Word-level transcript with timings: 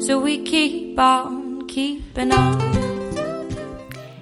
So 0.00 0.18
we 0.18 0.42
keep 0.42 0.98
on 0.98 1.66
keeping 1.68 2.32
on. 2.32 2.58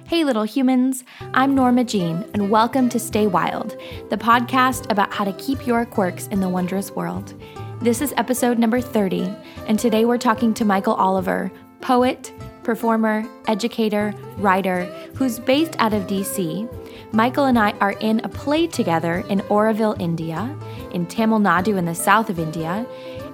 Hey, 0.07 0.25
little 0.25 0.43
humans. 0.43 1.05
I'm 1.33 1.55
Norma 1.55 1.85
Jean, 1.85 2.29
and 2.33 2.51
welcome 2.51 2.89
to 2.89 2.99
Stay 2.99 3.27
Wild, 3.27 3.77
the 4.09 4.17
podcast 4.17 4.91
about 4.91 5.13
how 5.13 5.23
to 5.23 5.31
keep 5.33 5.65
your 5.65 5.85
quirks 5.85 6.27
in 6.27 6.41
the 6.41 6.49
wondrous 6.49 6.91
world. 6.91 7.33
This 7.81 8.01
is 8.01 8.13
episode 8.17 8.59
number 8.59 8.81
30, 8.81 9.33
and 9.67 9.79
today 9.79 10.03
we're 10.03 10.17
talking 10.17 10.53
to 10.55 10.65
Michael 10.65 10.95
Oliver, 10.95 11.49
poet, 11.79 12.33
performer, 12.63 13.25
educator, 13.47 14.13
writer, 14.35 14.83
who's 15.15 15.39
based 15.39 15.77
out 15.79 15.93
of 15.93 16.07
DC. 16.07 16.67
Michael 17.13 17.45
and 17.45 17.57
I 17.57 17.71
are 17.79 17.93
in 17.93 18.19
a 18.25 18.29
play 18.29 18.67
together 18.67 19.23
in 19.29 19.39
Auroville, 19.43 19.99
India, 19.99 20.53
in 20.91 21.05
Tamil 21.05 21.39
Nadu 21.39 21.77
in 21.77 21.85
the 21.85 21.95
south 21.95 22.29
of 22.29 22.37
India, 22.37 22.85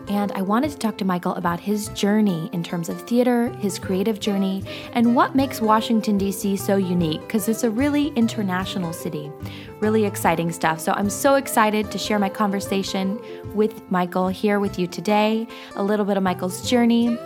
and 0.08 0.32
I 0.34 0.42
wanted 0.42 0.72
to 0.72 0.78
talk 0.78 0.98
to 1.00 1.06
Michael 1.06 1.34
about 1.36 1.60
his 1.60 1.90
journey 1.90 2.50
in 2.54 2.64
terms 2.64 2.90
of 2.90 3.02
theater, 3.08 3.50
his 3.60 3.80
creative 3.80 4.20
journey, 4.20 4.64
and 4.94 5.16
what 5.16 5.36
makes 5.36 5.62
Washington, 5.62 6.18
D.C. 6.18 6.58
so 6.58 6.78
unique 6.78 7.22
because 7.22 7.48
it's 7.48 7.64
a 7.64 7.70
really 7.70 8.10
international 8.10 8.94
city. 8.94 9.32
Really 9.82 10.06
exciting 10.06 10.52
stuff. 10.52 10.80
So 10.80 10.94
I'm 10.94 11.10
so 11.10 11.36
excited 11.36 11.92
to 11.92 11.98
share 11.98 12.18
my 12.18 12.30
conversation 12.30 13.20
with 13.54 13.92
Michael 13.92 14.30
here 14.30 14.58
with 14.60 14.80
you 14.80 14.88
today, 14.88 15.48
a 15.76 15.84
little 15.84 16.06
bit 16.06 16.16
of 16.16 16.24
Michael's 16.24 16.70
journey. 16.70 17.18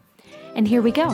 And 0.55 0.67
here 0.67 0.81
we 0.81 0.91
go. 0.91 1.09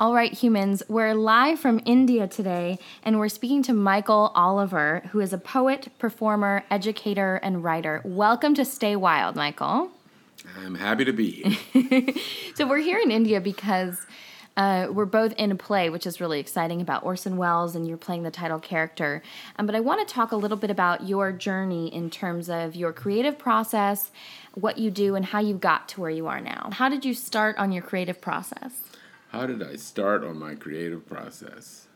All 0.00 0.14
right, 0.14 0.32
humans, 0.32 0.84
we're 0.88 1.12
live 1.12 1.58
from 1.58 1.80
India 1.84 2.28
today, 2.28 2.78
and 3.02 3.18
we're 3.18 3.28
speaking 3.28 3.64
to 3.64 3.72
Michael 3.72 4.30
Oliver, 4.32 5.02
who 5.10 5.18
is 5.18 5.32
a 5.32 5.38
poet, 5.38 5.88
performer, 5.98 6.62
educator, 6.70 7.40
and 7.42 7.64
writer. 7.64 8.00
Welcome 8.04 8.54
to 8.54 8.64
Stay 8.64 8.94
Wild, 8.94 9.34
Michael. 9.34 9.90
I'm 10.56 10.76
happy 10.76 11.04
to 11.04 11.12
be 11.12 11.30
here. 11.72 12.14
So, 12.54 12.68
we're 12.68 12.78
here 12.78 13.00
in 13.00 13.10
India 13.10 13.40
because 13.40 13.98
uh, 14.58 14.88
we're 14.90 15.04
both 15.04 15.32
in 15.34 15.52
a 15.52 15.54
play, 15.54 15.88
which 15.88 16.04
is 16.04 16.20
really 16.20 16.40
exciting 16.40 16.80
about 16.80 17.04
Orson 17.04 17.36
Welles, 17.36 17.76
and 17.76 17.86
you're 17.86 17.96
playing 17.96 18.24
the 18.24 18.30
title 18.30 18.58
character. 18.58 19.22
Um, 19.56 19.66
but 19.66 19.76
I 19.76 19.80
want 19.80 20.06
to 20.06 20.12
talk 20.12 20.32
a 20.32 20.36
little 20.36 20.56
bit 20.56 20.68
about 20.68 21.06
your 21.06 21.30
journey 21.30 21.94
in 21.94 22.10
terms 22.10 22.50
of 22.50 22.74
your 22.74 22.92
creative 22.92 23.38
process, 23.38 24.10
what 24.54 24.76
you 24.76 24.90
do, 24.90 25.14
and 25.14 25.26
how 25.26 25.38
you 25.38 25.54
got 25.54 25.88
to 25.90 26.00
where 26.00 26.10
you 26.10 26.26
are 26.26 26.40
now. 26.40 26.70
How 26.72 26.88
did 26.88 27.04
you 27.04 27.14
start 27.14 27.56
on 27.56 27.70
your 27.70 27.84
creative 27.84 28.20
process? 28.20 28.82
How 29.30 29.46
did 29.46 29.62
I 29.62 29.76
start 29.76 30.24
on 30.24 30.36
my 30.40 30.56
creative 30.56 31.08
process? 31.08 31.86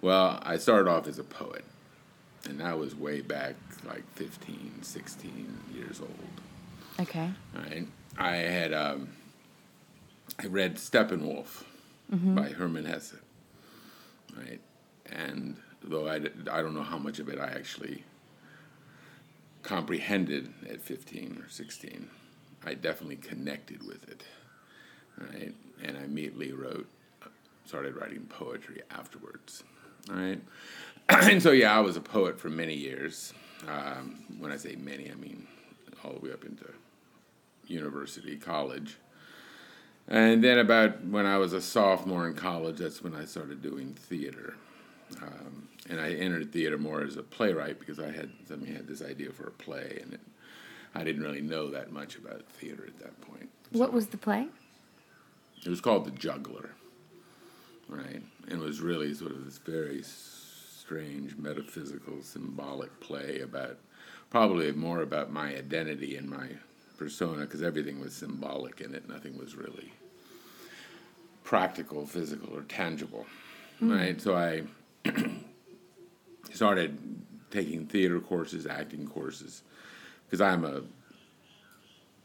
Well, 0.00 0.40
I 0.42 0.56
started 0.56 0.90
off 0.90 1.06
as 1.06 1.18
a 1.18 1.24
poet, 1.24 1.66
and 2.48 2.60
that 2.60 2.78
was 2.78 2.94
way 2.94 3.20
back 3.20 3.56
like 3.84 4.10
15, 4.14 4.78
16 4.80 5.58
years 5.74 6.00
old. 6.00 6.10
Okay. 6.98 7.28
Right? 7.54 7.86
I 8.16 8.36
had 8.36 8.72
um, 8.72 9.10
I 10.42 10.46
read 10.46 10.76
Steppenwolf 10.76 11.64
by 12.10 12.48
Herman 12.50 12.84
Hesse. 12.84 13.16
Right? 14.36 14.60
And 15.06 15.56
though 15.82 16.08
I, 16.08 16.16
I 16.16 16.62
don't 16.62 16.74
know 16.74 16.82
how 16.82 16.98
much 16.98 17.18
of 17.18 17.28
it 17.28 17.38
I 17.38 17.46
actually 17.48 18.04
comprehended 19.62 20.52
at 20.68 20.80
15 20.80 21.42
or 21.44 21.48
16, 21.48 22.08
I 22.64 22.74
definitely 22.74 23.16
connected 23.16 23.86
with 23.86 24.08
it. 24.08 24.22
Right? 25.18 25.54
And 25.82 25.96
I 25.96 26.04
immediately 26.04 26.52
wrote, 26.52 26.86
started 27.64 27.96
writing 27.96 28.26
poetry 28.28 28.82
afterwards. 28.90 29.64
right? 30.08 30.40
and 31.08 31.42
so, 31.42 31.52
yeah, 31.52 31.76
I 31.76 31.80
was 31.80 31.96
a 31.96 32.00
poet 32.00 32.38
for 32.38 32.48
many 32.48 32.74
years. 32.74 33.32
Um, 33.66 34.24
when 34.38 34.52
I 34.52 34.56
say 34.56 34.76
many, 34.76 35.10
I 35.10 35.14
mean 35.14 35.46
all 36.04 36.12
the 36.12 36.20
way 36.20 36.32
up 36.32 36.44
into 36.44 36.66
university, 37.66 38.36
college. 38.36 38.96
And 40.08 40.42
then, 40.42 40.58
about 40.58 41.04
when 41.04 41.26
I 41.26 41.36
was 41.38 41.52
a 41.52 41.60
sophomore 41.60 42.28
in 42.28 42.34
college, 42.34 42.78
that's 42.78 43.02
when 43.02 43.14
I 43.14 43.24
started 43.24 43.60
doing 43.60 43.94
theater. 43.94 44.54
Um, 45.20 45.68
and 45.88 46.00
I 46.00 46.12
entered 46.12 46.52
theater 46.52 46.78
more 46.78 47.02
as 47.02 47.16
a 47.16 47.22
playwright 47.22 47.78
because 47.78 47.98
I 47.98 48.10
had 48.10 48.30
mean, 48.50 48.74
had 48.74 48.86
this 48.86 49.02
idea 49.02 49.30
for 49.30 49.48
a 49.48 49.52
play, 49.52 49.98
and 50.02 50.14
it, 50.14 50.20
I 50.94 51.04
didn't 51.04 51.22
really 51.22 51.42
know 51.42 51.70
that 51.70 51.92
much 51.92 52.16
about 52.16 52.44
theater 52.46 52.84
at 52.86 52.98
that 53.00 53.20
point. 53.20 53.48
What 53.72 53.92
was 53.92 54.08
the 54.08 54.16
play? 54.16 54.48
It 55.64 55.68
was 55.68 55.80
called 55.80 56.04
The 56.04 56.12
Juggler, 56.12 56.70
right? 57.88 58.22
And 58.48 58.52
it 58.52 58.64
was 58.64 58.80
really 58.80 59.12
sort 59.14 59.32
of 59.32 59.44
this 59.44 59.58
very 59.58 60.02
strange, 60.02 61.36
metaphysical, 61.36 62.22
symbolic 62.22 63.00
play 63.00 63.40
about 63.40 63.78
probably 64.30 64.70
more 64.72 65.02
about 65.02 65.32
my 65.32 65.56
identity 65.56 66.16
and 66.16 66.28
my 66.28 66.50
persona 66.96 67.42
because 67.42 67.62
everything 67.62 68.00
was 68.00 68.14
symbolic 68.14 68.80
in 68.80 68.94
it. 68.94 69.08
Nothing 69.08 69.38
was 69.38 69.54
really 69.54 69.92
practical, 71.44 72.06
physical, 72.06 72.56
or 72.56 72.62
tangible, 72.62 73.26
right? 73.80 74.20
So 74.20 74.36
I 74.36 74.62
started 76.52 76.98
taking 77.50 77.86
theater 77.86 78.20
courses, 78.20 78.66
acting 78.66 79.06
courses, 79.06 79.62
because 80.26 80.40
I'm 80.40 80.64
a 80.64 80.82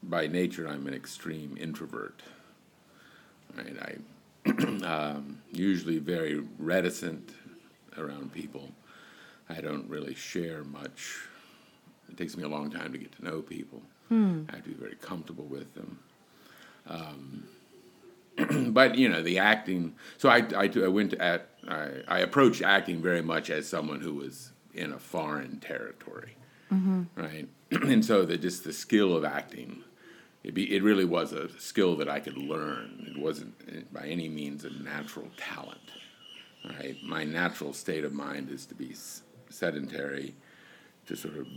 by 0.03 0.27
nature 0.27 0.67
I'm 0.67 0.87
an 0.87 0.93
extreme 0.93 1.57
introvert. 1.59 2.21
Right, 3.55 3.75
I 4.45 4.49
um, 4.85 5.41
usually 5.51 5.99
very 5.99 6.43
reticent 6.57 7.31
around 7.97 8.33
people. 8.33 8.69
I 9.49 9.61
don't 9.61 9.87
really 9.89 10.15
share 10.15 10.63
much. 10.63 11.17
It 12.09 12.17
takes 12.17 12.37
me 12.37 12.43
a 12.43 12.47
long 12.47 12.71
time 12.71 12.91
to 12.93 12.97
get 12.97 13.11
to 13.17 13.25
know 13.25 13.41
people. 13.41 13.81
I 14.11 14.55
have 14.55 14.63
to 14.63 14.69
be 14.69 14.75
very 14.75 14.95
comfortable 14.95 15.45
with 15.45 15.73
them. 15.73 15.99
Um, 16.87 17.47
but 18.73 18.95
you 18.95 19.07
know 19.07 19.21
the 19.23 19.39
acting. 19.39 19.95
So 20.17 20.29
I, 20.29 20.37
I, 20.55 20.69
I 20.83 20.87
went 20.87 21.11
to 21.11 21.21
at 21.21 21.49
I, 21.67 21.89
I 22.07 22.19
approached 22.19 22.61
acting 22.61 23.01
very 23.01 23.21
much 23.21 23.49
as 23.49 23.67
someone 23.67 24.01
who 24.01 24.13
was 24.15 24.51
in 24.73 24.91
a 24.91 24.99
foreign 24.99 25.59
territory, 25.59 26.35
right? 27.15 27.47
and 27.71 28.03
so 28.03 28.25
the 28.25 28.37
just 28.37 28.63
the 28.63 28.73
skill 28.73 29.15
of 29.15 29.23
acting, 29.23 29.83
it 30.43 30.53
be 30.53 30.75
it 30.75 30.83
really 30.83 31.05
was 31.05 31.31
a 31.33 31.49
skill 31.59 31.95
that 31.97 32.09
I 32.09 32.19
could 32.19 32.37
learn. 32.37 33.05
It 33.15 33.17
wasn't 33.21 33.53
eh, 33.71 33.81
by 33.93 34.07
any 34.07 34.27
means 34.27 34.65
a 34.65 34.69
natural 34.71 35.27
talent, 35.37 35.91
right? 36.65 36.95
My 37.03 37.23
natural 37.23 37.73
state 37.73 38.03
of 38.03 38.11
mind 38.13 38.49
is 38.49 38.65
to 38.67 38.75
be 38.75 38.91
s- 38.91 39.21
sedentary, 39.49 40.35
to 41.07 41.15
sort 41.15 41.37
of 41.37 41.47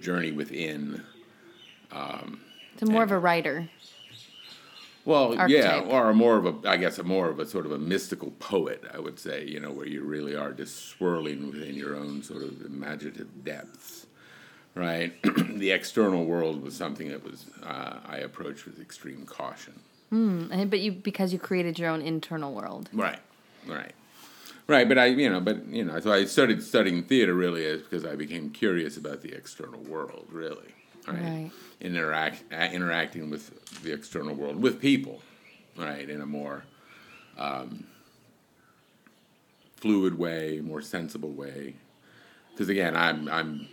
journey 0.00 0.32
within. 0.32 1.04
So 2.78 2.86
more 2.86 3.02
of 3.02 3.10
a 3.12 3.18
writer. 3.18 3.68
Well, 5.04 5.48
yeah, 5.48 5.80
or 5.80 6.14
more 6.14 6.36
of 6.36 6.46
a, 6.64 6.68
I 6.68 6.76
guess, 6.76 6.98
a 6.98 7.02
more 7.02 7.28
of 7.28 7.40
a 7.40 7.46
sort 7.46 7.66
of 7.66 7.72
a 7.72 7.78
mystical 7.78 8.30
poet, 8.38 8.84
I 8.94 9.00
would 9.00 9.18
say, 9.18 9.44
you 9.44 9.58
know, 9.58 9.72
where 9.72 9.86
you 9.86 10.02
really 10.02 10.36
are 10.36 10.52
just 10.52 10.90
swirling 10.90 11.50
within 11.50 11.74
your 11.74 11.96
own 11.96 12.22
sort 12.22 12.44
of 12.44 12.64
imaginative 12.64 13.44
depths, 13.44 14.06
right? 14.76 15.12
the 15.56 15.72
external 15.72 16.24
world 16.24 16.62
was 16.62 16.76
something 16.76 17.08
that 17.08 17.24
was 17.24 17.46
uh, 17.64 17.98
I 18.06 18.18
approached 18.18 18.64
with 18.64 18.80
extreme 18.80 19.26
caution. 19.26 19.74
And- 20.12 20.70
But 20.70 20.78
you 20.80 20.92
because 20.92 21.32
you 21.32 21.38
created 21.40 21.78
your 21.80 21.90
own 21.90 22.00
internal 22.02 22.54
world. 22.54 22.88
Right, 22.92 23.18
right, 23.66 23.92
right. 24.68 24.86
But 24.88 24.98
I, 24.98 25.06
you 25.06 25.28
know, 25.28 25.40
but 25.40 25.66
you 25.66 25.84
know, 25.84 25.98
so 25.98 26.12
I 26.12 26.26
started 26.26 26.62
studying 26.62 27.02
theater 27.02 27.34
really 27.34 27.64
is 27.64 27.82
because 27.82 28.04
I 28.04 28.14
became 28.14 28.50
curious 28.50 28.96
about 28.96 29.22
the 29.22 29.32
external 29.34 29.80
world, 29.80 30.28
really. 30.30 30.74
Right. 31.06 31.20
Right. 31.20 31.50
Interact, 31.80 32.44
interacting 32.52 33.28
with 33.28 33.82
the 33.82 33.92
external 33.92 34.34
world 34.34 34.62
with 34.62 34.80
people, 34.80 35.20
right, 35.76 36.08
in 36.08 36.20
a 36.20 36.26
more 36.26 36.62
um, 37.36 37.84
fluid 39.76 40.16
way, 40.16 40.60
more 40.62 40.80
sensible 40.80 41.32
way. 41.32 41.74
Because 42.52 42.68
again, 42.68 42.96
I'm 42.96 43.28
I'm 43.28 43.66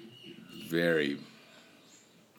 very 0.67 1.19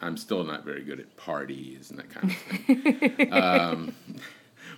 I'm 0.01 0.17
still 0.17 0.45
not 0.45 0.65
very 0.65 0.83
good 0.83 0.99
at 0.99 1.17
parties 1.17 1.91
and 1.91 1.99
that 1.99 2.11
kind 2.11 2.31
of 2.31 2.37
thing. 2.37 3.33
um, 3.33 3.95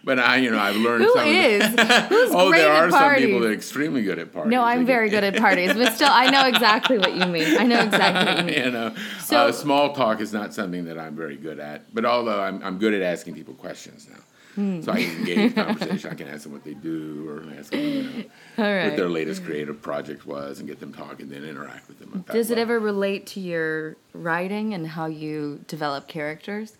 but 0.04 0.18
I, 0.18 0.36
you 0.38 0.50
know, 0.50 0.58
I've 0.58 0.76
learned. 0.76 1.04
Who 1.04 1.12
some 1.14 1.28
is? 1.28 1.64
Who's 2.08 2.30
oh, 2.34 2.48
great 2.48 2.58
there 2.58 2.72
at 2.72 2.84
are 2.84 2.90
some 2.90 3.14
people 3.16 3.40
that 3.40 3.48
are 3.48 3.52
extremely 3.52 4.02
good 4.02 4.18
at 4.18 4.32
parties. 4.32 4.50
No, 4.50 4.62
I'm 4.62 4.84
very 4.84 5.08
good 5.08 5.24
at 5.24 5.36
parties, 5.36 5.72
but 5.74 5.92
still, 5.94 6.10
I 6.10 6.30
know 6.30 6.46
exactly 6.46 6.98
what 6.98 7.14
you 7.14 7.26
mean. 7.26 7.56
I 7.58 7.64
know 7.64 7.80
exactly 7.80 8.24
what 8.24 8.38
you 8.38 8.44
mean. 8.44 8.64
you 8.64 8.70
know, 8.70 8.94
So- 9.20 9.48
uh, 9.48 9.52
small 9.52 9.94
talk 9.94 10.20
is 10.20 10.32
not 10.32 10.52
something 10.54 10.84
that 10.86 10.98
I'm 10.98 11.14
very 11.14 11.36
good 11.36 11.60
at. 11.60 11.94
But 11.94 12.04
although 12.04 12.40
I'm, 12.40 12.62
I'm 12.62 12.78
good 12.78 12.94
at 12.94 13.02
asking 13.02 13.34
people 13.34 13.54
questions 13.54 14.08
now. 14.10 14.18
Hmm. 14.54 14.82
So 14.82 14.92
I 14.92 15.02
can 15.02 15.16
engage 15.16 15.54
conversation. 15.54 16.10
I 16.10 16.14
can 16.14 16.28
ask 16.28 16.42
them 16.42 16.52
what 16.52 16.62
they 16.62 16.74
do, 16.74 17.26
or 17.26 17.58
ask 17.58 17.70
them 17.70 17.80
you 17.80 18.02
know, 18.02 18.24
what 18.56 18.96
their 18.96 19.08
latest 19.08 19.44
creative 19.44 19.80
project 19.80 20.26
was, 20.26 20.58
and 20.58 20.68
get 20.68 20.78
them 20.78 20.92
talking, 20.92 21.30
then 21.30 21.44
interact 21.44 21.88
with 21.88 21.98
them. 21.98 22.24
Does 22.30 22.50
it 22.50 22.58
level. 22.58 22.74
ever 22.74 22.80
relate 22.80 23.26
to 23.28 23.40
your 23.40 23.96
writing 24.12 24.74
and 24.74 24.86
how 24.86 25.06
you 25.06 25.64
develop 25.68 26.06
characters? 26.06 26.76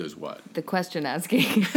Does 0.00 0.16
what? 0.16 0.40
The 0.54 0.62
question 0.62 1.04
asking. 1.04 1.66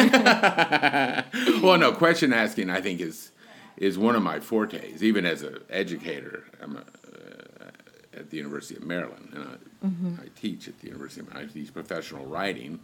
well, 1.61 1.77
no, 1.77 1.91
question 1.91 2.31
asking 2.31 2.69
I 2.69 2.79
think 2.79 3.01
is 3.01 3.31
is 3.75 3.97
one 3.97 4.15
of 4.15 4.23
my 4.23 4.39
fortes. 4.39 5.03
Even 5.03 5.25
as 5.25 5.43
an 5.43 5.57
educator, 5.69 6.45
I'm 6.61 6.77
a, 6.77 6.79
uh, 6.79 7.71
at 8.13 8.29
the 8.29 8.37
University 8.37 8.77
of 8.77 8.83
Maryland, 8.83 9.33
and 9.33 9.43
I, 9.43 10.23
I 10.23 10.27
teach 10.39 10.69
at 10.69 10.79
the 10.79 10.87
University. 10.87 11.19
of 11.19 11.35
I 11.35 11.43
teach 11.47 11.73
professional 11.73 12.25
writing, 12.25 12.79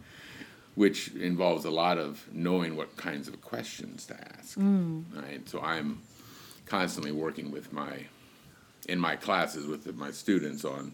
which 0.74 1.14
involves 1.14 1.64
a 1.64 1.70
lot 1.70 1.96
of 1.96 2.22
knowing 2.30 2.76
what 2.76 2.98
kinds 2.98 3.26
of 3.26 3.40
questions 3.40 4.04
to 4.08 4.20
ask. 4.36 4.58
Right, 5.16 5.48
so 5.48 5.62
I'm 5.62 6.02
constantly 6.66 7.12
working 7.12 7.50
with 7.50 7.72
my 7.72 8.04
in 8.86 9.00
my 9.00 9.16
classes 9.16 9.66
with 9.66 9.96
my 9.96 10.10
students 10.10 10.66
on 10.66 10.92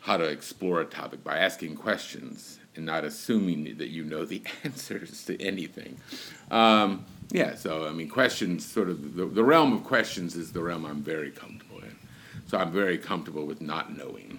how 0.00 0.18
to 0.18 0.24
explore 0.24 0.82
a 0.82 0.84
topic 0.84 1.24
by 1.24 1.38
asking 1.38 1.76
questions 1.76 2.57
and 2.78 2.86
not 2.86 3.04
assuming 3.04 3.76
that 3.76 3.88
you 3.88 4.04
know 4.04 4.24
the 4.24 4.40
answers 4.64 5.24
to 5.24 5.38
anything. 5.42 5.98
Um, 6.50 7.04
yeah, 7.30 7.56
so 7.56 7.86
I 7.86 7.90
mean, 7.90 8.08
questions 8.08 8.64
sort 8.64 8.88
of 8.88 9.16
the, 9.16 9.26
the 9.26 9.44
realm 9.44 9.74
of 9.74 9.84
questions 9.84 10.34
is 10.36 10.52
the 10.52 10.62
realm 10.62 10.86
I'm 10.86 11.02
very 11.02 11.30
comfortable 11.30 11.80
in. 11.80 11.94
So 12.46 12.56
I'm 12.56 12.72
very 12.72 12.96
comfortable 12.96 13.44
with 13.44 13.60
not 13.60 13.94
knowing. 13.94 14.38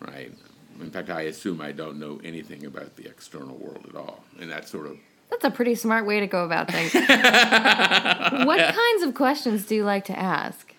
Right. 0.00 0.32
In 0.80 0.90
fact, 0.90 1.08
I 1.08 1.22
assume 1.22 1.62
I 1.62 1.72
don't 1.72 1.98
know 1.98 2.20
anything 2.22 2.66
about 2.66 2.96
the 2.96 3.06
external 3.06 3.56
world 3.56 3.86
at 3.88 3.94
all, 3.94 4.24
and 4.38 4.50
that's 4.50 4.70
sort 4.70 4.86
of 4.86 4.98
That's 5.30 5.44
a 5.44 5.50
pretty 5.50 5.76
smart 5.76 6.04
way 6.04 6.20
to 6.20 6.26
go 6.26 6.44
about 6.44 6.70
things. 6.70 6.92
what 8.44 8.58
kinds 8.58 9.02
of 9.02 9.14
questions 9.14 9.64
do 9.64 9.76
you 9.76 9.84
like 9.84 10.04
to 10.06 10.18
ask? 10.18 10.74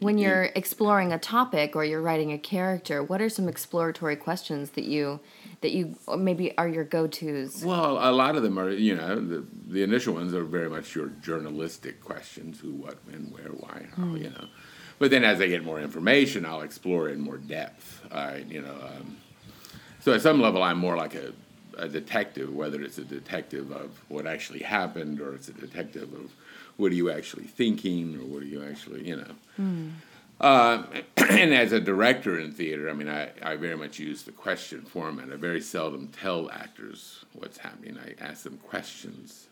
When 0.00 0.18
you're 0.18 0.44
exploring 0.54 1.12
a 1.12 1.18
topic 1.18 1.76
or 1.76 1.84
you're 1.84 2.02
writing 2.02 2.32
a 2.32 2.38
character, 2.38 3.02
what 3.02 3.20
are 3.20 3.28
some 3.28 3.48
exploratory 3.48 4.16
questions 4.16 4.70
that 4.70 4.84
you 4.84 5.20
that 5.64 5.72
you 5.72 5.96
uh, 6.06 6.16
maybe 6.16 6.56
are 6.58 6.68
your 6.68 6.84
go-tos? 6.84 7.64
Well, 7.64 7.98
a 7.98 8.12
lot 8.12 8.36
of 8.36 8.42
them 8.42 8.58
are, 8.58 8.70
you 8.70 8.94
know, 8.94 9.18
the, 9.18 9.46
the 9.66 9.82
initial 9.82 10.12
ones 10.12 10.34
are 10.34 10.44
very 10.44 10.68
much 10.68 10.94
your 10.94 11.08
journalistic 11.22 12.04
questions 12.04 12.60
who, 12.60 12.72
what, 12.72 12.98
when, 13.06 13.30
where, 13.30 13.48
why, 13.48 13.86
how, 13.96 14.02
hmm. 14.02 14.16
you 14.18 14.28
know. 14.28 14.44
But 14.98 15.10
then 15.10 15.24
as 15.24 15.40
I 15.40 15.46
get 15.46 15.64
more 15.64 15.80
information, 15.80 16.44
I'll 16.44 16.60
explore 16.60 17.08
in 17.08 17.18
more 17.18 17.38
depth. 17.38 18.02
I, 18.12 18.44
you 18.46 18.60
know, 18.60 18.74
um, 18.74 19.16
so 20.00 20.12
at 20.12 20.20
some 20.20 20.38
level, 20.38 20.62
I'm 20.62 20.78
more 20.78 20.98
like 20.98 21.14
a, 21.14 21.32
a 21.78 21.88
detective, 21.88 22.54
whether 22.54 22.82
it's 22.82 22.98
a 22.98 23.04
detective 23.04 23.72
of 23.72 23.98
what 24.08 24.26
actually 24.26 24.60
happened 24.60 25.18
or 25.18 25.34
it's 25.34 25.48
a 25.48 25.54
detective 25.54 26.12
of 26.12 26.30
what 26.76 26.92
are 26.92 26.94
you 26.94 27.10
actually 27.10 27.44
thinking 27.44 28.16
or 28.16 28.24
what 28.26 28.42
are 28.42 28.46
you 28.46 28.62
actually, 28.62 29.08
you 29.08 29.16
know. 29.16 29.34
Hmm. 29.56 29.88
Uh, 30.40 30.82
and 31.16 31.54
as 31.54 31.72
a 31.72 31.80
director 31.80 32.38
in 32.38 32.52
theater, 32.52 32.90
I 32.90 32.92
mean, 32.92 33.08
I, 33.08 33.30
I 33.42 33.56
very 33.56 33.76
much 33.76 33.98
use 33.98 34.22
the 34.22 34.32
question 34.32 34.82
format. 34.82 35.32
I 35.32 35.36
very 35.36 35.60
seldom 35.60 36.08
tell 36.08 36.50
actors 36.50 37.24
what's 37.32 37.58
happening. 37.58 37.98
I 37.98 38.22
ask 38.22 38.42
them 38.42 38.58
questions, 38.58 39.46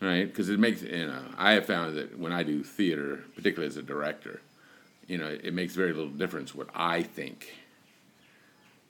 right? 0.00 0.26
Because 0.26 0.48
it 0.48 0.58
makes, 0.58 0.82
you 0.82 1.06
know, 1.06 1.22
I 1.36 1.52
have 1.52 1.66
found 1.66 1.96
that 1.96 2.18
when 2.18 2.32
I 2.32 2.42
do 2.42 2.62
theater, 2.62 3.24
particularly 3.34 3.68
as 3.68 3.76
a 3.76 3.82
director, 3.82 4.40
you 5.06 5.18
know, 5.18 5.28
it 5.28 5.54
makes 5.54 5.74
very 5.74 5.92
little 5.92 6.10
difference 6.10 6.54
what 6.54 6.68
I 6.74 7.02
think 7.02 7.54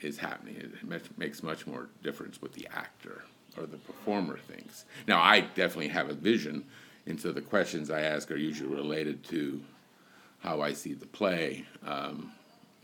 is 0.00 0.19
happening. 0.19 0.56
It 0.56 1.19
makes 1.19 1.43
much 1.43 1.66
more 1.66 1.88
difference 2.02 2.40
what 2.40 2.54
the 2.54 2.66
actor 2.75 3.25
or 3.56 3.66
the 3.66 3.76
performer 3.78 4.38
thinks. 4.38 4.84
Now, 5.06 5.20
I 5.20 5.40
definitely 5.40 5.88
have 5.88 6.10
a 6.10 6.14
vision, 6.14 6.64
and 7.06 7.20
so 7.20 7.32
the 7.32 7.40
questions 7.40 7.90
I 7.90 8.00
ask 8.02 8.31
are 8.31 8.37
usually 8.37 8.75
related 8.75 9.25
to 9.25 9.60
how 10.40 10.60
I 10.60 10.72
see 10.72 10.94
the 10.94 11.06
play. 11.06 11.64
Um, 11.84 12.32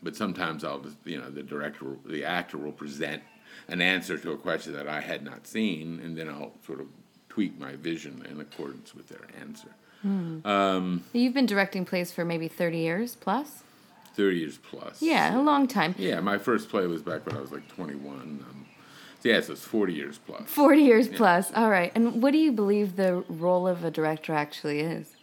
but 0.03 0.17
sometimes 0.17 0.65
I'll, 0.65 0.81
just, 0.81 0.97
you 1.05 1.19
know, 1.19 1.31
the 1.31 1.43
director, 1.43 1.97
the 2.05 2.25
actor 2.25 2.59
will 2.59 2.73
present 2.73 3.23
an 3.69 3.81
answer 3.81 4.19
to 4.19 4.33
a 4.33 4.37
question 4.37 4.73
that 4.73 4.89
I 4.89 5.01
had 5.01 5.23
not 5.23 5.47
seen, 5.47 6.01
and 6.03 6.17
then 6.17 6.29
I'll 6.29 6.53
sort 6.67 6.81
of 6.81 6.89
tweak 7.29 7.59
my 7.59 7.77
vision 7.77 8.27
in 8.29 8.41
accordance 8.41 8.95
with 8.95 9.09
their 9.09 9.27
answer. 9.41 9.69
You've 11.13 11.35
been 11.35 11.47
directing 11.47 11.85
plays 11.85 12.11
for 12.11 12.25
maybe 12.25 12.49
30 12.49 12.79
years 12.79 13.15
plus? 13.15 13.63
Thirty 14.15 14.39
years 14.39 14.59
plus. 14.59 15.01
Yeah, 15.01 15.39
a 15.39 15.41
long 15.41 15.67
time. 15.67 15.95
Yeah, 15.97 16.21
my 16.21 16.37
first 16.37 16.69
play 16.69 16.87
was 16.87 17.03
back 17.03 17.25
when 17.27 17.37
I 17.37 17.41
was 17.41 17.51
like 17.51 17.67
21. 17.69 18.15
Um, 18.21 18.67
so 19.21 19.29
yeah, 19.29 19.41
so 19.41 19.53
it's 19.53 19.65
40 19.65 19.95
years 19.95 20.19
plus. 20.19 20.43
40 20.49 20.81
years 20.83 21.09
plus. 21.09 21.53
All 21.55 21.71
right. 21.71 21.93
And 21.95 22.23
what 22.23 22.33
do 22.33 22.39
you 22.39 22.53
believe 22.53 22.97
the 22.97 23.25
role 23.29 23.67
of 23.67 23.85
a 23.85 23.91
director 23.91 24.35
actually 24.35 24.81
is? 24.81 25.15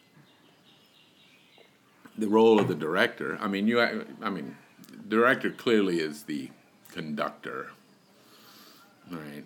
The 2.20 2.28
role 2.28 2.60
of 2.60 2.68
the 2.68 2.76
director. 2.76 3.38
I 3.42 3.48
mean, 3.48 3.68
you. 3.68 3.80
I 3.80 4.30
mean, 4.30 4.56
director 5.08 5.50
clearly 5.52 6.00
is 6.00 6.24
the 6.24 6.50
conductor, 6.92 7.72
right? 9.12 9.44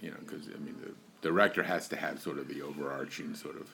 You 0.00 0.10
know, 0.10 0.16
because 0.20 0.48
I 0.48 0.58
mean, 0.58 0.76
the 0.82 1.28
director 1.28 1.62
has 1.62 1.88
to 1.88 1.96
have 1.96 2.20
sort 2.20 2.38
of 2.38 2.48
the 2.48 2.62
overarching 2.62 3.34
sort 3.34 3.56
of 3.56 3.68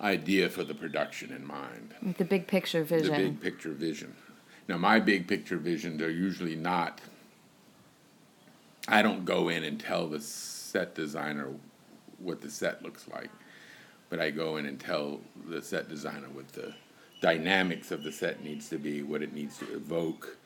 idea 0.00 0.48
for 0.48 0.64
the 0.64 0.74
production 0.74 1.32
in 1.32 1.44
mind, 1.46 1.94
The 2.18 2.24
big 2.24 2.46
picture 2.46 2.84
vision. 2.84 3.12
the 3.12 3.18
big 3.30 3.40
picture 3.40 3.72
vision. 3.72 4.14
Now, 4.68 4.76
my 4.76 5.00
big 5.00 5.26
picture 5.26 5.56
visions 5.56 6.00
are 6.02 6.10
usually 6.10 6.54
not. 6.54 7.00
I 8.86 9.02
don't 9.02 9.24
go 9.24 9.48
in 9.48 9.64
and 9.64 9.80
tell 9.80 10.06
the 10.06 10.20
set 10.20 10.94
designer 10.94 11.48
what 12.18 12.40
the 12.42 12.50
set 12.50 12.82
looks 12.82 13.06
like 13.08 13.30
but 14.10 14.20
I 14.20 14.30
go 14.30 14.56
in 14.56 14.66
and 14.66 14.78
tell 14.78 15.20
the 15.46 15.62
set 15.62 15.88
designer 15.88 16.28
what 16.32 16.48
the 16.52 16.74
dynamics 17.20 17.90
of 17.90 18.02
the 18.04 18.12
set 18.12 18.42
needs 18.42 18.68
to 18.68 18.78
be, 18.78 19.02
what 19.02 19.22
it 19.22 19.32
needs 19.32 19.58
to 19.58 19.74
evoke, 19.74 20.36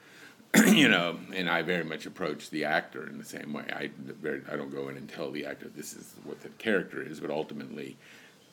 you 0.67 0.89
know. 0.89 1.19
And 1.35 1.49
I 1.49 1.63
very 1.63 1.85
much 1.85 2.07
approach 2.07 2.51
the 2.51 2.65
actor 2.65 3.07
in 3.07 3.19
the 3.19 3.25
same 3.25 3.53
way. 3.53 3.65
I 3.69 3.91
very, 3.99 4.43
I 4.51 4.57
don't 4.57 4.73
go 4.73 4.89
in 4.89 4.97
and 4.97 5.09
tell 5.09 5.31
the 5.31 5.47
actor 5.47 5.69
this 5.69 5.95
is 5.95 6.15
what 6.25 6.41
the 6.41 6.49
character 6.51 7.03
is, 7.03 7.21
but 7.21 7.31
ultimately 7.31 7.97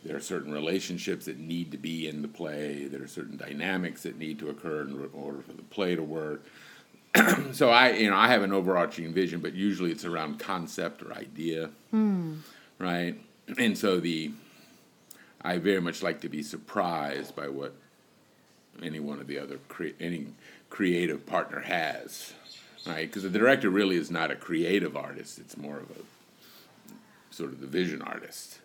there 0.04 0.16
are 0.16 0.22
certain 0.22 0.52
relationships 0.52 1.26
that 1.26 1.40
need 1.40 1.72
to 1.72 1.78
be 1.78 2.08
in 2.08 2.22
the 2.22 2.28
play. 2.28 2.86
There 2.86 3.04
are 3.04 3.08
certain 3.08 3.38
dynamics 3.38 4.04
that 4.04 4.18
need 4.18 4.40
to 4.40 4.50
occur 4.50 4.82
in 4.82 5.10
order 5.14 5.42
for 5.42 5.54
the 5.54 5.64
play 5.64 5.96
to 5.96 6.04
work. 6.04 6.46
so 7.52 7.70
I, 7.70 7.92
you 7.94 8.10
know, 8.10 8.16
I 8.16 8.28
have 8.28 8.44
an 8.44 8.54
overarching 8.54 9.12
vision, 9.14 9.40
but 9.40 9.54
usually 9.54 9.92
it's 9.92 10.06
around 10.06 10.40
concept 10.40 11.02
or 11.02 11.14
idea, 11.14 11.72
hmm. 11.92 12.36
right? 12.78 13.20
And 13.58 13.78
so 13.78 14.00
the 14.00 14.32
I 15.42 15.58
very 15.58 15.82
much 15.82 16.04
like 16.04 16.22
to 16.22 16.30
be 16.30 16.44
surprised 16.44 17.36
by 17.36 17.48
what 17.48 17.74
any 18.84 19.00
one 19.00 19.20
of 19.20 19.28
the 19.28 19.40
other 19.40 19.60
cre- 19.68 19.98
any 20.00 20.28
creative 20.70 21.26
partner 21.26 21.60
has, 21.62 22.34
right? 22.86 23.08
Because 23.08 23.24
the 23.24 23.30
director 23.30 23.70
really 23.70 23.96
is 23.96 24.12
not 24.12 24.32
a 24.32 24.36
creative 24.36 24.98
artist; 24.98 25.40
it's 25.40 25.58
more 25.58 25.78
of 25.78 25.90
a 25.92 27.34
sort 27.34 27.52
of 27.52 27.62
the 27.62 27.68
vision 27.68 28.02
artist. 28.02 28.60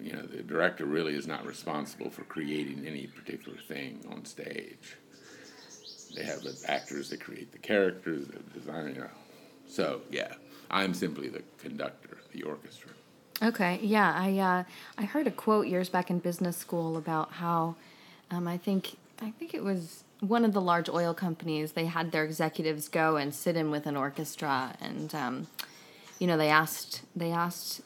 You 0.00 0.14
know, 0.14 0.22
the 0.22 0.42
director 0.42 0.86
really 0.86 1.14
is 1.14 1.26
not 1.26 1.46
responsible 1.46 2.10
for 2.10 2.24
creating 2.24 2.84
any 2.86 3.06
particular 3.06 3.58
thing 3.58 4.04
on 4.10 4.24
stage. 4.24 4.96
They 6.16 6.24
have 6.24 6.42
the 6.42 6.58
actors 6.68 7.10
that 7.10 7.20
create 7.20 7.52
the 7.52 7.58
characters, 7.58 8.26
the 8.28 8.38
designer. 8.58 8.88
You 8.88 9.00
know. 9.00 9.10
So 9.68 10.00
yeah, 10.10 10.32
I'm 10.70 10.94
simply 10.94 11.28
the 11.28 11.42
conductor, 11.58 12.18
the 12.32 12.42
orchestra. 12.42 12.91
Okay, 13.42 13.80
yeah, 13.82 14.14
I 14.14 14.38
uh, 14.38 14.64
I 14.96 15.04
heard 15.04 15.26
a 15.26 15.30
quote 15.32 15.66
years 15.66 15.88
back 15.88 16.10
in 16.10 16.20
business 16.20 16.56
school 16.56 16.96
about 16.96 17.32
how 17.32 17.74
um, 18.30 18.46
I 18.46 18.56
think 18.56 18.96
I 19.20 19.32
think 19.32 19.52
it 19.52 19.64
was 19.64 20.04
one 20.20 20.44
of 20.44 20.52
the 20.52 20.60
large 20.60 20.88
oil 20.88 21.12
companies. 21.12 21.72
They 21.72 21.86
had 21.86 22.12
their 22.12 22.24
executives 22.24 22.88
go 22.88 23.16
and 23.16 23.34
sit 23.34 23.56
in 23.56 23.72
with 23.72 23.86
an 23.86 23.96
orchestra, 23.96 24.76
and 24.80 25.12
um, 25.12 25.46
you 26.20 26.28
know 26.28 26.36
they 26.36 26.50
asked 26.50 27.02
they 27.16 27.32
asked 27.32 27.80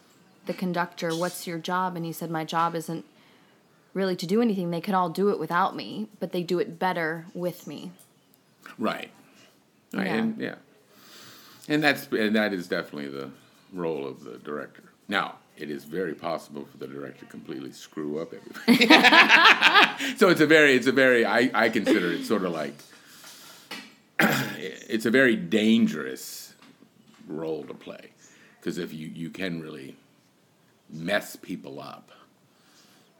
the 0.45 0.53
conductor, 0.53 1.17
"What's 1.17 1.47
your 1.47 1.59
job?" 1.59 1.97
And 1.97 2.05
he 2.05 2.13
said, 2.13 2.31
"My 2.31 2.45
job 2.45 2.75
isn't 2.75 3.07
really 3.95 4.17
to 4.17 4.27
do 4.27 4.43
anything. 4.43 4.71
They 4.71 4.83
could 4.83 4.95
all 4.95 5.09
do 5.09 5.31
it 5.31 5.39
without 5.39 5.75
me, 5.75 6.09
but 6.21 6.33
they 6.33 6.43
do 6.43 6.59
it 6.59 6.79
better 6.79 7.25
with 7.33 7.67
me." 7.67 7.93
Right. 8.79 9.11
Right. 9.95 10.07
Yeah. 10.07 10.17
And 10.17 10.39
yeah. 10.39 10.55
And 11.67 11.83
that's 11.83 12.09
and 12.09 12.37
that 12.37 12.53
is 12.53 12.69
definitely 12.69 13.09
the 13.09 13.31
role 13.73 14.07
of 14.07 14.23
the 14.23 14.37
director. 14.37 14.85
Now, 15.09 15.37
it 15.57 15.71
is 15.71 15.85
very 15.85 16.15
possible 16.15 16.65
for 16.65 16.77
the 16.79 16.87
director 16.87 17.21
to 17.21 17.27
completely 17.27 17.73
screw 17.73 18.21
up 18.21 18.33
everything. 18.33 18.89
so 20.17 20.29
it's 20.29 20.41
a 20.41 20.47
very 20.47 20.75
it's 20.75 20.87
a 20.87 20.93
very 20.93 21.25
I, 21.25 21.51
I 21.55 21.69
consider 21.69 22.13
it 22.13 22.25
sort 22.25 22.45
of 22.45 22.53
like 22.53 22.75
it's 24.21 25.07
a 25.07 25.11
very 25.11 25.37
dangerous 25.37 26.55
role 27.29 27.65
to 27.65 27.75
play. 27.75 28.11
because 28.61 28.79
if 28.79 28.93
you 28.93 29.09
you 29.09 29.31
can 29.31 29.61
really 29.61 29.97
mess 30.91 31.37
people 31.37 31.81
up, 31.81 32.11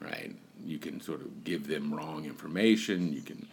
right? 0.01 0.35
You 0.65 0.79
can 0.79 1.01
sort 1.01 1.21
of 1.21 1.45
give 1.45 1.67
them 1.67 1.95
wrong 1.95 2.25
information. 2.25 3.13
You 3.13 3.23
can 3.23 3.49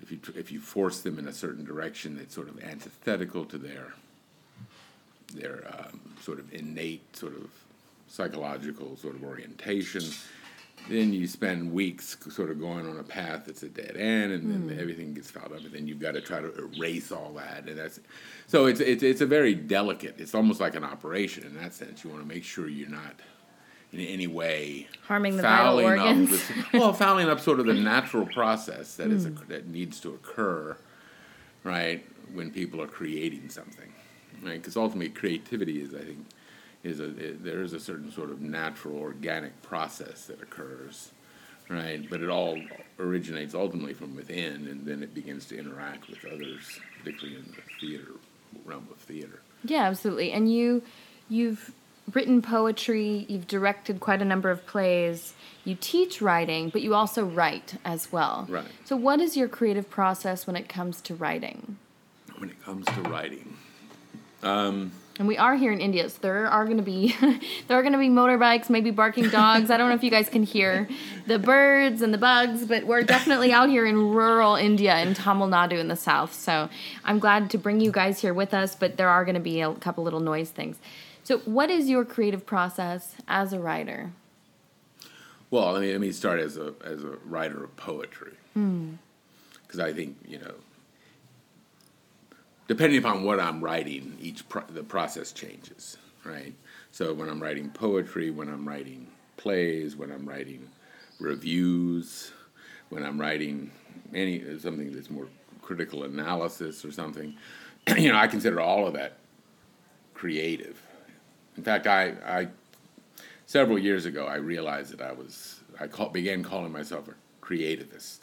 if 0.00 0.10
you 0.10 0.18
if 0.34 0.50
you 0.50 0.60
force 0.60 1.00
them 1.00 1.18
in 1.18 1.28
a 1.28 1.32
certain 1.32 1.64
direction 1.64 2.16
that's 2.16 2.34
sort 2.34 2.48
of 2.48 2.62
antithetical 2.62 3.44
to 3.46 3.58
their 3.58 3.94
their 5.34 5.66
um, 5.72 6.00
sort 6.20 6.38
of 6.38 6.52
innate 6.52 7.16
sort 7.16 7.34
of 7.34 7.50
psychological 8.12 8.94
sort 8.96 9.16
of 9.16 9.24
orientation. 9.24 10.02
Then 10.88 11.12
you 11.12 11.26
spend 11.26 11.72
weeks 11.72 12.16
sort 12.30 12.50
of 12.50 12.60
going 12.60 12.88
on 12.88 12.98
a 12.98 13.04
path 13.04 13.44
that's 13.46 13.62
a 13.62 13.68
dead 13.68 13.96
end, 13.96 14.32
and 14.32 14.52
then 14.52 14.74
hmm. 14.74 14.80
everything 14.80 15.14
gets 15.14 15.30
fouled 15.30 15.52
up, 15.52 15.64
and 15.64 15.72
then 15.72 15.86
you've 15.86 16.00
got 16.00 16.12
to 16.12 16.20
try 16.20 16.40
to 16.40 16.52
erase 16.76 17.12
all 17.12 17.32
that, 17.34 17.68
and 17.68 17.78
that's 17.78 18.00
so 18.48 18.66
it's 18.66 18.80
it's 18.80 19.02
it's 19.02 19.20
a 19.20 19.26
very 19.26 19.54
delicate. 19.54 20.16
It's 20.18 20.34
almost 20.34 20.60
like 20.60 20.74
an 20.74 20.84
operation 20.84 21.44
in 21.44 21.54
that 21.62 21.72
sense. 21.72 22.02
You 22.02 22.10
want 22.10 22.22
to 22.22 22.28
make 22.28 22.44
sure 22.44 22.68
you're 22.68 22.88
not 22.88 23.14
in 23.92 24.00
any 24.00 24.26
way 24.26 24.88
Harming 25.06 25.36
the 25.36 25.42
vital 25.42 25.64
fouling 25.66 25.86
up 25.86 26.06
organs. 26.06 26.30
this- 26.30 26.50
well, 26.72 26.92
fouling 26.92 27.28
up 27.28 27.38
sort 27.38 27.60
of 27.60 27.66
the 27.66 27.74
natural 27.74 28.26
process 28.26 28.96
that 28.96 29.10
is 29.10 29.26
hmm. 29.26 29.36
that 29.48 29.68
needs 29.68 30.00
to 30.00 30.10
occur, 30.10 30.76
right? 31.62 32.04
When 32.34 32.50
people 32.50 32.82
are 32.82 32.88
creating 32.88 33.50
something, 33.50 33.92
right? 34.42 34.60
Because 34.60 34.76
ultimately, 34.76 35.10
creativity 35.10 35.80
is, 35.80 35.94
I 35.94 36.00
think, 36.00 36.26
is 36.84 37.00
a 37.00 37.04
it, 37.16 37.44
there 37.44 37.62
is 37.62 37.72
a 37.72 37.80
certain 37.80 38.10
sort 38.12 38.30
of 38.30 38.40
natural, 38.40 38.98
organic 38.98 39.60
process 39.62 40.26
that 40.26 40.42
occurs, 40.42 41.10
right? 41.68 42.08
But 42.08 42.20
it 42.20 42.28
all 42.28 42.58
originates 42.98 43.54
ultimately 43.54 43.94
from 43.94 44.16
within, 44.16 44.66
and 44.68 44.86
then 44.86 45.02
it 45.02 45.14
begins 45.14 45.46
to 45.46 45.58
interact 45.58 46.08
with 46.08 46.24
others, 46.24 46.80
particularly 46.98 47.38
in 47.38 47.52
the 47.52 47.62
theater 47.80 48.12
realm 48.64 48.86
of 48.90 48.98
theater. 48.98 49.40
Yeah, 49.64 49.84
absolutely. 49.84 50.32
And 50.32 50.52
you 50.52 50.82
you've 51.28 51.72
written 52.12 52.42
poetry, 52.42 53.26
you've 53.28 53.46
directed 53.46 54.00
quite 54.00 54.20
a 54.20 54.24
number 54.24 54.50
of 54.50 54.66
plays, 54.66 55.34
you 55.64 55.76
teach 55.80 56.20
writing, 56.20 56.68
but 56.68 56.82
you 56.82 56.94
also 56.94 57.24
write 57.24 57.76
as 57.84 58.10
well. 58.10 58.46
Right. 58.48 58.64
So 58.84 58.96
what 58.96 59.20
is 59.20 59.36
your 59.36 59.48
creative 59.48 59.88
process 59.88 60.46
when 60.46 60.56
it 60.56 60.68
comes 60.68 61.00
to 61.02 61.14
writing? 61.14 61.76
When 62.38 62.50
it 62.50 62.60
comes 62.62 62.86
to 62.86 63.02
writing, 63.02 63.56
um, 64.42 64.90
And 65.18 65.28
we 65.28 65.36
are 65.36 65.54
here 65.56 65.72
in 65.72 65.80
India, 65.80 66.08
so 66.08 66.18
there 66.22 66.46
are 66.46 66.64
going 66.64 66.78
to 66.78 66.82
be 66.82 67.14
there 67.68 67.78
are 67.78 67.82
going 67.82 67.92
to 67.92 67.98
be 67.98 68.08
motorbikes, 68.08 68.70
maybe 68.70 68.90
barking 68.90 69.28
dogs. 69.28 69.70
I 69.70 69.76
don't 69.76 69.90
know 69.90 69.94
if 69.94 70.02
you 70.02 70.10
guys 70.10 70.28
can 70.28 70.42
hear 70.42 70.88
the 71.26 71.38
birds 71.38 72.00
and 72.00 72.14
the 72.14 72.18
bugs, 72.18 72.64
but 72.64 72.86
we're 72.86 73.02
definitely 73.02 73.52
out 73.52 73.68
here 73.68 73.84
in 73.84 73.96
rural 73.96 74.54
India 74.54 74.98
in 75.00 75.14
Tamil 75.14 75.48
Nadu 75.48 75.78
in 75.78 75.88
the 75.88 75.96
south. 75.96 76.32
So 76.32 76.70
I'm 77.04 77.18
glad 77.18 77.50
to 77.50 77.58
bring 77.58 77.80
you 77.80 77.92
guys 77.92 78.20
here 78.20 78.32
with 78.32 78.54
us, 78.54 78.74
but 78.74 78.96
there 78.96 79.10
are 79.10 79.24
going 79.24 79.34
to 79.34 79.40
be 79.40 79.60
a 79.60 79.74
couple 79.74 80.02
little 80.02 80.20
noise 80.20 80.50
things. 80.50 80.78
So, 81.24 81.38
what 81.38 81.70
is 81.70 81.88
your 81.88 82.04
creative 82.04 82.44
process 82.44 83.14
as 83.28 83.52
a 83.52 83.60
writer? 83.60 84.12
Well, 85.50 85.72
let 85.72 85.82
me 85.82 85.92
let 85.92 86.00
me 86.00 86.10
start 86.12 86.40
as 86.40 86.56
a 86.56 86.74
as 86.82 87.04
a 87.04 87.18
writer 87.24 87.62
of 87.62 87.76
poetry, 87.76 88.32
hmm. 88.54 88.94
because 89.66 89.78
I 89.78 89.92
think 89.92 90.16
you 90.26 90.38
know, 90.38 90.54
depending 92.72 92.98
upon 92.98 93.22
what 93.22 93.38
I'm 93.38 93.62
writing, 93.62 94.16
each 94.18 94.48
pro- 94.48 94.64
the 94.64 94.82
process 94.82 95.30
changes, 95.30 95.98
right? 96.24 96.54
So 96.90 97.12
when 97.12 97.28
I'm 97.28 97.38
writing 97.38 97.68
poetry, 97.68 98.30
when 98.30 98.48
I'm 98.48 98.66
writing 98.66 99.08
plays, 99.36 99.94
when 99.94 100.10
I'm 100.10 100.26
writing 100.26 100.66
reviews, 101.20 102.32
when 102.88 103.04
I'm 103.04 103.20
writing 103.20 103.70
any 104.14 104.42
something 104.58 104.90
that's 104.90 105.10
more 105.10 105.28
critical 105.60 106.04
analysis 106.04 106.82
or 106.82 106.92
something, 106.92 107.36
you 107.98 108.10
know, 108.10 108.16
I 108.16 108.26
consider 108.26 108.58
all 108.58 108.86
of 108.86 108.94
that 108.94 109.18
creative. 110.14 110.80
In 111.58 111.62
fact, 111.62 111.86
I, 111.86 112.14
I 112.24 112.48
several 113.44 113.78
years 113.78 114.06
ago, 114.06 114.24
I 114.24 114.36
realized 114.36 114.96
that 114.96 115.06
I 115.06 115.12
was, 115.12 115.60
I 115.78 115.88
call, 115.88 116.08
began 116.08 116.42
calling 116.42 116.72
myself 116.72 117.06
a 117.06 117.44
creativist, 117.44 118.20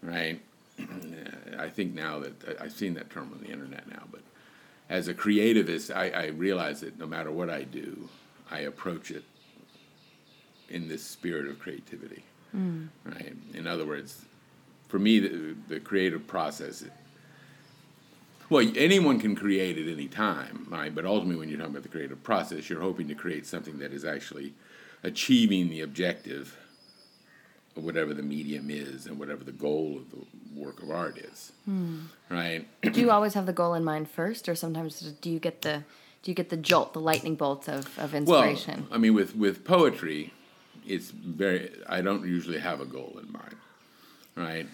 right? 0.00 0.40
I 1.58 1.68
think 1.68 1.94
now 1.94 2.20
that 2.20 2.60
I've 2.60 2.72
seen 2.72 2.94
that 2.94 3.10
term 3.10 3.30
on 3.32 3.40
the 3.40 3.50
internet 3.50 3.88
now, 3.88 4.04
but 4.10 4.20
as 4.88 5.08
a 5.08 5.14
creativist, 5.14 5.94
I, 5.94 6.10
I 6.10 6.26
realize 6.26 6.80
that 6.80 6.98
no 6.98 7.06
matter 7.06 7.30
what 7.30 7.50
I 7.50 7.62
do, 7.62 8.08
I 8.50 8.60
approach 8.60 9.10
it 9.10 9.24
in 10.68 10.88
this 10.88 11.02
spirit 11.02 11.48
of 11.48 11.58
creativity, 11.58 12.24
hmm. 12.52 12.86
right? 13.04 13.34
In 13.54 13.66
other 13.66 13.84
words, 13.84 14.24
for 14.88 14.98
me, 14.98 15.18
the, 15.18 15.56
the 15.68 15.80
creative 15.80 16.26
process 16.26 16.84
well, 18.50 18.66
anyone 18.76 19.20
can 19.20 19.36
create 19.36 19.76
at 19.76 19.92
any 19.92 20.08
time, 20.08 20.66
right? 20.70 20.94
But 20.94 21.04
ultimately, 21.04 21.36
when 21.36 21.48
you're 21.50 21.58
talking 21.58 21.74
about 21.74 21.82
the 21.82 21.90
creative 21.90 22.22
process, 22.22 22.70
you're 22.70 22.80
hoping 22.80 23.06
to 23.08 23.14
create 23.14 23.46
something 23.46 23.78
that 23.78 23.92
is 23.92 24.06
actually 24.06 24.54
achieving 25.02 25.68
the 25.68 25.82
objective 25.82 26.56
whatever 27.80 28.12
the 28.14 28.22
medium 28.22 28.70
is 28.70 29.06
and 29.06 29.18
whatever 29.18 29.44
the 29.44 29.52
goal 29.52 29.96
of 29.98 30.10
the 30.10 30.24
work 30.54 30.82
of 30.82 30.90
art 30.90 31.18
is, 31.18 31.52
right? 32.30 32.66
Do 32.82 33.00
you 33.00 33.10
always 33.10 33.34
have 33.34 33.46
the 33.46 33.52
goal 33.52 33.74
in 33.74 33.84
mind 33.84 34.10
first, 34.10 34.48
or 34.48 34.54
sometimes 34.54 35.00
do 35.00 35.30
you 35.30 35.38
get 35.38 35.62
the 35.62 35.84
do 36.22 36.30
you 36.30 36.34
get 36.34 36.48
the 36.48 36.56
jolt, 36.56 36.92
the 36.94 37.00
lightning 37.00 37.36
bolts 37.36 37.68
of, 37.68 37.96
of 37.98 38.14
inspiration? 38.14 38.80
Well? 38.88 38.88
I 38.92 38.98
mean, 38.98 39.14
with 39.14 39.36
with 39.36 39.64
poetry, 39.64 40.32
it's 40.86 41.10
very. 41.10 41.70
I 41.88 42.00
don't 42.00 42.26
usually 42.26 42.58
have 42.58 42.80
a 42.80 42.84
goal 42.86 43.18
in 43.22 43.30
mind, 43.32 43.56
right? 44.34 44.66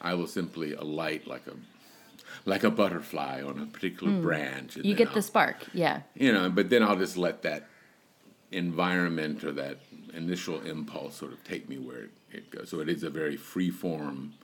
I 0.00 0.14
will 0.14 0.26
simply 0.26 0.74
alight 0.74 1.26
like 1.26 1.46
a 1.46 1.54
like 2.44 2.64
a 2.64 2.70
butterfly 2.70 3.42
on 3.42 3.58
a 3.58 3.66
particular 3.66 4.20
branch. 4.20 4.76
and 4.76 4.84
Hmm. 4.84 4.88
you 4.90 4.94
get 4.96 5.08
I'll- 5.08 5.14
the 5.14 5.22
spark, 5.22 5.56
yeah. 5.72 6.00
you 6.14 6.32
know, 6.32 6.50
but 6.50 6.70
then 6.70 6.82
I'll 6.82 6.96
just 6.96 7.16
let 7.16 7.42
that 7.42 7.68
environment 8.50 9.44
or 9.44 9.52
that 9.52 9.78
initial 10.14 10.60
impulse 10.62 11.16
sort 11.16 11.32
of 11.32 11.42
take 11.44 11.68
me 11.68 11.78
where 11.78 12.04
it, 12.04 12.10
it. 12.34 12.68
So 12.68 12.80
it 12.80 12.88
is 12.88 13.02
a 13.02 13.10
very 13.10 13.36
free 13.36 13.70
form 13.70 14.34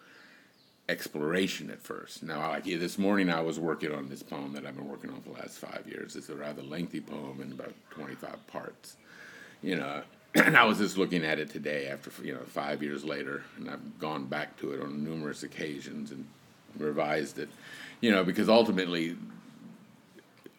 exploration 0.89 1.71
at 1.71 1.83
first. 1.83 2.23
Now, 2.23 2.49
like 2.49 2.65
this 2.65 2.99
morning, 2.99 3.31
I 3.31 3.41
was 3.41 3.59
working 3.59 3.93
on 3.93 4.09
this 4.09 4.23
poem 4.23 4.53
that 4.55 4.67
I've 4.67 4.77
been 4.77 4.89
working 4.89 5.11
on 5.11 5.21
for 5.21 5.31
the 5.31 5.41
last 5.41 5.59
five 5.59 5.85
years. 5.87 6.17
It's 6.17 6.31
a 6.31 6.35
rather 6.35 6.63
lengthy 6.63 7.01
poem 7.01 7.41
in 7.43 7.53
about 7.53 7.75
25 7.91 8.47
parts. 8.47 8.97
You 9.63 9.77
know, 9.77 10.03
and 10.35 10.57
I 10.57 10.65
was 10.65 10.79
just 10.79 10.97
looking 10.97 11.25
at 11.25 11.39
it 11.39 11.51
today 11.51 11.89
after, 11.89 12.11
you 12.23 12.35
know, 12.35 12.41
five 12.47 12.83
years 12.83 13.05
later, 13.05 13.43
and 13.57 13.71
I've 13.71 13.99
gone 13.99 14.27
back 14.27 14.59
to 14.61 14.73
it 14.73 14.81
on 14.81 15.05
numerous 15.05 15.43
occasions 15.43 16.11
and 16.11 16.27
revised 16.79 17.39
it, 17.39 17.49
you 18.01 18.11
know, 18.11 18.25
because 18.25 18.49
ultimately 18.49 19.17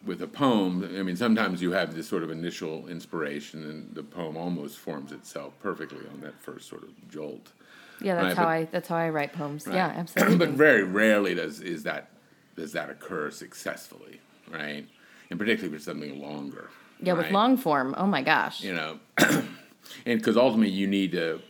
with 0.04 0.22
a 0.22 0.26
poem, 0.26 0.82
I 0.98 1.02
mean, 1.02 1.16
sometimes 1.16 1.60
you 1.60 1.72
have 1.72 1.94
this 1.94 2.08
sort 2.08 2.22
of 2.22 2.30
initial 2.30 2.88
inspiration, 2.88 3.64
and 3.68 3.94
the 3.94 4.02
poem 4.02 4.36
almost 4.36 4.78
forms 4.78 5.12
itself 5.12 5.52
perfectly 5.60 6.06
on 6.12 6.20
that 6.22 6.40
first 6.40 6.68
sort 6.68 6.82
of 6.84 6.90
jolt. 7.10 7.52
Yeah, 8.00 8.14
that's 8.14 8.28
Right, 8.28 8.36
how 8.36 8.44
but- 8.44 8.48
I 8.50 8.64
that's 8.64 8.88
how 8.88 8.96
I 8.96 9.10
write 9.10 9.32
poems. 9.34 9.66
Right. 9.66 9.76
Yeah, 9.76 9.86
absolutely. 9.96 10.36
but 10.38 10.50
very 10.50 10.84
rarely 10.84 11.34
does 11.34 11.60
is 11.60 11.82
that 11.82 12.10
does 12.56 12.72
that 12.72 12.88
occur 12.90 13.30
successfully, 13.30 14.20
right? 14.50 14.86
And 15.30 15.38
particularly 15.38 15.76
for 15.76 15.82
something 15.82 16.20
longer. 16.20 16.70
yeah, 17.00 17.12
with 17.12 17.30
long 17.30 17.56
form, 17.56 17.94
oh 17.98 18.06
my 18.06 18.22
gosh. 18.22 18.62
you 18.62 18.72
know, 18.74 18.98
and 19.18 20.18
because 20.18 20.36
ultimately 20.36 20.72
you 20.72 20.86
need 20.86 21.12
to, 21.12 21.40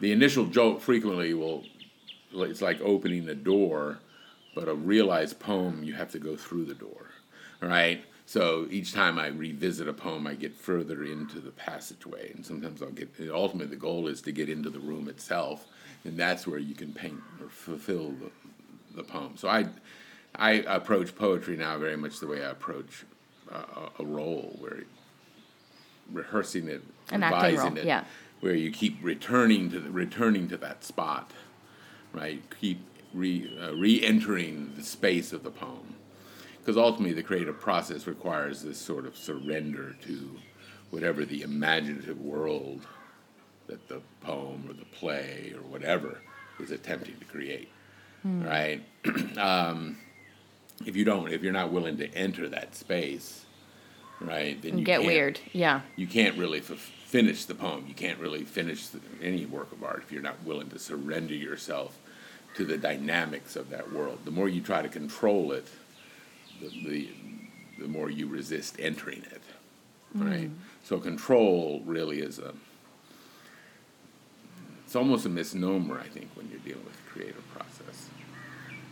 the 0.00 0.12
initial 0.12 0.46
jolt 0.46 0.80
frequently 0.82 1.34
will, 1.34 1.64
it's 2.32 2.62
like 2.62 2.80
opening 2.80 3.26
the 3.26 3.34
door, 3.34 3.98
but 4.54 4.66
a 4.68 4.74
realized 4.74 5.38
poem 5.38 5.82
you 5.84 5.92
have 5.94 6.10
to 6.12 6.18
go 6.18 6.36
through 6.36 6.64
the 6.64 6.74
door, 6.74 7.07
right? 7.60 8.04
So 8.26 8.66
each 8.70 8.92
time 8.92 9.18
I 9.18 9.28
revisit 9.28 9.88
a 9.88 9.92
poem, 9.94 10.26
I 10.26 10.34
get 10.34 10.54
further 10.54 11.02
into 11.02 11.40
the 11.40 11.50
passageway, 11.50 12.32
and 12.34 12.44
sometimes 12.44 12.82
I'll 12.82 12.90
get. 12.90 13.08
Ultimately, 13.32 13.74
the 13.74 13.80
goal 13.80 14.06
is 14.06 14.20
to 14.22 14.32
get 14.32 14.50
into 14.50 14.68
the 14.68 14.80
room 14.80 15.08
itself, 15.08 15.66
and 16.04 16.18
that's 16.18 16.46
where 16.46 16.58
you 16.58 16.74
can 16.74 16.92
paint 16.92 17.20
or 17.40 17.48
fulfill 17.48 18.10
the, 18.10 18.30
the 18.94 19.02
poem. 19.02 19.36
So 19.36 19.48
I, 19.48 19.68
I 20.34 20.50
approach 20.66 21.16
poetry 21.16 21.56
now 21.56 21.78
very 21.78 21.96
much 21.96 22.20
the 22.20 22.26
way 22.26 22.44
I 22.44 22.50
approach 22.50 23.04
a, 23.50 23.88
a, 23.98 24.04
role, 24.04 24.54
where 24.58 24.82
rehearsing 26.12 26.68
it, 26.68 26.82
An 27.10 27.22
revising 27.22 27.58
role, 27.58 27.78
it, 27.78 27.84
yeah. 27.86 28.04
where 28.40 28.54
you 28.54 28.70
keep 28.70 28.98
returning 29.02 29.70
to 29.70 29.80
the, 29.80 29.90
returning 29.90 30.48
to 30.48 30.56
that 30.58 30.84
spot, 30.84 31.30
right? 32.12 32.42
Keep 32.60 32.80
re, 33.14 33.58
uh, 33.60 33.72
re-entering 33.74 34.74
the 34.76 34.84
space 34.84 35.32
of 35.32 35.42
the 35.44 35.50
poem, 35.50 35.94
because 36.68 36.76
ultimately 36.76 37.14
the 37.14 37.22
creative 37.22 37.58
process 37.58 38.06
requires 38.06 38.60
this 38.62 38.76
sort 38.76 39.06
of 39.06 39.16
surrender 39.16 39.96
to 40.04 40.36
whatever 40.90 41.24
the 41.24 41.40
imaginative 41.40 42.20
world 42.20 42.86
that 43.68 43.88
the 43.88 44.02
poem 44.20 44.66
or 44.68 44.74
the 44.74 44.84
play 44.84 45.54
or 45.56 45.62
whatever 45.62 46.18
is 46.60 46.70
attempting 46.70 47.16
to 47.18 47.24
create, 47.24 47.70
Hmm. 48.20 48.42
right? 48.44 48.82
um, 49.38 49.96
if 50.84 50.94
you 50.94 51.06
don't, 51.06 51.32
if 51.32 51.42
you're 51.42 51.54
not 51.54 51.72
willing 51.72 51.96
to 51.96 52.14
enter 52.14 52.50
that 52.50 52.74
space, 52.74 53.46
right, 54.20 54.60
then 54.60 54.76
you 54.76 54.84
Get 54.84 55.00
weird. 55.04 55.40
Yeah. 55.54 55.80
you 55.96 56.06
can't 56.06 56.36
really 56.36 56.58
f- 56.58 56.66
finish 56.66 57.46
the 57.46 57.54
poem. 57.54 57.86
You 57.88 57.94
can't 57.94 58.18
really 58.18 58.44
finish 58.44 58.88
the, 58.88 59.00
any 59.22 59.46
work 59.46 59.72
of 59.72 59.82
art 59.82 60.02
if 60.04 60.12
you're 60.12 60.20
not 60.20 60.44
willing 60.44 60.68
to 60.68 60.78
surrender 60.78 61.32
yourself 61.32 61.98
to 62.56 62.66
the 62.66 62.76
dynamics 62.76 63.56
of 63.56 63.70
that 63.70 63.90
world. 63.90 64.18
The 64.26 64.30
more 64.32 64.50
you 64.50 64.60
try 64.60 64.82
to 64.82 64.88
control 64.90 65.52
it, 65.52 65.66
the 66.60 66.68
the, 66.88 67.08
the 67.80 67.88
more 67.88 68.10
you 68.10 68.26
resist 68.26 68.76
entering 68.78 69.22
it. 69.22 69.42
Mm. 70.16 70.30
right? 70.30 70.50
So 70.84 70.98
control 70.98 71.82
really 71.84 72.20
is 72.20 72.38
a 72.38 72.54
it's 74.88 74.96
almost 74.96 75.26
a 75.26 75.28
misnomer, 75.28 76.00
I 76.00 76.06
think, 76.06 76.30
when 76.34 76.48
you're 76.48 76.60
dealing 76.60 76.82
with 76.82 76.94
the 76.94 77.10
creative 77.10 77.46
process. 77.52 78.08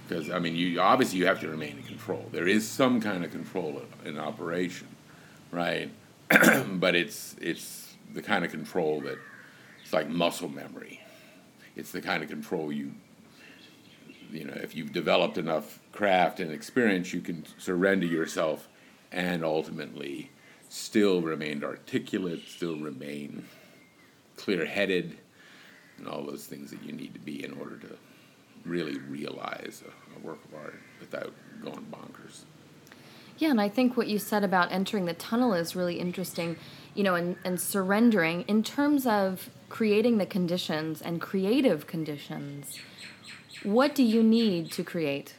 Because 0.07 0.31
I 0.31 0.39
mean, 0.39 0.55
you 0.55 0.79
obviously 0.79 1.19
you 1.19 1.27
have 1.27 1.41
to 1.41 1.49
remain 1.49 1.79
in 1.79 1.85
control. 1.85 2.27
There 2.33 2.47
is 2.47 2.69
some 2.69 3.01
kind 3.01 3.25
of 3.25 3.31
control 3.31 3.81
in 4.05 4.19
operation, 4.19 4.89
right? 5.51 5.91
but 6.29 6.95
it's 6.95 7.35
it's 7.41 7.95
the 8.13 8.21
kind 8.21 8.45
of 8.45 8.51
control 8.51 9.01
that 9.01 9.19
it's 9.83 9.93
like 9.95 10.09
muscle 10.09 10.51
memory. 10.51 11.01
It's 11.77 11.93
the 11.93 12.03
kind 12.03 12.23
of 12.23 12.29
control 12.29 12.71
you 12.71 12.93
you 14.37 14.45
know, 14.45 14.55
if 14.57 14.75
you've 14.75 14.93
developed 14.93 15.39
enough 15.39 15.81
craft 15.93 16.41
and 16.41 16.51
experience, 16.51 17.13
you 17.13 17.21
can 17.21 17.45
surrender 17.59 18.07
yourself 18.07 18.69
and 19.13 19.45
ultimately 19.45 20.31
still 20.69 21.23
remain 21.23 21.65
articulate, 21.65 22.43
still 22.47 22.77
remain 22.77 23.45
clear 24.37 24.67
headed, 24.67 25.17
and 25.99 26.07
all 26.07 26.23
those 26.23 26.47
things 26.47 26.71
that 26.71 26.83
you 26.83 26.93
need 26.93 27.15
to 27.15 27.21
be 27.21 27.45
in 27.45 27.59
order 27.59 27.79
to 27.79 27.97
really 28.65 28.99
realize 28.99 29.83
a, 29.87 30.19
a 30.19 30.27
work 30.27 30.45
of 30.45 30.55
art 30.55 30.81
without 31.01 31.33
going 31.63 31.87
bonkers. 31.91 32.43
Yeah, 33.39 33.51
and 33.51 33.61
I 33.61 33.69
think 33.69 33.97
what 33.97 34.09
you 34.09 34.19
said 34.19 34.45
about 34.45 34.73
entering 34.73 35.05
the 35.05 35.15
tunnel 35.15 35.55
is 35.55 35.77
really 35.77 36.01
interesting, 36.01 36.57
you 36.95 37.05
know, 37.05 37.15
and, 37.15 37.37
and 37.45 37.61
surrendering 37.61 38.43
in 38.43 38.63
terms 38.63 39.07
of 39.07 39.51
creating 39.69 40.19
the 40.19 40.27
conditions 40.27 41.03
and 41.03 41.21
creative 41.21 41.87
conditions. 41.87 42.79
What 43.67 43.97
do 43.97 44.05
you 44.05 44.23
need 44.23 44.71
to 44.73 44.85
create? 44.85 45.35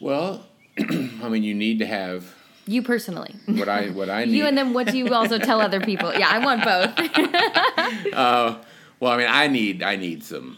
Well, 0.00 0.46
I 0.78 1.28
mean, 1.28 1.42
you 1.42 1.54
need 1.54 1.80
to 1.80 1.86
have 1.86 2.34
You 2.66 2.82
personally. 2.82 3.34
what 3.46 3.68
I 3.68 3.88
what 3.90 4.08
I 4.08 4.24
need. 4.26 4.36
You 4.36 4.46
and 4.46 4.56
then 4.56 4.72
what 4.72 4.86
do 4.86 4.96
you 4.96 5.12
also 5.12 5.38
tell 5.38 5.60
other 5.60 5.80
people? 5.80 6.14
Yeah, 6.14 6.28
I 6.30 6.38
want 6.38 6.62
both. 6.64 6.92
uh, 8.14 8.58
well, 9.00 9.12
I 9.12 9.16
mean, 9.16 9.26
I 9.28 9.48
need 9.48 9.82
I 9.82 9.96
need 9.96 10.22
some 10.22 10.56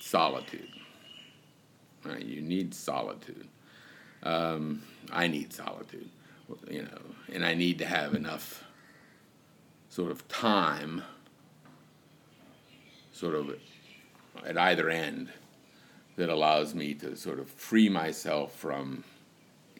solitude. 0.00 0.68
Right? 2.04 2.24
You 2.24 2.42
need 2.42 2.74
solitude. 2.74 3.48
Um, 4.22 4.82
I 5.10 5.26
need 5.26 5.52
solitude, 5.52 6.08
you 6.70 6.82
know, 6.82 7.00
and 7.32 7.44
I 7.44 7.54
need 7.54 7.78
to 7.80 7.86
have 7.86 8.14
enough 8.14 8.62
sort 9.88 10.10
of 10.10 10.26
time, 10.28 11.02
sort 13.14 13.34
of 13.34 13.56
at 14.44 14.58
either 14.58 14.90
end, 14.90 15.28
that 16.16 16.28
allows 16.28 16.74
me 16.74 16.94
to 16.94 17.16
sort 17.16 17.38
of 17.38 17.48
free 17.48 17.88
myself 17.88 18.54
from 18.54 19.04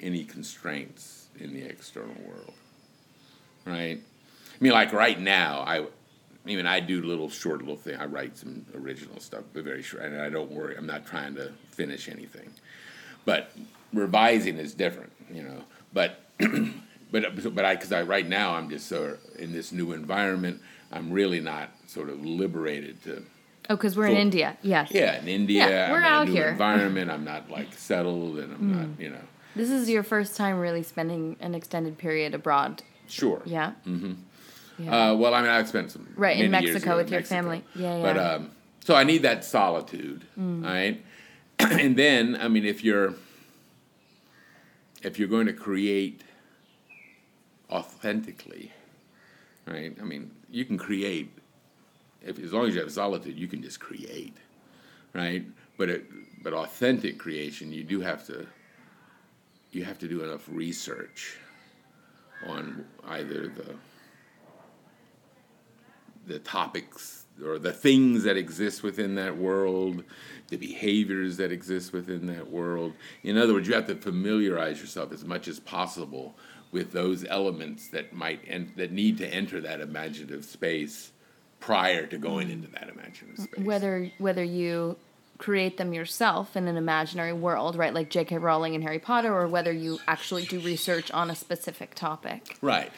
any 0.01 0.25
constraints 0.25 1.27
in 1.39 1.53
the 1.53 1.63
external 1.63 2.17
world. 2.27 2.55
Right? 3.67 4.01
I 4.01 4.57
mean, 4.61 4.73
like 4.73 4.93
right 4.93 5.19
now, 5.19 5.61
I, 5.61 5.87
even 6.47 6.67
I 6.67 6.81
do 6.81 7.03
little 7.03 7.29
short 7.29 7.61
little 7.61 7.77
thing. 7.77 7.97
I 7.97 8.07
write 8.07 8.37
some 8.37 8.65
original 8.75 9.21
stuff, 9.21 9.45
but 9.53 9.65
very 9.65 9.83
short, 9.83 10.05
and 10.05 10.21
I 10.21 10.29
don't 10.29 10.51
worry. 10.51 10.77
I'm 10.77 10.87
not 10.87 11.07
trying 11.07 11.35
to 11.37 11.53
finish 11.71 12.09
anything. 12.09 12.51
But 13.25 13.53
revising 13.93 14.59
is 14.59 14.75
different, 14.75 15.13
you 15.33 15.43
know. 15.43 15.63
But 15.93 16.21
but 17.11 17.55
but 17.55 17.65
I 17.65 17.75
because 17.75 17.93
I 17.93 18.03
right 18.03 18.29
now 18.29 18.55
I'm 18.55 18.69
just 18.69 18.87
so 18.87 19.17
in 19.39 19.53
this 19.53 19.73
new 19.73 19.93
environment. 19.93 20.61
I'm 20.93 21.11
really 21.11 21.41
not 21.41 21.71
sort 21.87 22.09
of 22.11 22.25
liberated 22.25 23.03
to 23.05 23.25
Oh, 23.71 23.77
because 23.77 23.97
we're 23.97 24.09
in 24.09 24.17
India. 24.19 24.59
Yes. 24.63 24.91
yeah 24.93 25.19
in 25.21 25.27
India. 25.29 25.67
Yeah, 25.69 25.91
we're 25.91 25.97
I'm 25.99 26.05
in 26.05 26.13
out 26.13 26.23
a 26.23 26.31
new 26.31 26.33
here. 26.37 26.49
Environment. 26.49 27.11
I'm 27.11 27.25
not 27.25 27.51
like 27.51 27.73
settled, 27.77 28.39
and 28.39 28.53
I'm 28.53 28.73
not 28.73 29.01
you 29.01 29.09
know 29.11 29.23
This 29.57 29.71
is 29.71 29.89
your 29.89 30.03
first 30.03 30.37
time 30.37 30.59
really 30.59 30.83
spending 30.83 31.37
an 31.41 31.55
extended 31.55 31.97
period 31.97 32.35
abroad. 32.35 32.83
sure. 33.09 33.41
Yeah. 33.47 33.73
Mm-hmm. 33.87 34.13
Yeah. 34.79 35.11
Uh, 35.13 35.15
well, 35.15 35.35
I 35.35 35.41
mean, 35.41 35.51
I've 35.51 35.69
spent 35.69 35.93
some 35.93 36.09
Right, 36.17 36.37
in 36.39 36.51
Mexico 36.51 36.93
in 36.93 36.97
with 36.99 37.11
your 37.11 37.21
Mexico. 37.21 37.37
family. 37.43 37.65
Yeah, 37.77 38.01
But 38.03 38.17
yeah. 38.17 38.23
Mm. 38.23 38.35
um, 38.37 38.51
so 38.85 38.95
I 38.97 39.05
need 39.05 39.23
that 39.23 39.45
solitude, 39.45 40.25
Right. 40.37 41.01
and 41.59 41.97
then, 41.97 42.37
I 42.41 42.49
mean, 42.49 42.65
if 42.67 42.83
you're 42.85 43.15
if 45.03 45.19
you're 45.19 45.29
going 45.29 45.47
to 45.47 45.53
create 45.53 46.23
authentically, 47.71 48.73
right? 49.67 49.97
I 50.01 50.05
mean, 50.05 50.31
you 50.51 50.65
can 50.65 50.77
create 50.79 51.31
if 52.25 52.39
as 52.39 52.53
long 52.53 52.67
as 52.67 52.75
you 52.75 52.81
have 52.81 52.93
solitude, 52.93 53.39
you 53.39 53.49
can 53.49 53.63
just 53.63 53.81
create, 53.81 54.37
right? 55.13 55.45
But 55.77 55.91
it, 55.91 56.07
but 56.43 56.53
authentic 56.53 57.19
creation, 57.19 57.73
you 57.73 57.85
do 57.85 58.01
have 58.01 58.27
to 58.27 58.47
you 59.73 59.85
have 59.85 59.99
to 59.99 60.09
do 60.09 60.23
enough 60.23 60.49
research 60.49 61.37
on 62.47 62.85
either 63.09 63.49
the 63.49 63.75
the 66.27 66.39
topics 66.39 67.27
or 67.45 67.59
the 67.59 67.73
things 67.73 68.23
that 68.23 68.37
exist 68.37 68.83
within 68.83 69.17
that 69.17 69.37
world, 69.37 70.05
the 70.49 70.57
behaviors 70.57 71.37
that 71.37 71.51
exist 71.51 71.93
within 71.93 72.27
that 72.27 72.49
world. 72.49 72.93
In 73.25 73.37
other 73.37 73.53
words, 73.53 73.67
you 73.67 73.75
have 73.75 73.89
to 73.89 73.97
familiarize 73.97 74.81
yourself 74.81 75.13
as 75.13 75.25
much 75.25 75.49
as 75.49 75.59
possible 75.59 76.37
with 76.71 76.93
those 76.93 77.25
elements 77.25 77.89
that 77.89 78.13
might 78.13 78.41
en- 78.47 78.73
that 78.77 78.93
need 78.93 79.19
to 79.19 79.27
enter 79.27 79.61
that 79.61 79.81
imaginative 79.81 80.45
space 80.45 81.11
prior 81.65 82.07
to 82.07 82.19
going 82.19 82.51
into 82.51 82.69
that 82.69 82.91
imaginative 82.91 83.45
space. 83.45 83.65
Whether 83.65 84.11
whether 84.19 84.45
you 84.45 84.97
create 85.39 85.79
them 85.79 85.95
yourself 85.95 86.57
in 86.57 86.69
an 86.69 86.77
imaginary 86.77 87.33
world, 87.33 87.75
right, 87.75 87.93
like 87.93 88.11
J.K. 88.11 88.39
Rowling 88.39 88.75
and 88.75 88.85
Harry 88.85 88.99
Potter, 88.99 89.35
or 89.35 89.49
whether 89.49 89.73
you 89.73 89.99
actually 90.07 90.45
do 90.45 90.61
research 90.61 91.11
on 91.11 91.31
a 91.31 91.35
specific 91.35 91.95
topic. 91.95 92.59
Right. 92.61 92.93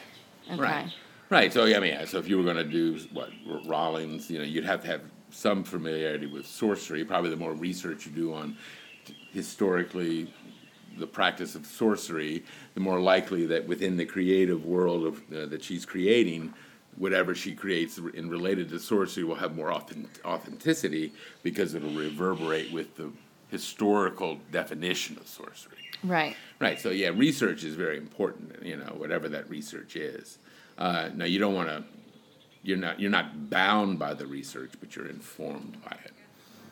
Okay. 0.51 0.61
Right. 0.61 0.93
Right. 1.29 1.53
So 1.53 1.63
I 1.63 1.79
mean, 1.79 1.93
yeah, 1.93 2.05
so 2.05 2.19
if 2.19 2.27
you 2.27 2.37
were 2.37 2.43
going 2.43 2.57
to 2.57 2.63
do 2.63 2.99
what 3.13 3.29
Rowling's, 3.65 4.29
you 4.29 4.37
know, 4.37 4.45
you'd 4.45 4.65
have 4.65 4.81
to 4.81 4.87
have 4.87 5.01
some 5.29 5.63
familiarity 5.63 6.25
with 6.25 6.45
sorcery. 6.45 7.05
Probably 7.05 7.29
the 7.29 7.37
more 7.37 7.53
research 7.53 8.05
you 8.05 8.11
do 8.11 8.33
on 8.33 8.57
historically 9.31 10.33
the 10.97 11.07
practice 11.07 11.55
of 11.55 11.65
sorcery, 11.65 12.43
the 12.73 12.79
more 12.79 12.99
likely 12.99 13.45
that 13.45 13.67
within 13.67 13.97
the 13.97 14.05
creative 14.05 14.65
world 14.65 15.05
of 15.05 15.17
uh, 15.33 15.45
that 15.45 15.63
she's 15.63 15.85
creating, 15.85 16.53
whatever 16.97 17.35
she 17.35 17.53
creates 17.53 17.97
in 17.97 18.29
related 18.29 18.69
to 18.69 18.79
sorcery 18.79 19.23
will 19.23 19.35
have 19.35 19.55
more 19.55 19.71
authenticity 19.71 21.13
because 21.43 21.73
it'll 21.73 21.91
reverberate 21.91 22.71
with 22.71 22.95
the 22.97 23.11
historical 23.49 24.39
definition 24.51 25.17
of 25.17 25.27
sorcery. 25.27 25.77
Right. 26.03 26.35
Right. 26.59 26.79
So 26.79 26.89
yeah, 26.89 27.09
research 27.09 27.63
is 27.63 27.75
very 27.75 27.97
important. 27.97 28.63
You 28.63 28.77
know, 28.77 28.93
whatever 28.97 29.29
that 29.29 29.49
research 29.49 29.95
is. 29.95 30.37
Uh, 30.77 31.09
now 31.15 31.25
you 31.25 31.39
don't 31.39 31.55
want 31.55 31.69
to. 31.69 31.83
You're 32.63 32.77
not. 32.77 32.99
You're 32.99 33.11
not 33.11 33.49
bound 33.49 33.97
by 33.97 34.13
the 34.13 34.27
research, 34.27 34.71
but 34.79 34.95
you're 34.95 35.07
informed 35.07 35.77
by 35.83 35.97
it. 36.03 36.11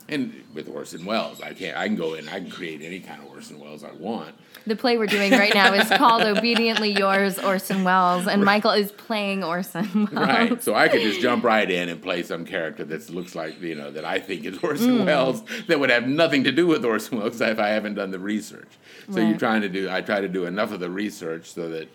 And 0.08 0.44
with 0.54 0.70
Orson 0.70 1.04
Welles, 1.04 1.42
I 1.42 1.54
can't. 1.54 1.76
I 1.76 1.88
can 1.88 1.96
go 1.96 2.14
in. 2.14 2.30
I 2.30 2.40
can 2.40 2.52
create 2.52 2.82
any 2.84 3.00
kind 3.00 3.24
of 3.24 3.30
Orson 3.32 3.60
Welles 3.60 3.84
I 3.84 3.92
want. 3.94 4.36
The 4.68 4.76
play 4.76 4.98
we're 5.00 5.08
doing 5.08 5.32
right 5.32 5.54
now 5.54 5.74
is 5.74 5.90
called 5.90 6.22
Obediently 6.22 6.92
Yours, 6.92 7.40
Orson 7.40 7.84
Welles, 7.84 8.28
and 8.28 8.44
Michael 8.46 8.72
is 8.72 8.92
playing 8.92 9.44
Orson 9.44 10.08
Welles. 10.12 10.12
Right. 10.14 10.62
So 10.64 10.76
I 10.76 10.90
could 10.90 11.02
just 11.02 11.22
jump 11.22 11.44
right 11.44 11.70
in 11.70 11.90
and 11.90 12.02
play 12.02 12.22
some 12.22 12.46
character 12.46 12.84
that 12.84 13.10
looks 13.10 13.34
like 13.34 13.60
you 13.62 13.74
know 13.76 13.90
that 13.92 14.06
I 14.06 14.20
think 14.20 14.46
is 14.46 14.60
Orson 14.60 15.00
Hmm. 15.00 15.06
Welles 15.06 15.42
that 15.68 15.80
would 15.80 15.90
have 15.90 16.08
nothing 16.08 16.44
to 16.44 16.52
do 16.52 16.68
with 16.68 16.86
Orson 16.86 17.20
Welles 17.20 17.42
if 17.42 17.60
I 17.60 17.70
haven't 17.70 17.96
done 17.96 18.12
the 18.12 18.20
research. 18.20 18.70
So 19.10 19.20
you're 19.20 19.38
trying 19.38 19.62
to 19.62 19.70
do. 19.70 19.90
I 19.90 20.02
try 20.02 20.22
to 20.22 20.28
do 20.28 20.46
enough 20.46 20.72
of 20.72 20.80
the 20.80 20.90
research 20.90 21.52
so 21.52 21.70
that 21.70 21.88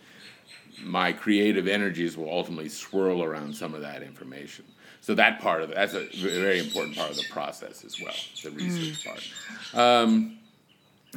my 0.82 1.12
creative 1.12 1.68
energies 1.68 2.16
will 2.16 2.30
ultimately 2.30 2.68
swirl 2.68 3.22
around 3.22 3.54
some 3.54 3.74
of 3.74 3.82
that 3.82 4.02
information. 4.02 4.64
So 5.02 5.14
that 5.14 5.40
part 5.40 5.62
of 5.62 5.70
it, 5.70 5.76
that's 5.76 5.94
a 5.94 6.06
very 6.12 6.58
important 6.58 6.96
part 6.96 7.10
of 7.10 7.16
the 7.16 7.24
process 7.30 7.84
as 7.84 8.00
well, 8.00 8.14
the 8.44 8.50
research 8.50 9.06
part. 9.06 9.28
Um, 9.74 10.38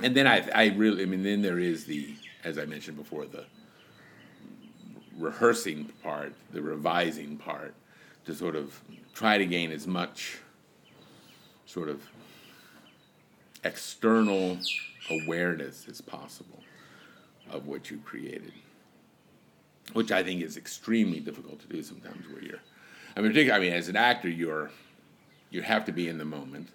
and 0.01 0.15
then 0.15 0.25
I, 0.25 0.47
I 0.55 0.67
really, 0.69 1.03
I 1.03 1.05
mean, 1.05 1.21
then 1.21 1.41
there 1.41 1.59
is 1.59 1.85
the, 1.85 2.15
as 2.43 2.57
I 2.57 2.65
mentioned 2.65 2.97
before, 2.97 3.25
the 3.25 3.43
rehearsing 5.19 5.91
part, 6.01 6.33
the 6.51 6.61
revising 6.61 7.37
part, 7.37 7.73
to 8.25 8.33
sort 8.33 8.55
of 8.55 8.79
try 9.13 9.37
to 9.37 9.45
gain 9.45 9.71
as 9.71 9.85
much 9.85 10.37
sort 11.65 11.89
of 11.89 12.01
external 13.63 14.57
awareness 15.09 15.85
as 15.89 15.99
possible 16.01 16.59
of 17.51 17.67
what 17.67 17.91
you 17.91 17.97
created, 17.97 18.53
which 19.91 20.11
I 20.11 20.23
think 20.23 20.41
is 20.41 20.55
extremely 20.55 21.19
difficult 21.19 21.59
to 21.61 21.67
do 21.67 21.83
sometimes. 21.83 22.27
Where 22.29 22.41
you're, 22.41 22.59
I 23.15 23.21
mean, 23.21 23.51
I 23.51 23.59
mean, 23.59 23.73
as 23.73 23.89
an 23.89 23.95
actor, 23.95 24.29
you're 24.29 24.71
you 25.51 25.61
have 25.61 25.85
to 25.85 25.91
be 25.91 26.07
in 26.07 26.17
the 26.17 26.25
moment, 26.25 26.69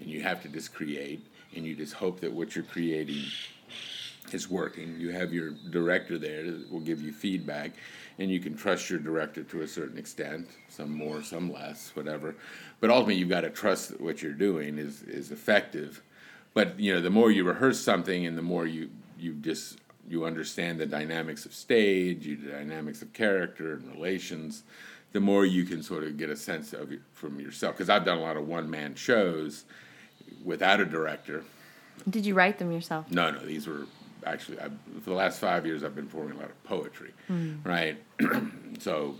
and 0.00 0.08
you 0.08 0.22
have 0.22 0.42
to 0.42 0.48
just 0.48 0.74
create, 0.74 1.24
and 1.54 1.64
you 1.64 1.76
just 1.76 1.94
hope 1.94 2.20
that 2.20 2.32
what 2.32 2.56
you're 2.56 2.64
creating 2.64 3.24
is 4.32 4.50
working. 4.50 4.98
You 4.98 5.10
have 5.10 5.32
your 5.32 5.50
director 5.70 6.18
there 6.18 6.50
that 6.50 6.72
will 6.72 6.80
give 6.80 7.00
you 7.00 7.12
feedback, 7.12 7.70
and 8.18 8.28
you 8.28 8.40
can 8.40 8.56
trust 8.56 8.90
your 8.90 8.98
director 8.98 9.44
to 9.44 9.62
a 9.62 9.68
certain 9.68 9.96
extent, 9.96 10.48
some 10.68 10.92
more, 10.92 11.22
some 11.22 11.52
less, 11.52 11.92
whatever. 11.94 12.34
But 12.80 12.90
ultimately, 12.90 13.16
you've 13.16 13.28
got 13.28 13.42
to 13.42 13.50
trust 13.50 13.90
that 13.90 14.00
what 14.00 14.22
you're 14.22 14.32
doing 14.32 14.78
is 14.78 15.02
is 15.02 15.30
effective. 15.30 16.02
But 16.52 16.80
you 16.80 16.94
know, 16.94 17.00
the 17.00 17.10
more 17.10 17.30
you 17.30 17.44
rehearse 17.44 17.78
something, 17.78 18.26
and 18.26 18.36
the 18.36 18.42
more 18.42 18.66
you 18.66 18.90
you 19.18 19.34
just 19.34 19.78
you 20.08 20.24
understand 20.24 20.78
the 20.78 20.86
dynamics 20.86 21.46
of 21.46 21.54
stage, 21.54 22.26
you 22.26 22.36
the 22.36 22.50
dynamics 22.50 23.02
of 23.02 23.12
character 23.12 23.74
and 23.74 23.92
relations, 23.92 24.64
the 25.16 25.20
more 25.20 25.46
you 25.46 25.64
can 25.64 25.82
sort 25.82 26.04
of 26.04 26.18
get 26.18 26.28
a 26.28 26.36
sense 26.36 26.74
of 26.74 26.92
it 26.92 27.00
from 27.14 27.40
yourself. 27.40 27.74
Because 27.74 27.88
I've 27.88 28.04
done 28.04 28.18
a 28.18 28.20
lot 28.20 28.36
of 28.36 28.46
one 28.46 28.68
man 28.68 28.94
shows 28.94 29.64
without 30.44 30.78
a 30.78 30.84
director. 30.84 31.42
Did 32.06 32.26
you 32.26 32.34
write 32.34 32.58
them 32.58 32.70
yourself? 32.70 33.10
No, 33.10 33.30
no, 33.30 33.38
these 33.38 33.66
were 33.66 33.86
actually 34.26 34.60
I, 34.60 34.64
for 35.00 35.08
the 35.08 35.14
last 35.14 35.40
five 35.40 35.64
years 35.64 35.82
I've 35.82 35.94
been 35.94 36.04
performing 36.04 36.36
a 36.36 36.40
lot 36.40 36.50
of 36.50 36.64
poetry, 36.64 37.14
hmm. 37.28 37.54
right? 37.64 37.96
so, 38.78 39.14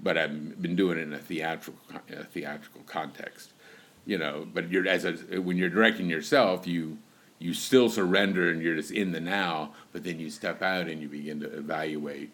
but 0.00 0.16
I've 0.16 0.62
been 0.62 0.76
doing 0.76 0.96
it 0.96 1.02
in 1.02 1.12
a 1.12 1.18
theatrical 1.18 1.78
a 2.10 2.24
theatrical 2.24 2.84
context, 2.86 3.52
you 4.06 4.16
know. 4.16 4.48
But 4.50 4.70
you're 4.70 4.88
as 4.88 5.04
a, 5.04 5.42
when 5.42 5.58
you're 5.58 5.68
directing 5.68 6.08
yourself, 6.08 6.66
you 6.66 6.96
you 7.38 7.52
still 7.52 7.90
surrender 7.90 8.50
and 8.50 8.62
you're 8.62 8.76
just 8.76 8.92
in 8.92 9.12
the 9.12 9.20
now. 9.20 9.74
But 9.92 10.04
then 10.04 10.18
you 10.18 10.30
step 10.30 10.62
out 10.62 10.88
and 10.88 11.02
you 11.02 11.08
begin 11.08 11.40
to 11.40 11.54
evaluate 11.54 12.32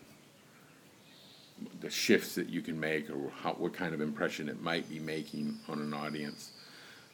the 1.80 1.90
shifts 1.90 2.34
that 2.34 2.48
you 2.48 2.62
can 2.62 2.78
make 2.78 3.10
or 3.10 3.30
how, 3.42 3.52
what 3.52 3.72
kind 3.72 3.94
of 3.94 4.00
impression 4.00 4.48
it 4.48 4.60
might 4.60 4.88
be 4.88 4.98
making 4.98 5.56
on 5.68 5.80
an 5.80 5.94
audience 5.94 6.52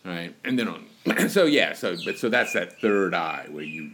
right? 0.07 0.35
And 0.45 0.59
then 0.59 0.69
on 0.69 1.29
so 1.29 1.45
yeah 1.45 1.75
so 1.75 1.97
but 2.05 2.19
so 2.19 2.29
that's 2.29 2.53
that 2.53 2.81
third 2.81 3.13
eye 3.13 3.47
where 3.51 3.65
you 3.65 3.91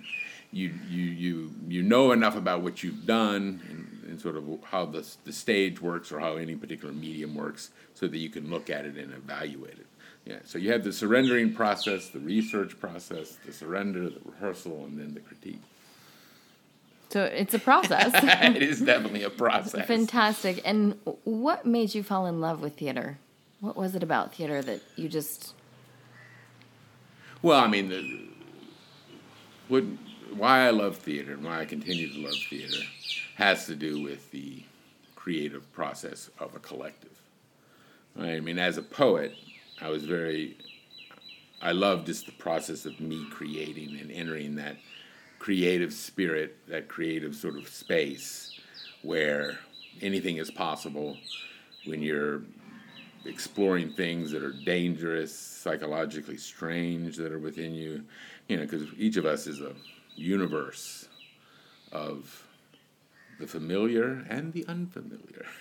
you 0.53 0.73
you 0.89 1.03
you 1.03 1.51
you 1.67 1.83
know 1.83 2.13
enough 2.13 2.37
about 2.37 2.63
what 2.63 2.83
you've 2.83 3.07
done 3.07 3.61
and, 3.69 4.11
and 4.11 4.21
sort 4.21 4.37
of 4.37 4.45
how 4.65 4.85
the, 4.85 5.07
the 5.25 5.33
stage 5.33 5.81
works 5.81 6.13
or 6.13 6.21
how 6.21 6.37
any 6.37 6.55
particular 6.55 6.93
medium 6.93 7.35
works 7.35 7.71
so 7.95 8.07
that 8.07 8.19
you 8.19 8.29
can 8.29 8.51
look 8.51 8.69
at 8.69 8.85
it 8.85 8.97
and 8.97 9.13
evaluate 9.15 9.79
it. 9.79 9.87
Yeah 10.27 10.39
so 10.45 10.59
you 10.59 10.71
have 10.73 10.85
the 10.85 10.93
surrendering 10.93 11.55
process 11.55 12.09
the 12.09 12.21
research 12.21 12.79
process 12.79 13.39
the 13.47 13.53
surrender 13.53 14.11
the 14.11 14.21
rehearsal 14.25 14.85
and 14.85 14.99
then 14.99 15.15
the 15.15 15.21
critique 15.21 15.63
So 17.13 17.25
it's 17.25 17.53
a 17.53 17.59
process. 17.59 18.11
it 18.57 18.63
is 18.63 18.81
definitely 18.81 19.23
a 19.23 19.29
process 19.29 19.87
Fantastic. 19.87 20.63
And 20.65 20.99
what 21.25 21.67
made 21.67 21.95
you 21.95 22.03
fall 22.03 22.25
in 22.25 22.41
love 22.41 22.63
with 22.63 22.77
theater? 22.77 23.19
What 23.61 23.77
was 23.77 23.95
it 23.95 24.03
about 24.03 24.35
theater 24.35 24.63
that 24.63 24.81
you 24.97 25.11
just 25.11 25.53
Well, 27.43 27.61
I 27.61 27.67
mean, 27.69 27.91
the, 27.91 28.29
what, 29.69 29.85
why 30.35 30.67
I 30.67 30.71
love 30.71 30.97
theater 30.97 31.35
and 31.35 31.45
why 31.45 31.61
I 31.61 31.67
continue 31.67 32.11
to 32.15 32.19
love 32.21 32.35
theater 32.49 32.81
has 33.35 33.67
to 33.67 33.75
do 33.75 34.03
with 34.03 34.31
the 34.31 34.63
creative 35.15 35.71
process 35.75 36.31
of 36.39 36.55
a 36.55 36.61
collective. 36.61 37.21
Right? 38.17 38.37
I 38.37 38.41
mean, 38.41 38.59
as 38.59 38.79
a 38.79 38.83
poet, 38.83 39.35
I 39.83 39.91
was 39.91 40.07
very, 40.07 40.57
I 41.61 41.73
love 41.73 42.07
just 42.07 42.25
the 42.25 42.33
process 42.33 42.87
of 42.87 43.01
me 43.01 43.27
creating 43.31 43.99
and 44.01 44.11
entering 44.11 44.55
that 44.57 44.77
creative 45.43 45.93
spirit, 45.93 46.57
that 46.69 46.87
creative 46.87 47.35
sort 47.35 47.57
of 47.57 47.67
space 47.69 48.61
where 49.03 49.59
anything 50.01 50.37
is 50.37 50.53
possible 50.53 51.17
when 51.85 52.01
you're 52.01 52.43
exploring 53.25 53.93
things 53.93 54.31
that 54.31 54.45
are 54.45 54.53
dangerous, 54.53 55.37
psychologically 55.37 56.37
strange 56.37 57.17
that 57.17 57.33
are 57.33 57.41
within 57.41 57.75
you. 57.75 58.05
You 58.47 58.59
know, 58.59 58.63
because 58.63 58.87
each 58.97 59.17
of 59.17 59.27
us 59.27 59.49
is 59.49 59.61
a 59.61 59.73
universe 60.15 61.09
of 61.91 62.47
the 63.41 63.49
familiar 63.49 64.25
and 64.31 64.53
the 64.53 64.65
unfamiliar, 64.69 65.45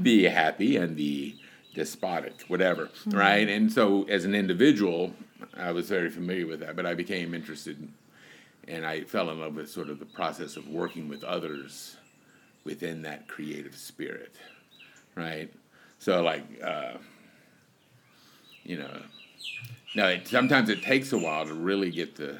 the 0.00 0.28
happy 0.32 0.76
and 0.76 0.96
the 0.96 1.34
despotic, 1.74 2.42
whatever, 2.46 2.90
hmm. 3.02 3.10
right? 3.10 3.48
And 3.48 3.72
so, 3.72 4.04
as 4.04 4.24
an 4.24 4.36
individual, 4.36 5.12
I 5.56 5.72
was 5.72 5.88
very 5.88 6.08
familiar 6.08 6.46
with 6.46 6.60
that, 6.60 6.76
but 6.76 6.86
I 6.86 6.94
became 6.94 7.34
interested 7.34 7.88
and 8.68 8.84
I 8.84 9.02
fell 9.02 9.30
in 9.30 9.40
love 9.40 9.54
with 9.54 9.70
sort 9.70 9.90
of 9.90 9.98
the 9.98 10.06
process 10.06 10.56
of 10.56 10.68
working 10.68 11.08
with 11.08 11.24
others 11.24 11.96
within 12.64 13.02
that 13.02 13.28
creative 13.28 13.76
spirit, 13.76 14.34
right? 15.14 15.52
So, 15.98 16.22
like, 16.22 16.44
uh, 16.62 16.94
you 18.64 18.78
know, 18.78 19.02
now 19.94 20.08
it, 20.08 20.26
sometimes 20.26 20.68
it 20.68 20.82
takes 20.82 21.12
a 21.12 21.18
while 21.18 21.46
to 21.46 21.54
really 21.54 21.90
get 21.90 22.16
the 22.16 22.38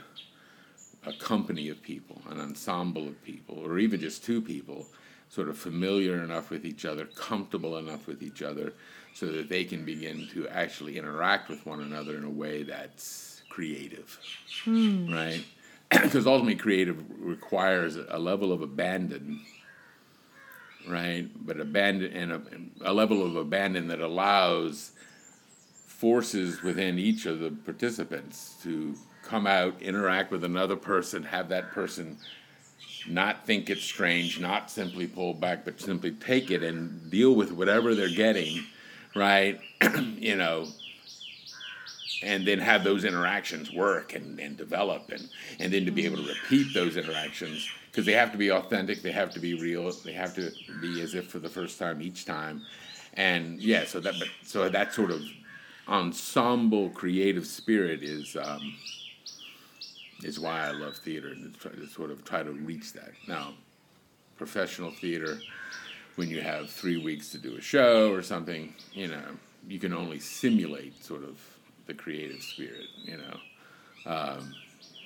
a 1.07 1.13
company 1.13 1.69
of 1.69 1.81
people, 1.83 2.21
an 2.29 2.41
ensemble 2.41 3.07
of 3.07 3.23
people, 3.23 3.59
or 3.59 3.79
even 3.79 4.01
just 4.01 4.25
two 4.25 4.43
people, 4.43 4.87
sort 5.29 5.49
of 5.49 5.57
familiar 5.57 6.23
enough 6.23 6.51
with 6.51 6.67
each 6.67 6.85
other, 6.85 7.07
comfortable 7.07 7.79
enough 7.79 8.09
with 8.09 8.23
each 8.23 8.43
other, 8.43 8.73
so 9.15 9.27
that 9.27 9.49
they 9.49 9.65
can 9.65 9.85
begin 9.85 10.29
to 10.33 10.49
actually 10.49 10.99
interact 10.99 11.49
with 11.49 11.65
one 11.65 11.81
another 11.81 12.17
in 12.17 12.25
a 12.25 12.31
way 12.31 12.65
that's 12.65 13.43
creative, 13.49 14.19
right? 14.67 15.45
Because 16.03 16.27
ultimately, 16.27 16.57
creative 16.57 17.03
requires 17.19 17.97
a 17.97 18.19
level 18.19 18.53
of 18.53 18.63
abandon, 18.63 19.41
right? 20.89 21.29
But 21.45 21.61
abandon 21.61 22.13
and 22.13 22.33
a, 22.33 22.91
a 22.91 22.93
level 22.93 23.25
of 23.25 23.37
abandon 23.37 23.89
that 23.89 24.01
allows 24.01 24.93
forces 25.87 26.63
within 26.63 26.99
each 26.99 27.27
of 27.27 27.41
the 27.41 27.51
participants 27.51 28.57
to 28.63 28.95
come 29.23 29.47
out, 29.47 29.81
interact 29.81 30.31
with 30.31 30.45
another 30.45 30.77
person, 30.77 31.23
have 31.23 31.49
that 31.49 31.73
person 31.73 32.19
not 33.09 33.47
think 33.47 33.71
it's 33.71 33.83
strange, 33.83 34.41
not 34.41 34.71
simply 34.71 35.07
pull 35.07 35.35
back, 35.35 35.65
but 35.65 35.81
simply 35.81 36.13
take 36.13 36.51
it 36.51 36.63
and 36.63 37.11
deal 37.11 37.35
with 37.35 37.53
whatever 37.53 37.95
they're 37.95 38.09
getting, 38.09 38.65
right? 39.15 39.61
you 40.17 40.37
know, 40.37 40.67
and 42.23 42.47
then 42.47 42.59
have 42.59 42.85
those 42.85 43.05
interactions 43.05 43.73
work 43.73 44.15
and, 44.15 44.39
and 44.41 44.57
develop 44.57 45.11
and, 45.11 45.29
and 45.59 45.73
then 45.73 45.85
to 45.85 45.91
be 45.91 46.05
able 46.07 46.17
to 46.17 46.29
repeat 46.29 46.73
those 46.73 46.97
interactions 46.97 47.69
because 47.91 48.07
they 48.07 48.13
have 48.13 48.33
to 48.33 48.39
be 48.39 48.51
authentic, 48.51 49.03
they 49.03 49.13
have 49.13 49.31
to 49.33 49.41
be 49.41 49.55
real, 49.55 49.91
they 50.05 50.13
have 50.13 50.35
to 50.35 50.51
be 50.81 51.01
as 51.01 51.15
if 51.15 51.29
for 51.29 51.39
the 51.39 51.49
first 51.49 51.79
time 51.79 52.03
each 52.03 52.25
time. 52.25 52.63
And 53.15 53.59
yeah, 53.61 53.85
so 53.87 54.01
that 54.01 54.15
but 54.19 54.29
so 54.43 54.69
that 54.69 54.93
sort 54.93 55.11
of 55.11 55.23
ensemble 55.89 56.91
creative 56.91 57.47
spirit 57.47 58.03
is 58.03 58.37
um, 58.37 58.77
is 60.23 60.39
why 60.39 60.67
I 60.67 60.73
love 60.73 60.97
theater 60.97 61.29
and 61.29 61.59
to, 61.61 61.71
to 61.71 61.87
sort 61.87 62.11
of 62.11 62.25
try 62.25 62.43
to 62.43 62.53
reach 62.53 62.93
that. 62.93 63.13
Now, 63.27 63.55
professional 64.37 64.91
theater, 64.91 65.39
when 66.17 66.29
you 66.29 66.43
have 66.43 66.71
three 66.71 66.99
weeks 66.99 67.31
to 67.31 67.39
do 67.39 67.57
a 67.57 67.61
show 67.63 68.13
or 68.13 68.23
something, 68.23 68.75
you 68.93 69.09
know, 69.09 69.25
you 69.67 69.79
can 69.79 69.95
only 69.95 70.19
simulate 70.19 71.03
sort 71.03 71.25
of 71.25 71.41
the 71.87 71.95
creative 71.95 72.43
spirit. 72.43 72.87
You 73.05 73.19
know, 73.19 74.11
um, 74.11 74.55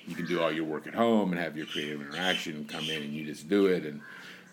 you 0.05 0.15
can 0.15 0.25
do 0.25 0.41
all 0.41 0.51
your 0.51 0.65
work 0.65 0.87
at 0.87 0.93
home 0.93 1.31
and 1.31 1.39
have 1.39 1.55
your 1.55 1.65
creative 1.67 2.01
interaction 2.01 2.65
come 2.65 2.85
in 2.85 3.03
and 3.03 3.13
you 3.13 3.25
just 3.25 3.47
do 3.49 3.67
it, 3.67 3.85
and 3.85 4.01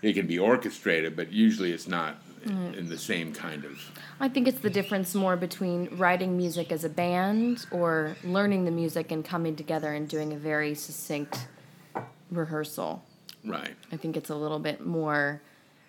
it 0.03 0.12
can 0.14 0.27
be 0.27 0.38
orchestrated, 0.38 1.17
but 1.17 1.33
usually 1.33 1.73
it's 1.73 1.88
not 1.88 2.17
in 2.45 2.88
the 2.88 2.99
same 2.99 3.33
kind 3.33 3.64
of 3.64 3.79
I 4.21 4.29
think 4.29 4.49
it's 4.49 4.61
the 4.61 4.71
difference 4.71 5.14
more 5.14 5.37
between 5.37 5.88
writing 5.97 6.37
music 6.37 6.73
as 6.73 6.85
a 6.85 6.88
band 6.88 7.67
or 7.71 8.17
learning 8.25 8.64
the 8.64 8.71
music 8.71 9.11
and 9.11 9.25
coming 9.25 9.57
together 9.57 9.93
and 9.93 10.09
doing 10.09 10.33
a 10.33 10.37
very 10.37 10.75
succinct 10.75 11.47
rehearsal. 12.31 13.05
right. 13.45 13.75
I 13.93 13.97
think 13.97 14.17
it's 14.17 14.31
a 14.31 14.35
little 14.35 14.59
bit 14.59 14.85
more 14.85 15.41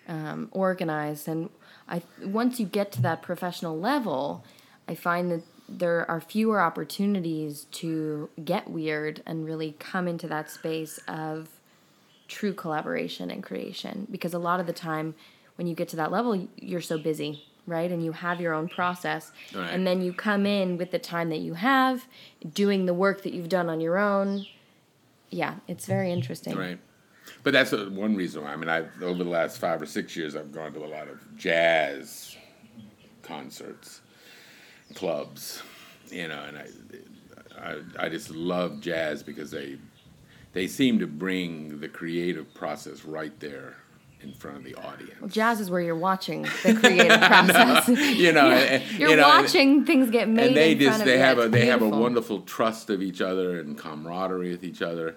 um, 0.08 0.48
organized, 0.52 1.28
and 1.28 1.50
I 1.88 2.02
once 2.24 2.60
you 2.60 2.66
get 2.66 2.92
to 2.92 3.02
that 3.02 3.22
professional 3.22 3.78
level, 3.78 4.44
I 4.88 4.94
find 4.94 5.30
that 5.30 5.42
there 5.70 6.10
are 6.10 6.20
fewer 6.20 6.60
opportunities 6.60 7.64
to 7.72 8.28
get 8.44 8.68
weird 8.68 9.22
and 9.24 9.44
really 9.46 9.76
come 9.78 10.08
into 10.08 10.26
that 10.28 10.50
space 10.50 10.98
of 11.06 11.48
true 12.28 12.52
collaboration 12.52 13.30
and 13.30 13.42
creation. 13.42 14.06
Because 14.10 14.34
a 14.34 14.38
lot 14.38 14.58
of 14.60 14.66
the 14.66 14.72
time, 14.72 15.14
when 15.56 15.66
you 15.66 15.74
get 15.74 15.88
to 15.90 15.96
that 15.96 16.10
level, 16.10 16.48
you're 16.56 16.80
so 16.80 16.98
busy, 16.98 17.44
right? 17.66 17.90
And 17.90 18.04
you 18.04 18.12
have 18.12 18.40
your 18.40 18.52
own 18.52 18.68
process, 18.68 19.30
Right. 19.54 19.70
and 19.70 19.86
then 19.86 20.02
you 20.02 20.12
come 20.12 20.44
in 20.44 20.76
with 20.76 20.90
the 20.90 20.98
time 20.98 21.28
that 21.30 21.38
you 21.40 21.54
have, 21.54 22.06
doing 22.52 22.86
the 22.86 22.94
work 22.94 23.22
that 23.22 23.32
you've 23.32 23.48
done 23.48 23.68
on 23.68 23.80
your 23.80 23.96
own. 23.96 24.46
Yeah, 25.30 25.56
it's 25.68 25.86
very 25.86 26.10
interesting. 26.12 26.56
Right. 26.56 26.78
But 27.44 27.52
that's 27.52 27.72
uh, 27.72 27.88
one 27.92 28.16
reason 28.16 28.42
why. 28.42 28.52
I 28.52 28.56
mean, 28.56 28.68
I 28.68 28.84
over 29.02 29.22
the 29.22 29.30
last 29.30 29.58
five 29.58 29.80
or 29.80 29.86
six 29.86 30.16
years, 30.16 30.34
I've 30.34 30.50
gone 30.52 30.72
to 30.72 30.84
a 30.84 30.88
lot 30.88 31.08
of 31.08 31.20
jazz 31.36 32.36
concerts, 33.22 34.00
clubs, 34.94 35.62
you 36.10 36.28
know, 36.28 36.42
and 36.48 36.58
I, 36.58 36.66
I, 37.60 38.06
I 38.06 38.08
just 38.08 38.30
love 38.30 38.80
jazz 38.80 39.22
because 39.22 39.50
they, 39.50 39.76
they 40.52 40.66
seem 40.66 40.98
to 41.00 41.06
bring 41.06 41.80
the 41.80 41.88
creative 41.88 42.52
process 42.54 43.04
right 43.04 43.38
there 43.40 43.76
in 44.22 44.32
front 44.34 44.58
of 44.58 44.64
the 44.64 44.74
audience. 44.74 45.32
Jazz 45.32 45.60
is 45.60 45.70
where 45.70 45.80
you're 45.80 45.96
watching 45.96 46.42
the 46.42 46.74
creative 46.78 47.20
process. 47.22 47.88
You 48.20 48.32
know, 48.32 48.50
and- 48.50 48.84
You're 48.98 49.10
you 49.10 49.16
know, 49.16 49.30
and- 49.30 49.44
watching 49.44 49.86
things 49.86 50.10
get 50.10 50.28
made 50.28 50.48
and 50.48 50.56
they 50.56 50.72
in 50.72 50.78
just 50.78 50.96
front 50.98 51.04
they 51.06 51.18
have 51.18 51.38
a 51.38 51.48
they 51.48 51.66
have 51.66 51.80
a 51.82 51.88
wonderful 51.88 52.42
trust 52.42 52.90
of 52.90 53.00
each 53.02 53.20
other 53.22 53.58
and 53.60 53.78
camaraderie 53.78 54.50
with 54.50 54.62
each 54.64 54.82
other 54.82 55.16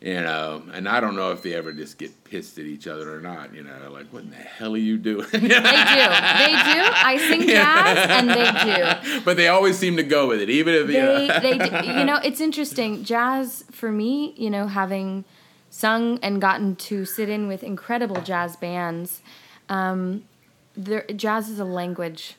you 0.00 0.14
know 0.14 0.62
and 0.72 0.88
i 0.88 1.00
don't 1.00 1.16
know 1.16 1.32
if 1.32 1.42
they 1.42 1.54
ever 1.54 1.72
just 1.72 1.98
get 1.98 2.24
pissed 2.24 2.58
at 2.58 2.64
each 2.64 2.86
other 2.86 3.12
or 3.12 3.20
not 3.20 3.52
you 3.52 3.62
know 3.64 3.90
like 3.90 4.06
what 4.12 4.22
in 4.22 4.30
the 4.30 4.36
hell 4.36 4.74
are 4.74 4.78
you 4.78 4.96
doing 4.96 5.26
They 5.32 5.38
do. 5.38 5.48
They 5.48 5.54
do. 5.54 6.82
I 7.10 7.16
sing 7.28 7.48
jazz, 7.48 8.10
and 8.10 8.28
they 8.30 9.14
do. 9.14 9.20
but 9.24 9.36
they 9.36 9.48
always 9.48 9.78
seem 9.78 9.96
to 9.96 10.02
go 10.02 10.28
with 10.28 10.40
it 10.40 10.50
even 10.50 10.74
if 10.74 10.88
you 10.88 11.00
know 11.00 11.40
They, 11.40 11.58
they, 11.58 11.58
do. 11.58 11.86
you 11.98 12.04
know, 12.04 12.20
it's 12.22 12.40
interesting. 12.40 13.04
Jazz 13.04 13.64
for 13.70 13.90
me, 13.90 14.34
you 14.36 14.50
know, 14.50 14.66
having 14.66 15.24
sung 15.70 16.18
and 16.22 16.40
gotten 16.40 16.76
to 16.76 17.04
sit 17.04 17.28
in 17.28 17.48
with 17.48 17.62
incredible 17.62 18.20
jazz 18.22 18.56
bands. 18.56 19.20
Um, 19.68 20.24
there, 20.76 21.04
jazz 21.14 21.48
is 21.48 21.58
a 21.58 21.64
language, 21.64 22.36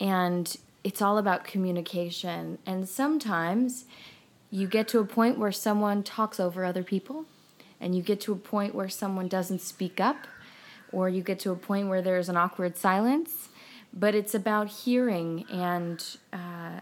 and 0.00 0.56
it's 0.84 1.00
all 1.00 1.18
about 1.18 1.44
communication. 1.44 2.58
And 2.66 2.88
sometimes 2.88 3.84
you 4.50 4.66
get 4.66 4.88
to 4.88 4.98
a 5.00 5.04
point 5.04 5.38
where 5.38 5.52
someone 5.52 6.02
talks 6.02 6.40
over 6.40 6.64
other 6.64 6.82
people, 6.82 7.26
and 7.80 7.94
you 7.94 8.02
get 8.02 8.20
to 8.22 8.32
a 8.32 8.36
point 8.36 8.74
where 8.74 8.88
someone 8.88 9.28
doesn't 9.28 9.60
speak 9.60 10.00
up, 10.00 10.26
or 10.92 11.08
you 11.08 11.22
get 11.22 11.38
to 11.40 11.50
a 11.50 11.56
point 11.56 11.88
where 11.88 12.02
there's 12.02 12.28
an 12.28 12.36
awkward 12.36 12.76
silence. 12.76 13.48
But 13.92 14.14
it's 14.14 14.34
about 14.34 14.68
hearing 14.68 15.44
and 15.50 16.04
uh, 16.32 16.80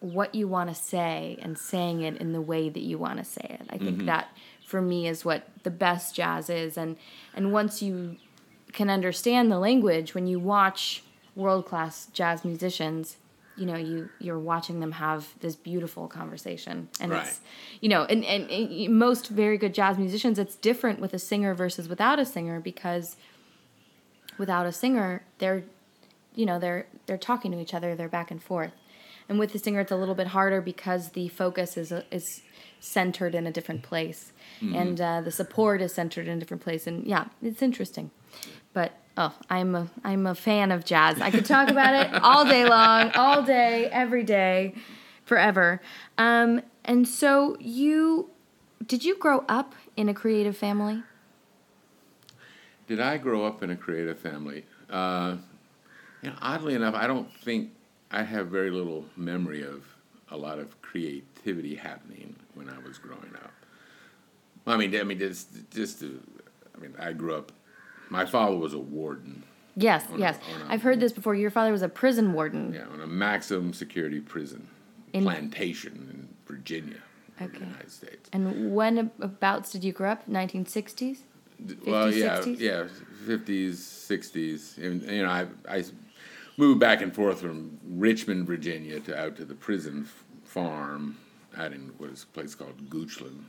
what 0.00 0.34
you 0.34 0.46
want 0.46 0.68
to 0.68 0.74
say 0.74 1.38
and 1.40 1.58
saying 1.58 2.02
it 2.02 2.18
in 2.18 2.32
the 2.32 2.40
way 2.40 2.68
that 2.68 2.82
you 2.82 2.98
want 2.98 3.18
to 3.18 3.24
say 3.24 3.46
it. 3.60 3.66
I 3.70 3.78
think 3.78 4.04
that 4.04 4.28
for 4.64 4.82
me 4.82 5.06
is 5.06 5.24
what 5.24 5.48
the 5.62 5.70
best 5.70 6.14
jazz 6.14 6.50
is 6.50 6.76
and 6.76 6.96
and 7.34 7.52
once 7.52 7.82
you 7.82 8.16
can 8.72 8.90
understand 8.90 9.50
the 9.50 9.58
language 9.58 10.14
when 10.14 10.26
you 10.26 10.38
watch 10.38 11.02
world-class 11.36 12.06
jazz 12.12 12.44
musicians 12.44 13.16
you 13.56 13.66
know 13.66 13.76
you 13.76 14.08
you're 14.18 14.38
watching 14.38 14.80
them 14.80 14.92
have 14.92 15.28
this 15.40 15.54
beautiful 15.56 16.08
conversation. 16.08 16.88
And 17.00 17.12
Right. 17.12 17.26
it's 17.26 17.40
you 17.80 17.88
know 17.88 18.02
and, 18.04 18.24
and, 18.24 18.50
and 18.50 18.98
most 18.98 19.28
very 19.28 19.58
good 19.58 19.74
jazz 19.74 19.96
musicians 19.98 20.38
it's 20.38 20.56
different 20.56 21.00
with 21.00 21.14
a 21.14 21.18
singer 21.18 21.54
versus 21.54 21.88
without 21.88 22.18
a 22.18 22.24
singer 22.24 22.60
because 22.60 23.16
without 24.38 24.66
a 24.66 24.72
singer 24.72 25.22
they're 25.38 25.64
you 26.34 26.46
know 26.46 26.58
they're 26.58 26.86
they're 27.06 27.16
talking 27.18 27.52
to 27.52 27.60
each 27.60 27.74
other 27.74 27.94
they're 27.94 28.08
back 28.08 28.30
and 28.30 28.42
forth. 28.42 28.72
And 29.28 29.38
with 29.38 29.52
the 29.52 29.58
singer 29.58 29.80
it's 29.80 29.92
a 29.92 29.96
little 29.96 30.14
bit 30.14 30.28
harder 30.28 30.60
because 30.60 31.10
the 31.10 31.28
focus 31.28 31.76
is 31.76 31.92
is 32.10 32.42
centered 32.80 33.34
in 33.34 33.46
a 33.46 33.52
different 33.52 33.82
place. 33.82 34.32
And 34.60 35.00
uh, 35.00 35.20
the 35.20 35.30
support 35.30 35.82
is 35.82 35.92
centered 35.94 36.26
in 36.26 36.36
a 36.38 36.40
different 36.40 36.62
place. 36.62 36.86
And 36.86 37.06
yeah 37.06 37.26
it's 37.42 37.62
interesting. 37.62 38.10
But 38.72 38.92
oh 39.16 39.34
i'm 39.50 39.74
a 39.74 39.88
i'm 40.04 40.26
a 40.26 40.34
fan 40.34 40.72
of 40.72 40.84
jazz 40.84 41.20
i 41.20 41.30
could 41.30 41.44
talk 41.46 41.68
about 41.68 41.94
it 41.94 42.22
all 42.22 42.44
day 42.44 42.64
long 42.68 43.10
all 43.14 43.42
day 43.42 43.86
every 43.92 44.22
day 44.24 44.74
forever 45.24 45.80
um, 46.18 46.60
and 46.84 47.08
so 47.08 47.56
you 47.60 48.30
did 48.86 49.04
you 49.04 49.16
grow 49.16 49.44
up 49.48 49.74
in 49.96 50.08
a 50.08 50.14
creative 50.14 50.56
family 50.56 51.02
Did 52.86 53.00
I 53.00 53.16
grow 53.16 53.46
up 53.46 53.62
in 53.62 53.70
a 53.70 53.76
creative 53.76 54.18
family? 54.18 54.64
Uh, 54.90 55.36
you 56.22 56.30
know, 56.30 56.36
oddly 56.42 56.74
enough, 56.74 56.94
I 56.94 57.06
don't 57.06 57.32
think 57.42 57.70
I 58.10 58.22
have 58.22 58.48
very 58.48 58.70
little 58.70 59.06
memory 59.16 59.62
of 59.62 59.84
a 60.30 60.36
lot 60.36 60.58
of 60.58 60.80
creativity 60.82 61.74
happening 61.76 62.36
when 62.54 62.68
I 62.68 62.78
was 62.78 62.98
growing 62.98 63.32
up. 63.36 63.52
I 64.66 64.76
mean, 64.76 64.94
I 64.96 65.02
mean, 65.04 65.18
just 65.18 65.48
just 65.70 66.00
to, 66.00 66.20
I 66.76 66.80
mean, 66.80 66.94
I 66.98 67.12
grew 67.12 67.34
up. 67.34 67.52
My 68.10 68.24
father 68.26 68.56
was 68.56 68.74
a 68.74 68.78
warden. 68.78 69.42
yes 69.76 70.04
On 70.10 70.18
yes 70.18 70.38
on 70.54 70.62
a- 70.62 70.72
i've 70.72 70.82
heard 70.82 71.00
this 71.00 71.12
before 71.12 71.34
your 71.34 71.50
father 71.50 71.72
was 71.72 71.82
a 71.82 71.88
prison 71.88 72.32
warden 72.32 72.72
Yeah, 72.72 72.86
on 72.92 73.00
a 73.00 73.06
maximum 73.06 73.72
security 73.72 74.20
prison 74.20 74.68
In- 75.12 75.24
plantation 75.24 75.92
in 76.12 76.28
Virginia, 76.46 76.98
in 77.40 77.50
the 77.52 77.58
United 77.58 77.90
States. 77.90 78.28
And 78.32 78.72
when 78.74 79.10
abouts 79.20 79.72
did 79.72 79.82
you 79.82 79.92
grow 79.92 80.10
up? 80.12 80.28
1960s? 80.28 81.18
D- 81.66 81.76
well, 81.86 82.12
yeah, 82.12 82.38
60s? 82.40 82.58
yeah, 82.60 82.86
fifties, 83.26 83.84
sixties, 83.84 84.76
and 84.78 85.02
you 85.02 85.22
know, 85.22 85.30
I 85.30 85.46
I 85.68 85.84
moved 86.56 86.78
back 86.80 87.00
and 87.00 87.12
forth 87.14 87.40
from 87.40 87.78
Richmond, 87.84 88.46
Virginia, 88.46 89.00
to 89.00 89.18
out 89.18 89.36
to 89.36 89.44
the 89.44 89.54
prison 89.54 90.02
f- 90.06 90.24
farm 90.44 91.16
out 91.56 91.72
in 91.72 91.92
what 91.98 92.10
is 92.10 92.22
a 92.24 92.26
place 92.26 92.54
called 92.54 92.88
Goochland 92.90 93.44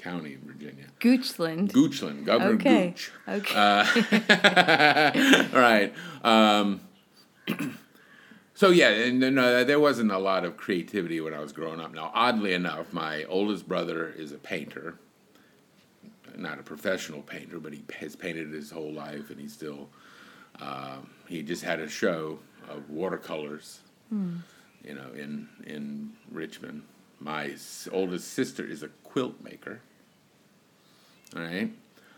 County, 0.00 0.32
in 0.34 0.40
Virginia. 0.40 0.86
Goochland. 1.00 1.72
Goochland, 1.72 2.24
Governor 2.24 2.54
Okay. 2.54 2.88
Gooch. 2.88 3.10
Okay. 3.28 3.54
All 5.54 5.60
right. 5.60 5.92
Um, 6.24 6.80
so 8.54 8.70
yeah, 8.70 8.88
and 8.88 9.20
no, 9.20 9.62
there 9.64 9.80
wasn't 9.80 10.10
a 10.10 10.18
lot 10.18 10.44
of 10.44 10.56
creativity 10.56 11.20
when 11.20 11.34
I 11.34 11.40
was 11.40 11.52
growing 11.52 11.80
up. 11.80 11.92
Now, 11.94 12.10
oddly 12.14 12.52
enough, 12.54 12.92
my 12.92 13.24
oldest 13.24 13.68
brother 13.68 14.12
is 14.16 14.32
a 14.32 14.38
painter, 14.38 14.94
not 16.36 16.58
a 16.58 16.62
professional 16.62 17.22
painter, 17.22 17.58
but 17.58 17.72
he 17.72 17.82
has 17.98 18.16
painted 18.16 18.52
his 18.52 18.70
whole 18.70 18.92
life, 18.92 19.30
and 19.30 19.38
he 19.40 19.48
still 19.48 19.88
um, 20.60 21.10
he 21.28 21.42
just 21.42 21.62
had 21.62 21.80
a 21.80 21.88
show 21.88 22.38
of 22.68 22.88
watercolors, 22.90 23.80
you 24.10 24.94
know, 24.94 25.10
in 25.14 25.48
in 25.66 26.12
Richmond. 26.30 26.82
My 27.22 27.48
s- 27.48 27.86
oldest 27.92 28.32
sister 28.32 28.64
is 28.64 28.82
a 28.82 28.88
quilt 29.04 29.42
maker. 29.42 29.80
All 31.36 31.42
right. 31.42 31.70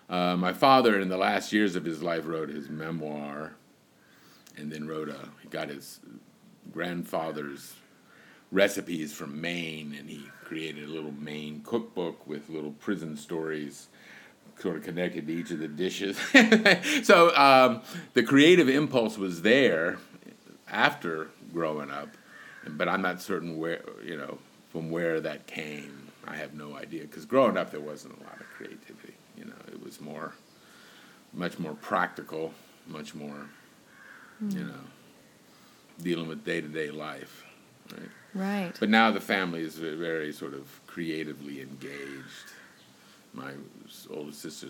Uh, 0.08 0.36
my 0.36 0.52
father, 0.52 1.00
in 1.00 1.08
the 1.08 1.16
last 1.16 1.52
years 1.52 1.76
of 1.76 1.84
his 1.84 2.02
life, 2.02 2.26
wrote 2.26 2.48
his 2.48 2.68
memoir, 2.68 3.52
and 4.56 4.70
then 4.70 4.86
wrote 4.86 5.08
a. 5.08 5.28
He 5.40 5.48
got 5.48 5.68
his 5.68 6.00
grandfather's 6.72 7.74
recipes 8.50 9.12
from 9.12 9.40
Maine, 9.40 9.96
and 9.98 10.08
he 10.08 10.24
created 10.44 10.88
a 10.88 10.92
little 10.92 11.12
Maine 11.12 11.62
cookbook 11.64 12.26
with 12.26 12.48
little 12.48 12.72
prison 12.72 13.16
stories, 13.16 13.88
sort 14.58 14.76
of 14.76 14.82
connected 14.82 15.26
to 15.26 15.32
each 15.32 15.50
of 15.50 15.58
the 15.58 15.68
dishes. 15.68 16.18
so 17.06 17.34
um, 17.36 17.80
the 18.14 18.22
creative 18.22 18.68
impulse 18.68 19.16
was 19.18 19.42
there 19.42 19.98
after 20.70 21.28
growing 21.52 21.90
up, 21.90 22.08
but 22.66 22.88
I'm 22.88 23.02
not 23.02 23.20
certain 23.20 23.58
where 23.58 23.82
you 24.04 24.16
know 24.16 24.38
from 24.70 24.90
where 24.90 25.20
that 25.20 25.46
came. 25.46 26.08
I 26.26 26.36
have 26.36 26.54
no 26.54 26.76
idea 26.76 27.02
because 27.02 27.24
growing 27.24 27.56
up 27.56 27.70
there 27.72 27.80
wasn't 27.80 28.18
a 28.20 28.22
lot 28.22 28.40
of 28.40 28.46
creativity. 28.56 29.01
Was 29.92 30.00
more, 30.00 30.32
much 31.34 31.58
more 31.58 31.74
practical, 31.74 32.54
much 32.86 33.14
more, 33.14 33.46
you 34.40 34.60
hmm. 34.60 34.68
know, 34.68 34.84
dealing 36.00 36.28
with 36.28 36.46
day 36.46 36.62
to 36.62 36.68
day 36.68 36.90
life, 36.90 37.44
right? 37.92 38.08
right. 38.32 38.72
But 38.80 38.88
now 38.88 39.10
the 39.10 39.20
family 39.20 39.60
is 39.60 39.76
very 39.76 40.32
sort 40.32 40.54
of 40.54 40.80
creatively 40.86 41.60
engaged. 41.60 42.54
My 43.34 43.52
oldest 44.08 44.40
sister 44.40 44.68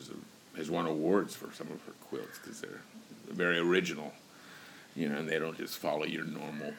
has 0.56 0.72
won 0.72 0.86
awards 0.86 1.36
for 1.36 1.52
some 1.52 1.68
of 1.68 1.80
her 1.84 1.92
quilts 2.08 2.40
because 2.40 2.60
they're 2.60 2.80
very 3.28 3.58
original, 3.58 4.12
you 4.96 5.08
know, 5.08 5.18
and 5.18 5.28
they 5.28 5.38
don't 5.38 5.56
just 5.56 5.78
follow 5.78 6.04
your 6.04 6.24
normal 6.24 6.74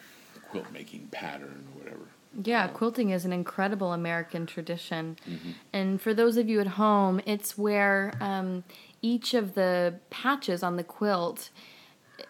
quilt 0.49 0.69
making 0.73 1.07
pattern 1.13 1.65
or 1.73 1.79
whatever. 1.79 2.07
Yeah, 2.41 2.67
quilting 2.67 3.11
is 3.11 3.25
an 3.25 3.33
incredible 3.33 3.93
American 3.93 4.45
tradition. 4.45 5.17
Mm-hmm. 5.29 5.51
And 5.71 6.01
for 6.01 6.13
those 6.13 6.37
of 6.37 6.49
you 6.49 6.59
at 6.61 6.67
home, 6.67 7.21
it's 7.25 7.57
where 7.57 8.13
um, 8.19 8.63
each 9.01 9.33
of 9.33 9.53
the 9.53 9.95
patches 10.09 10.63
on 10.63 10.77
the 10.77 10.83
quilt 10.83 11.49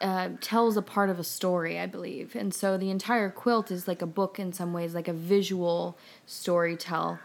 uh, 0.02 0.30
tells 0.42 0.76
a 0.76 0.82
part 0.82 1.10
of 1.10 1.20
a 1.20 1.24
story, 1.24 1.80
I 1.80 1.86
believe. 1.86 2.36
And 2.36 2.54
so 2.54 2.78
the 2.78 2.90
entire 2.90 3.30
quilt 3.30 3.72
is 3.72 3.88
like 3.88 4.02
a 4.02 4.08
book 4.08 4.40
in 4.40 4.52
some 4.52 4.74
ways, 4.74 4.94
like 4.94 5.08
a 5.08 5.14
visual 5.14 5.98
storytell 6.28 7.20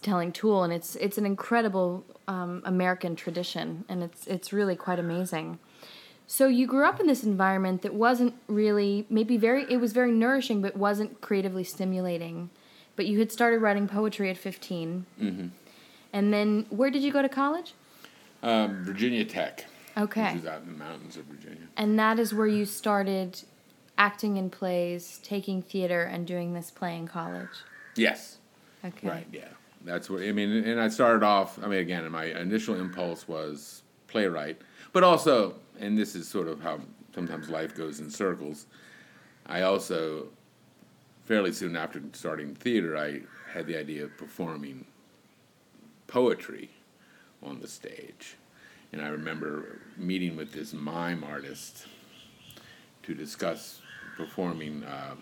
telling 0.00 0.32
tool, 0.32 0.62
and 0.62 0.72
it's 0.72 0.96
it's 0.96 1.18
an 1.18 1.26
incredible 1.26 2.04
um, 2.26 2.62
American 2.64 3.14
tradition, 3.14 3.84
and 3.88 4.02
it's 4.02 4.26
it's 4.26 4.52
really 4.52 4.76
quite 4.76 4.98
amazing. 4.98 5.58
So 6.26 6.46
you 6.48 6.66
grew 6.66 6.84
up 6.84 6.98
in 7.00 7.06
this 7.06 7.24
environment 7.24 7.82
that 7.82 7.92
wasn't 7.94 8.34
really 8.46 9.06
maybe 9.10 9.36
very 9.36 9.64
it 9.70 9.78
was 9.78 9.92
very 9.92 10.12
nourishing, 10.12 10.62
but 10.62 10.76
wasn't 10.76 11.20
creatively 11.20 11.64
stimulating. 11.64 12.50
But 12.96 13.06
you 13.06 13.18
had 13.18 13.30
started 13.32 13.60
writing 13.60 13.88
poetry 13.88 14.30
at 14.30 14.36
15 14.36 15.06
Mm-hmm. 15.20 15.46
and 16.12 16.32
then 16.32 16.66
where 16.70 16.90
did 16.90 17.02
you 17.02 17.12
go 17.12 17.22
to 17.22 17.28
college? 17.28 17.74
Um, 18.42 18.82
Virginia 18.84 19.24
Tech, 19.24 19.66
Okay. 19.96 20.32
which 20.34 20.42
is 20.42 20.46
out 20.48 20.62
in 20.62 20.66
the 20.72 20.78
mountains 20.78 21.16
of 21.16 21.24
Virginia. 21.26 21.68
And 21.76 21.98
that 21.98 22.18
is 22.18 22.34
where 22.34 22.46
you 22.46 22.64
started 22.64 23.40
acting 23.98 24.36
in 24.36 24.50
plays, 24.50 25.20
taking 25.22 25.62
theater, 25.62 26.02
and 26.02 26.26
doing 26.26 26.52
this 26.54 26.70
play 26.70 26.96
in 26.96 27.06
college. 27.06 27.48
Yes. 27.94 28.38
Okay. 28.84 29.06
Right. 29.08 29.26
Yeah. 29.32 29.48
That's 29.84 30.08
what 30.10 30.22
I 30.22 30.32
mean. 30.32 30.50
And 30.64 30.80
I 30.80 30.88
started 30.88 31.22
off. 31.24 31.58
I 31.62 31.66
mean, 31.68 31.78
again, 31.80 32.10
my 32.10 32.24
initial 32.24 32.74
impulse 32.80 33.28
was 33.28 33.82
playwright, 34.08 34.60
but 34.92 35.04
also, 35.04 35.54
and 35.78 35.98
this 35.98 36.14
is 36.14 36.28
sort 36.28 36.48
of 36.48 36.60
how 36.60 36.80
sometimes 37.14 37.48
life 37.48 37.76
goes 37.76 38.00
in 38.00 38.10
circles. 38.10 38.66
I 39.46 39.62
also, 39.62 40.28
fairly 41.24 41.52
soon 41.52 41.76
after 41.76 42.00
starting 42.12 42.54
theater, 42.54 42.96
I 42.96 43.22
had 43.52 43.66
the 43.66 43.76
idea 43.76 44.04
of 44.04 44.16
performing 44.16 44.86
poetry 46.06 46.70
on 47.42 47.60
the 47.60 47.68
stage, 47.68 48.36
and 48.92 49.02
I 49.02 49.08
remember 49.08 49.80
meeting 49.96 50.36
with 50.36 50.52
this 50.52 50.72
mime 50.72 51.24
artist 51.24 51.86
to 53.02 53.14
discuss 53.14 53.80
performing. 54.16 54.84
Uh, 54.84 55.16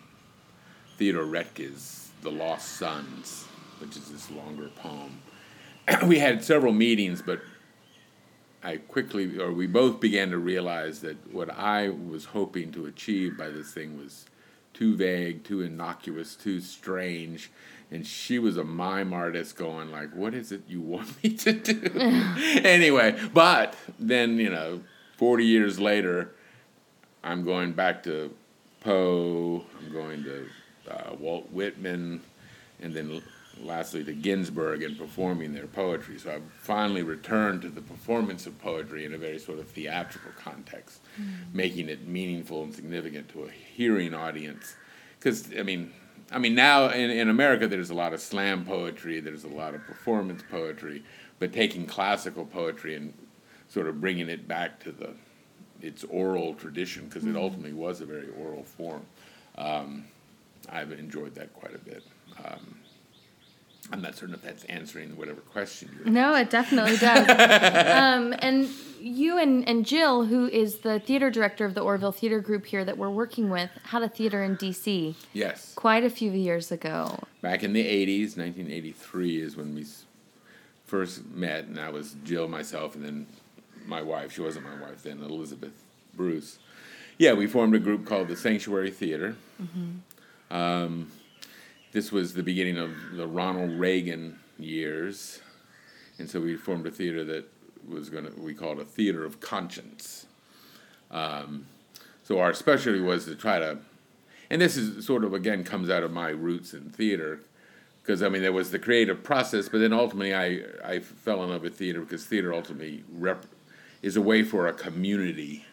Theodore 1.01 1.25
Roethke's 1.25 2.11
The 2.21 2.31
Lost 2.31 2.77
Sons, 2.77 3.47
which 3.79 3.97
is 3.97 4.13
this 4.13 4.31
longer 4.31 4.69
poem. 4.77 5.19
we 6.07 6.19
had 6.19 6.45
several 6.45 6.75
meetings, 6.75 7.23
but 7.23 7.41
I 8.63 8.77
quickly, 8.77 9.39
or 9.39 9.53
we 9.53 9.67
both 9.67 10.01
began 10.01 10.31
to 10.31 10.39
realize 10.39 11.01
that 11.01 11.33
what 11.33 11.51
I 11.51 11.89
was 11.89 12.27
hoping 12.27 12.73
to 12.73 12.87
achieve 12.87 13.39
by 13.39 13.49
this 13.49 13.73
thing 13.73 13.99
was 13.99 14.27
too 14.75 14.97
vague, 14.97 15.45
too 15.45 15.63
innocuous, 15.63 16.35
too 16.35 16.61
strange, 16.61 17.51
and 17.91 18.07
she 18.07 18.39
was 18.39 18.57
a 18.57 18.65
mime 18.65 19.13
artist 19.13 19.57
going 19.57 19.91
like, 19.91 20.15
"What 20.15 20.35
is 20.35 20.53
it 20.53 20.63
you 20.69 20.81
want 20.81 21.23
me 21.25 21.31
to 21.37 21.53
do?" 21.53 21.91
anyway, 22.65 23.19
but 23.33 23.77
then 23.99 24.39
you 24.39 24.51
know, 24.51 24.83
forty 25.17 25.47
years 25.47 25.81
later, 25.81 26.33
I'm 27.25 27.45
going 27.45 27.73
back 27.73 28.03
to 28.05 28.35
Poe. 28.81 29.65
I'm 29.79 29.93
going 29.93 30.23
to 30.25 30.47
uh, 30.91 31.15
Walt 31.19 31.51
Whitman, 31.51 32.21
and 32.81 32.95
then 32.95 33.23
lastly 33.63 34.05
to 34.05 34.13
Ginsberg 34.13 34.83
and 34.83 34.99
performing 34.99 35.53
their 35.53 35.67
poetry. 35.67 36.19
So 36.19 36.33
I've 36.33 36.53
finally 36.61 37.03
returned 37.03 37.63
to 37.63 37.69
the 37.69 37.81
performance 37.81 38.47
of 38.47 38.59
poetry 38.61 39.05
in 39.05 39.15
a 39.15 39.19
very 39.19 39.39
sort 39.39 39.59
of 39.59 39.69
theatrical 39.69 40.33
context, 40.39 41.01
making 41.53 41.89
it 41.89 42.07
meaningful 42.07 42.63
and 42.63 42.75
significant 42.75 43.29
to 43.31 43.45
a 43.45 43.51
hearing 43.51 44.15
audience. 44.15 44.75
Because 45.19 45.49
I 45.59 45.63
mean, 45.63 45.93
I 46.31 46.39
mean 46.39 46.55
now 46.55 46.89
in, 46.89 47.11
in 47.11 47.29
America 47.29 47.67
there's 47.67 47.91
a 47.91 47.95
lot 47.95 48.13
of 48.13 48.21
slam 48.21 48.65
poetry, 48.65 49.21
there's 49.21 49.45
a 49.45 49.49
lot 49.49 49.75
of 49.75 49.85
performance 49.85 50.43
poetry, 50.51 51.03
but 51.39 51.53
taking 51.53 51.87
classical 51.87 52.45
poetry 52.45 52.95
and 52.95 53.13
sort 53.69 53.87
of 53.87 54.01
bringing 54.01 54.29
it 54.29 54.49
back 54.49 54.83
to 54.85 54.93
the 54.93 55.11
its 55.83 56.05
oral 56.05 56.55
tradition 56.55 57.07
because 57.07 57.25
it 57.25 57.37
ultimately 57.37 57.73
was 57.73 58.01
a 58.01 58.07
very 58.07 58.29
oral 58.39 58.63
form. 58.63 59.03
Um, 59.57 60.05
I've 60.69 60.93
enjoyed 60.93 61.35
that 61.37 61.53
quite 61.55 61.75
a 61.75 61.79
bit. 61.79 62.03
Um, 62.45 62.80
I'm 63.93 64.03
not 64.03 64.15
certain 64.17 64.35
if 64.35 64.43
that's 64.43 64.65
answering 64.65 65.17
whatever 65.17 65.41
question 65.41 65.91
you're. 65.97 66.13
No, 66.13 66.35
it 66.35 66.51
definitely 66.51 66.97
does. 66.97 67.29
um, 67.29 68.35
and 68.39 68.69
you 69.01 69.39
and, 69.39 69.69
and 69.69 69.85
Jill, 69.85 70.25
who 70.25 70.47
is 70.47 70.79
the 70.79 71.01
theater 71.01 71.31
director 71.31 71.65
of 71.65 71.75
the 71.75 71.81
Orville 71.81 72.13
Theater 72.13 72.41
Group 72.41 72.67
here 72.67 72.85
that 72.85 72.97
we're 72.99 73.11
working 73.11 73.51
with, 73.51 73.71
had 73.85 74.03
a 74.03 74.09
theater 74.09 74.43
in 74.43 74.55
D.C. 74.57 75.17
Yes. 75.33 75.75
quite 75.75 76.05
a 76.05 76.11
few 76.11 76.31
years 76.31 76.71
ago. 76.71 77.19
Back 77.43 77.65
in 77.65 77.73
the 77.73 77.85
80s, 77.85 78.37
1983 78.37 79.41
is 79.41 79.57
when 79.57 79.75
we 79.75 79.87
first 80.87 81.25
met, 81.31 81.65
and 81.65 81.77
that 81.77 81.93
was 81.93 82.17
Jill, 82.25 82.49
myself, 82.49 82.95
and 82.95 83.05
then 83.05 83.27
my 83.87 84.03
wife. 84.03 84.33
She 84.33 84.41
wasn't 84.41 84.67
my 84.67 84.81
wife 84.81 85.03
then, 85.03 85.21
Elizabeth 85.21 85.73
Bruce. 86.15 86.59
Yeah, 87.19 87.33
we 87.35 87.47
formed 87.47 87.75
a 87.75 87.79
group 87.79 88.07
called 88.07 88.29
the 88.29 88.37
Sanctuary 88.37 88.91
Theater. 88.91 89.37
Um, 90.51 91.11
this 91.93 92.13
was 92.13 92.35
the 92.35 92.43
beginning 92.43 92.79
of 92.79 92.93
the 93.15 93.27
Ronald 93.27 93.73
Reagan 93.73 94.39
years, 94.59 95.41
and 96.19 96.29
so 96.29 96.41
we 96.41 96.57
formed 96.57 96.87
a 96.87 96.91
theater 96.91 97.25
that 97.25 97.47
was 97.89 98.11
going 98.11 98.25
to, 98.25 98.41
we 98.41 98.55
called 98.55 98.79
a 98.79 98.85
theater 98.85 99.25
of 99.25 99.41
conscience. 99.41 100.27
Um, 101.11 101.67
so 102.23 102.39
our 102.39 102.55
specialty 102.55 103.01
was 103.01 103.25
to 103.25 103.35
try 103.35 103.59
to 103.59 103.79
and 104.51 104.61
this 104.61 104.77
is 104.77 105.07
sort 105.07 105.25
of 105.25 105.33
again 105.33 105.65
comes 105.65 105.89
out 105.89 106.03
of 106.03 106.11
my 106.11 106.29
roots 106.29 106.75
in 106.75 106.91
theater 106.91 107.41
because 108.03 108.23
I 108.23 108.29
mean 108.29 108.43
there 108.43 108.53
was 108.53 108.73
the 108.73 108.79
creative 108.79 109.23
process, 109.23 109.69
but 109.69 109.79
then 109.79 109.93
ultimately 109.93 110.35
I 110.35 110.63
I 110.85 110.99
fell 110.99 111.43
in 111.45 111.51
love 111.51 111.63
with 111.63 111.77
theater 111.77 112.01
because 112.01 112.27
theater 112.27 112.53
ultimately 112.53 113.05
rep, 113.13 113.47
is 114.03 114.17
a 114.17 114.21
way 114.21 114.43
for 114.43 114.67
a 114.67 114.73
community 114.73 115.65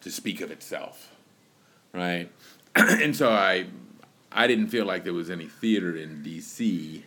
to 0.00 0.10
speak 0.10 0.40
of 0.40 0.50
itself, 0.50 1.14
right? 1.92 2.30
and 2.74 3.14
so 3.14 3.30
I 3.30 3.66
I 4.32 4.46
didn't 4.46 4.68
feel 4.68 4.84
like 4.84 5.04
there 5.04 5.12
was 5.12 5.30
any 5.30 5.46
theater 5.46 5.96
in 5.96 6.22
D.C. 6.22 7.04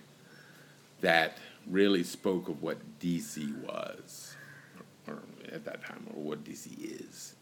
that 1.01 1.38
really 1.67 2.03
spoke 2.03 2.49
of 2.49 2.62
what 2.62 2.77
D.C. 2.99 3.53
was, 3.65 4.36
or, 5.07 5.13
or 5.13 5.19
at 5.51 5.63
that 5.65 5.86
time, 5.86 6.07
or 6.13 6.21
what 6.21 6.43
D.C. 6.43 6.69
is. 6.81 7.36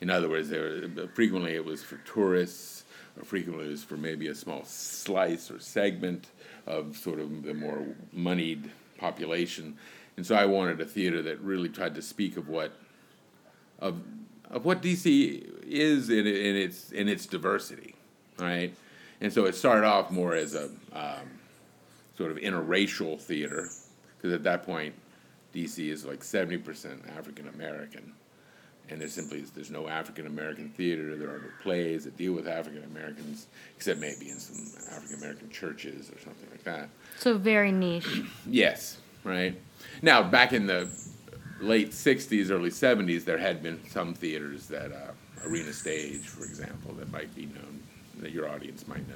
In 0.00 0.10
other 0.10 0.28
words, 0.28 0.50
there 0.50 0.82
frequently 1.14 1.54
it 1.54 1.64
was 1.64 1.82
for 1.82 1.96
tourists, 1.98 2.84
or 3.18 3.24
frequently 3.24 3.66
it 3.66 3.70
was 3.70 3.84
for 3.84 3.96
maybe 3.96 4.28
a 4.28 4.34
small 4.34 4.64
slice 4.64 5.50
or 5.50 5.58
segment 5.58 6.26
of 6.66 6.96
sort 6.96 7.18
of 7.18 7.42
the 7.42 7.54
more 7.54 7.86
moneyed 8.12 8.70
population. 8.98 9.78
And 10.16 10.26
so 10.26 10.34
I 10.34 10.44
wanted 10.44 10.80
a 10.80 10.84
theater 10.84 11.22
that 11.22 11.40
really 11.40 11.68
tried 11.70 11.94
to 11.94 12.02
speak 12.02 12.36
of 12.36 12.48
what 12.48 12.72
of 13.78 14.00
of 14.50 14.64
what 14.64 14.80
DC 14.80 15.64
is 15.64 16.08
in, 16.08 16.26
in 16.26 16.56
its 16.56 16.92
in 16.92 17.08
its 17.08 17.26
diversity, 17.26 17.94
right? 18.38 18.74
And 19.20 19.32
so 19.32 19.46
it 19.46 19.54
started 19.54 19.86
off 19.86 20.10
more 20.10 20.34
as 20.34 20.54
a 20.54 20.64
um, 20.92 21.28
sort 22.16 22.30
of 22.30 22.38
interracial 22.38 23.20
theater, 23.20 23.68
because 24.16 24.32
at 24.32 24.42
that 24.44 24.64
point, 24.64 24.94
DC 25.54 25.90
is 25.90 26.04
like 26.04 26.22
seventy 26.22 26.58
percent 26.58 27.02
African 27.16 27.48
American 27.48 28.12
and 28.88 29.00
there 29.00 29.08
simply 29.08 29.40
is, 29.40 29.50
there's 29.50 29.70
no 29.70 29.88
African 29.88 30.26
American 30.26 30.68
theater. 30.70 31.16
There 31.16 31.28
are 31.28 31.38
no 31.38 31.48
plays 31.62 32.04
that 32.04 32.16
deal 32.16 32.32
with 32.32 32.46
African 32.46 32.84
Americans, 32.84 33.46
except 33.76 34.00
maybe 34.00 34.28
in 34.28 34.38
some 34.38 34.94
African 34.94 35.18
American 35.18 35.50
churches 35.50 36.10
or 36.10 36.20
something 36.20 36.48
like 36.50 36.62
that. 36.64 36.88
So 37.18 37.36
very 37.36 37.72
niche. 37.72 38.22
Yes, 38.48 38.98
right. 39.24 39.60
Now, 40.02 40.22
back 40.22 40.52
in 40.52 40.66
the 40.66 40.88
late 41.60 41.90
'60s, 41.90 42.50
early 42.50 42.70
'70s, 42.70 43.24
there 43.24 43.38
had 43.38 43.62
been 43.62 43.80
some 43.88 44.14
theaters 44.14 44.68
that 44.68 44.92
uh, 44.92 45.48
Arena 45.48 45.72
Stage, 45.72 46.28
for 46.28 46.44
example, 46.44 46.94
that 46.94 47.10
might 47.10 47.34
be 47.34 47.46
known, 47.46 47.82
that 48.20 48.32
your 48.32 48.48
audience 48.48 48.86
might 48.88 49.06
know. 49.08 49.14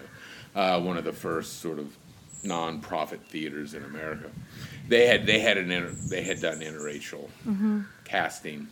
Uh, 0.60 0.80
one 0.80 0.96
of 0.96 1.04
the 1.04 1.12
first 1.12 1.60
sort 1.60 1.78
of 1.78 1.96
non-profit 2.42 3.20
theaters 3.26 3.74
in 3.74 3.84
America. 3.84 4.30
They 4.88 5.06
had 5.06 5.26
they 5.26 5.40
had 5.40 5.58
an 5.58 5.70
inter, 5.70 5.90
they 5.90 6.22
had 6.22 6.40
done 6.40 6.60
interracial 6.60 7.28
casting 8.04 8.68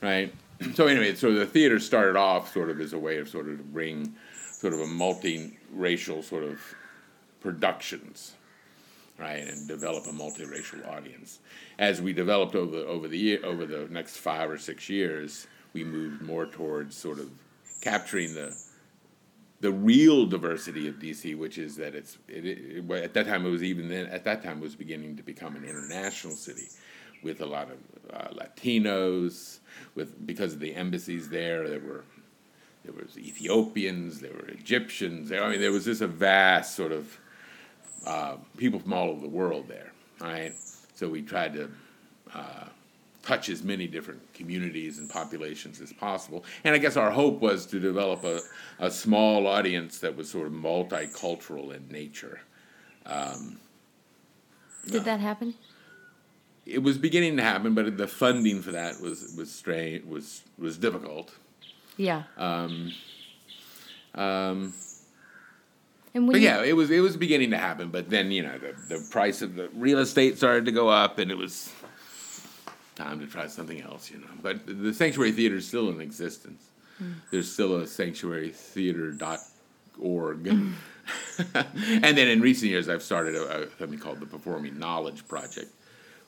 right? 0.00 0.32
So 0.74 0.88
anyway, 0.88 1.14
so 1.14 1.32
the 1.32 1.46
theater 1.46 1.78
started 1.80 2.16
off 2.16 2.52
sort 2.52 2.68
of 2.68 2.82
as 2.82 2.92
a 2.92 2.98
way 2.98 3.16
of 3.16 3.30
sort 3.30 3.48
of 3.48 3.56
to 3.56 3.64
bring 3.64 4.14
sort 4.52 4.74
of 4.74 4.80
a 4.80 4.84
multiracial 4.84 6.22
sort 6.22 6.44
of 6.44 6.60
productions, 7.40 8.34
right, 9.18 9.38
and 9.38 9.66
develop 9.66 10.04
a 10.04 10.10
multiracial 10.10 10.86
audience. 10.86 11.38
As 11.78 12.02
we 12.02 12.12
developed 12.12 12.54
over 12.54 12.76
over 12.76 13.08
the 13.08 13.16
year 13.16 13.40
over 13.42 13.64
the 13.64 13.88
next 13.90 14.18
five 14.18 14.50
or 14.50 14.58
six 14.58 14.90
years, 14.90 15.46
we 15.72 15.82
moved 15.82 16.20
more 16.20 16.44
towards 16.44 16.94
sort 16.94 17.18
of 17.18 17.30
capturing 17.80 18.34
the 18.34 18.54
the 19.60 19.70
real 19.70 20.26
diversity 20.26 20.88
of 20.88 20.94
DC, 20.96 21.36
which 21.36 21.58
is 21.58 21.76
that 21.76 21.94
it's 21.94 22.18
it, 22.28 22.46
it, 22.46 22.90
at 22.90 23.14
that 23.14 23.26
time 23.26 23.44
it 23.44 23.50
was 23.50 23.62
even 23.62 23.88
then 23.88 24.06
at 24.06 24.24
that 24.24 24.42
time 24.42 24.58
it 24.58 24.62
was 24.62 24.74
beginning 24.74 25.16
to 25.16 25.22
become 25.22 25.56
an 25.56 25.64
international 25.64 26.34
city, 26.34 26.68
with 27.22 27.40
a 27.40 27.46
lot 27.46 27.68
of 27.70 27.78
uh, 28.14 28.28
Latinos, 28.34 29.58
with 29.94 30.26
because 30.26 30.54
of 30.54 30.60
the 30.60 30.74
embassies 30.74 31.28
there, 31.28 31.68
there 31.68 31.80
were 31.80 32.04
there 32.84 32.94
was 32.94 33.18
Ethiopians, 33.18 34.20
there 34.20 34.32
were 34.32 34.48
Egyptians. 34.48 35.30
I 35.30 35.50
mean, 35.50 35.60
there 35.60 35.72
was 35.72 35.84
just 35.84 36.00
a 36.00 36.06
vast 36.06 36.74
sort 36.74 36.92
of 36.92 37.18
uh, 38.06 38.36
people 38.56 38.80
from 38.80 38.94
all 38.94 39.10
over 39.10 39.20
the 39.20 39.28
world 39.28 39.68
there, 39.68 39.92
right? 40.20 40.54
So 40.94 41.08
we 41.08 41.20
tried 41.20 41.52
to 41.54 41.70
uh, 42.34 42.64
touch 43.22 43.48
as 43.48 43.62
many 43.62 43.86
different 43.86 44.32
communities 44.34 44.98
and 44.98 45.08
populations 45.10 45.80
as 45.80 45.92
possible. 45.92 46.44
And 46.64 46.74
I 46.74 46.78
guess 46.78 46.96
our 46.96 47.10
hope 47.10 47.40
was 47.40 47.66
to 47.66 47.80
develop 47.80 48.24
a, 48.24 48.40
a 48.78 48.90
small 48.90 49.46
audience 49.46 49.98
that 49.98 50.16
was 50.16 50.30
sort 50.30 50.46
of 50.46 50.52
multicultural 50.52 51.74
in 51.74 51.88
nature. 51.88 52.40
Did 54.86 55.04
that 55.04 55.20
happen? 55.20 55.54
It 56.66 56.82
was 56.82 56.98
beginning 56.98 57.36
to 57.36 57.42
happen, 57.42 57.74
but 57.74 57.96
the 57.96 58.06
funding 58.06 58.62
for 58.62 58.72
that 58.72 59.00
was 59.00 59.34
was 59.36 59.50
strain 59.50 60.08
was 60.08 60.42
was 60.58 60.78
difficult. 60.78 61.32
Yeah. 61.96 62.22
Um, 62.38 62.92
um, 64.14 64.72
But 66.32 66.40
yeah, 66.40 66.62
it 66.62 66.74
was 66.74 66.90
it 66.90 67.00
was 67.00 67.16
beginning 67.16 67.50
to 67.50 67.58
happen, 67.58 67.90
but 67.90 68.10
then 68.10 68.30
you 68.32 68.42
know 68.42 68.58
the 68.58 68.74
the 68.96 69.06
price 69.10 69.42
of 69.42 69.54
the 69.54 69.68
real 69.74 69.98
estate 69.98 70.36
started 70.38 70.64
to 70.66 70.72
go 70.72 70.88
up, 70.88 71.18
and 71.18 71.30
it 71.30 71.38
was 71.38 71.72
time 73.00 73.20
to 73.20 73.26
try 73.26 73.46
something 73.46 73.80
else, 73.80 74.10
you 74.10 74.18
know. 74.18 74.26
But 74.42 74.66
the 74.66 74.92
sanctuary 74.92 75.32
theater 75.32 75.56
is 75.56 75.66
still 75.66 75.88
in 75.88 75.98
existence. 76.00 76.68
Mm. 77.02 77.14
There's 77.30 77.50
still 77.50 77.76
a 77.76 77.84
sanctuarytheater.org. 77.84 80.44
Mm. 80.44 80.72
and 82.04 82.16
then 82.16 82.28
in 82.28 82.40
recent 82.40 82.70
years, 82.70 82.88
I've 82.88 83.02
started 83.02 83.34
a, 83.34 83.62
a, 83.62 83.66
something 83.78 83.98
called 83.98 84.20
the 84.20 84.26
Performing 84.26 84.78
Knowledge 84.78 85.26
Project, 85.26 85.72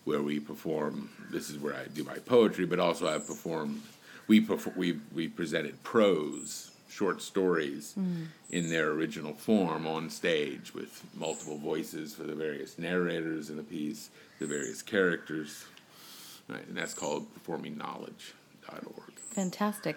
where 0.04 0.22
we 0.22 0.40
perform. 0.40 1.08
This 1.30 1.50
is 1.50 1.58
where 1.58 1.74
I 1.74 1.84
do 1.86 2.02
my 2.04 2.18
poetry, 2.18 2.66
but 2.66 2.80
also 2.80 3.06
I've 3.06 3.26
performed. 3.26 3.82
We 4.26 4.44
perfor- 4.44 4.76
we 4.76 4.98
we 5.14 5.28
presented 5.28 5.82
prose, 5.82 6.70
short 6.88 7.20
stories, 7.20 7.92
mm. 7.98 8.28
in 8.50 8.70
their 8.70 8.92
original 8.92 9.34
form 9.34 9.86
on 9.86 10.08
stage 10.08 10.72
with 10.74 11.04
multiple 11.14 11.58
voices 11.58 12.14
for 12.14 12.22
the 12.22 12.34
various 12.34 12.78
narrators 12.78 13.50
in 13.50 13.58
the 13.58 13.62
piece, 13.62 14.08
the 14.38 14.46
various 14.46 14.80
characters, 14.80 15.66
right? 16.52 16.66
And 16.66 16.76
that's 16.76 16.94
called 16.94 17.26
performingknowledge.org. 17.34 19.12
Fantastic. 19.16 19.96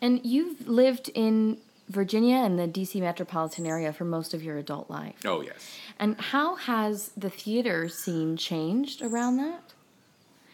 And 0.00 0.20
you've 0.24 0.68
lived 0.68 1.10
in 1.14 1.58
Virginia 1.88 2.36
and 2.36 2.58
the 2.58 2.66
DC 2.66 3.00
metropolitan 3.00 3.66
area 3.66 3.92
for 3.92 4.04
most 4.04 4.34
of 4.34 4.42
your 4.42 4.58
adult 4.58 4.90
life. 4.90 5.14
Oh 5.24 5.40
yes. 5.40 5.76
And 5.98 6.20
how 6.20 6.56
has 6.56 7.10
the 7.16 7.30
theater 7.30 7.88
scene 7.88 8.36
changed 8.36 9.02
around 9.02 9.36
that? 9.38 9.72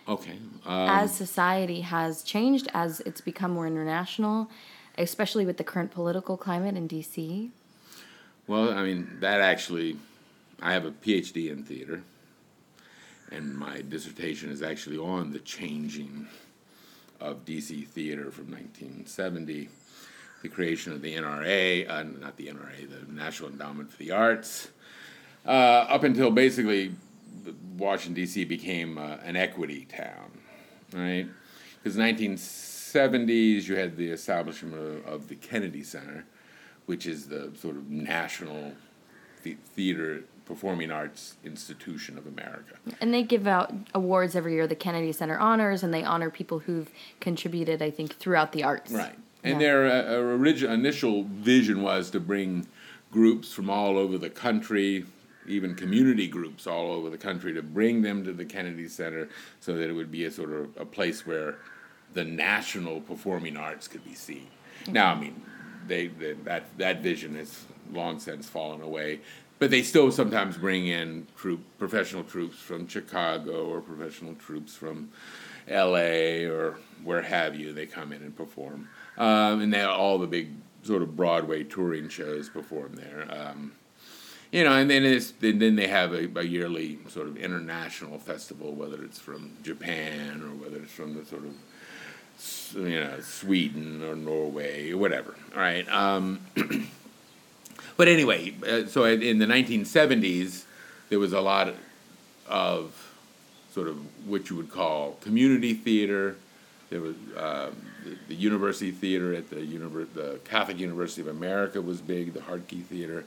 Okay. 0.08 0.38
Um, 0.66 0.88
as 0.88 1.14
society 1.14 1.80
has 1.82 2.22
changed, 2.22 2.68
as 2.74 3.00
it's 3.00 3.20
become 3.20 3.52
more 3.52 3.66
international, 3.66 4.50
especially 4.98 5.46
with 5.46 5.56
the 5.56 5.64
current 5.64 5.90
political 5.90 6.36
climate 6.36 6.76
in 6.76 6.88
DC? 6.88 7.50
Well, 8.46 8.72
I 8.72 8.82
mean, 8.82 9.18
that 9.20 9.40
actually 9.40 9.96
I 10.60 10.72
have 10.72 10.84
a 10.84 10.90
PhD 10.90 11.50
in 11.50 11.62
theater, 11.62 12.02
and 13.32 13.56
my 13.56 13.82
dissertation 13.82 14.50
is 14.50 14.62
actually 14.62 14.98
on 14.98 15.32
the 15.32 15.38
changing 15.40 16.26
of 17.20 17.44
DC 17.44 17.86
theater 17.88 18.30
from 18.30 18.50
1970, 18.50 19.68
the 20.42 20.48
creation 20.48 20.92
of 20.92 21.02
the 21.02 21.14
NRA, 21.14 21.88
uh, 21.88 22.02
not 22.02 22.36
the 22.36 22.48
NRA, 22.48 22.88
the 22.88 23.12
National 23.12 23.48
Endowment 23.50 23.90
for 23.90 23.96
the 23.98 24.10
Arts, 24.10 24.68
uh, 25.46 25.48
up 25.48 26.04
until 26.04 26.30
basically 26.30 26.92
Washington 27.76 28.14
D.C. 28.14 28.44
became 28.44 28.98
uh, 28.98 29.16
an 29.24 29.36
equity 29.36 29.86
town, 29.86 30.30
right? 30.92 31.26
Because 31.82 31.96
1970s 31.96 33.66
you 33.66 33.76
had 33.76 33.96
the 33.96 34.10
establishment 34.10 34.74
of, 34.74 35.06
of, 35.06 35.28
the 35.28 35.36
Kennedy 35.36 35.82
Center, 35.82 36.24
which 36.86 37.06
is 37.06 37.26
the 37.26 37.50
sort 37.56 37.76
of 37.76 37.90
national 37.90 38.72
the- 39.42 39.56
theater 39.74 40.24
performing 40.44 40.90
arts 40.90 41.36
institution 41.44 42.18
of 42.18 42.26
America. 42.26 42.76
And 43.00 43.12
they 43.12 43.22
give 43.22 43.46
out 43.46 43.72
awards 43.94 44.34
every 44.36 44.54
year, 44.54 44.66
the 44.66 44.74
Kennedy 44.74 45.12
Center 45.12 45.38
honors, 45.38 45.82
and 45.82 45.92
they 45.92 46.04
honor 46.04 46.30
people 46.30 46.60
who've 46.60 46.90
contributed, 47.20 47.82
I 47.82 47.90
think, 47.90 48.16
throughout 48.16 48.52
the 48.52 48.64
arts. 48.64 48.92
Right. 48.92 49.14
And 49.44 49.60
yeah. 49.60 49.66
their 49.66 49.86
uh, 49.86 50.14
original 50.36 50.72
initial 50.72 51.24
vision 51.24 51.82
was 51.82 52.10
to 52.10 52.20
bring 52.20 52.66
groups 53.10 53.52
from 53.52 53.70
all 53.70 53.98
over 53.98 54.18
the 54.18 54.30
country, 54.30 55.04
even 55.46 55.74
community 55.74 56.28
groups 56.28 56.66
all 56.66 56.92
over 56.92 57.10
the 57.10 57.18
country, 57.18 57.52
to 57.54 57.62
bring 57.62 58.02
them 58.02 58.24
to 58.24 58.32
the 58.32 58.44
Kennedy 58.44 58.88
Center 58.88 59.28
so 59.60 59.74
that 59.74 59.88
it 59.88 59.92
would 59.92 60.10
be 60.10 60.24
a 60.24 60.30
sort 60.30 60.52
of 60.52 60.76
a 60.76 60.84
place 60.84 61.26
where 61.26 61.56
the 62.14 62.24
national 62.24 63.00
performing 63.00 63.56
arts 63.56 63.88
could 63.88 64.04
be 64.04 64.14
seen. 64.14 64.48
Mm-hmm. 64.82 64.92
Now, 64.92 65.12
I 65.12 65.18
mean, 65.18 65.42
they, 65.86 66.08
they, 66.08 66.32
that 66.44 66.78
that 66.78 67.02
vision 67.02 67.34
has 67.36 67.64
long 67.92 68.18
since 68.18 68.48
fallen 68.48 68.80
away 68.80 69.20
but 69.62 69.70
they 69.70 69.84
still 69.84 70.10
sometimes 70.10 70.56
bring 70.56 70.88
in 70.88 71.24
troupe 71.36 71.62
professional 71.78 72.24
troupes 72.24 72.56
from 72.56 72.88
Chicago 72.88 73.66
or 73.66 73.80
professional 73.80 74.34
troupes 74.34 74.74
from 74.74 75.08
L.A. 75.68 76.46
or 76.46 76.78
where 77.04 77.22
have 77.22 77.54
you. 77.54 77.72
They 77.72 77.86
come 77.86 78.12
in 78.12 78.22
and 78.22 78.36
perform, 78.36 78.88
um, 79.16 79.60
and 79.60 79.72
they 79.72 79.80
all 79.80 80.18
the 80.18 80.26
big 80.26 80.48
sort 80.82 81.00
of 81.00 81.14
Broadway 81.14 81.62
touring 81.62 82.08
shows 82.08 82.48
perform 82.48 82.96
there. 82.96 83.24
Um, 83.30 83.70
you 84.50 84.64
know, 84.64 84.72
and 84.72 84.90
then 84.90 85.04
it's 85.04 85.32
and 85.40 85.62
then 85.62 85.76
they 85.76 85.86
have 85.86 86.12
a, 86.12 86.28
a, 86.40 86.42
yearly 86.42 86.98
sort 87.08 87.28
of 87.28 87.36
international 87.36 88.18
festival, 88.18 88.72
whether 88.72 89.04
it's 89.04 89.20
from 89.20 89.52
Japan 89.62 90.42
or 90.42 90.60
whether 90.60 90.82
it's 90.82 90.92
from 90.92 91.14
the 91.14 91.24
sort 91.24 91.44
of 91.44 92.84
you 92.84 92.98
know 92.98 93.20
Sweden 93.20 94.02
or 94.02 94.16
Norway 94.16 94.90
or 94.90 94.98
whatever. 94.98 95.36
All 95.54 95.60
right. 95.60 95.88
Um, 95.88 96.40
But 97.96 98.08
anyway, 98.08 98.54
uh, 98.66 98.86
so 98.86 99.04
in 99.04 99.38
the 99.38 99.46
1970s, 99.46 100.64
there 101.08 101.18
was 101.18 101.32
a 101.32 101.40
lot 101.40 101.74
of 102.48 103.12
sort 103.72 103.88
of 103.88 103.96
what 104.28 104.50
you 104.50 104.56
would 104.56 104.70
call 104.70 105.12
community 105.20 105.74
theater. 105.74 106.36
There 106.90 107.00
was 107.00 107.14
um, 107.36 107.76
the, 108.04 108.18
the, 108.28 108.34
university 108.34 108.90
theater 108.90 109.34
at 109.34 109.48
the, 109.48 109.56
univer- 109.56 110.12
the 110.12 110.40
Catholic 110.44 110.78
University 110.78 111.22
of 111.22 111.28
America 111.28 111.80
was 111.80 112.00
big, 112.00 112.34
the 112.34 112.40
Hartke 112.40 112.84
Theater. 112.84 113.24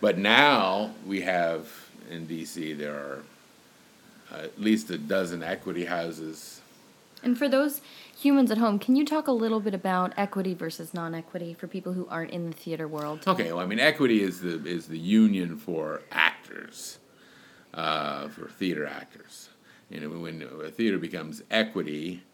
But 0.00 0.18
now 0.18 0.92
we 1.06 1.20
have 1.22 1.70
in 2.10 2.26
DC, 2.26 2.76
there 2.76 2.94
are 2.94 3.22
uh, 4.32 4.42
at 4.42 4.60
least 4.60 4.90
a 4.90 4.98
dozen 4.98 5.42
equity 5.42 5.84
houses. 5.84 6.60
And 7.22 7.38
for 7.38 7.48
those 7.48 7.80
humans 8.16 8.50
at 8.50 8.58
home, 8.58 8.78
can 8.78 8.96
you 8.96 9.04
talk 9.04 9.28
a 9.28 9.32
little 9.32 9.60
bit 9.60 9.74
about 9.74 10.14
equity 10.16 10.54
versus 10.54 10.94
non-equity 10.94 11.54
for 11.54 11.66
people 11.66 11.92
who 11.92 12.06
aren't 12.08 12.30
in 12.30 12.50
the 12.50 12.56
theater 12.56 12.88
world? 12.88 13.22
Okay, 13.26 13.52
well, 13.52 13.62
I 13.62 13.66
mean, 13.66 13.78
equity 13.78 14.22
is 14.22 14.40
the 14.40 14.64
is 14.64 14.86
the 14.86 14.98
union 14.98 15.56
for 15.56 16.02
actors, 16.10 16.98
uh, 17.74 18.28
for 18.28 18.48
theater 18.48 18.86
actors. 18.86 19.50
You 19.90 20.00
know, 20.00 20.08
when 20.08 20.42
a 20.42 20.70
theater 20.70 20.98
becomes 20.98 21.42
equity, 21.50 22.24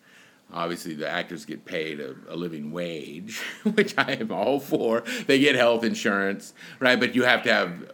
obviously 0.53 0.95
the 0.95 1.09
actors 1.09 1.45
get 1.45 1.64
paid 1.64 2.01
a, 2.01 2.14
a, 2.28 2.37
living 2.37 2.72
wage, 2.72 3.41
which 3.74 3.95
I 3.99 4.12
am 4.12 4.33
all 4.33 4.59
for. 4.59 5.03
They 5.26 5.39
get 5.39 5.55
health 5.55 5.85
insurance, 5.85 6.55
right? 6.80 6.99
But 6.99 7.14
you 7.14 7.24
have 7.24 7.43
to 7.43 7.53
have 7.53 7.93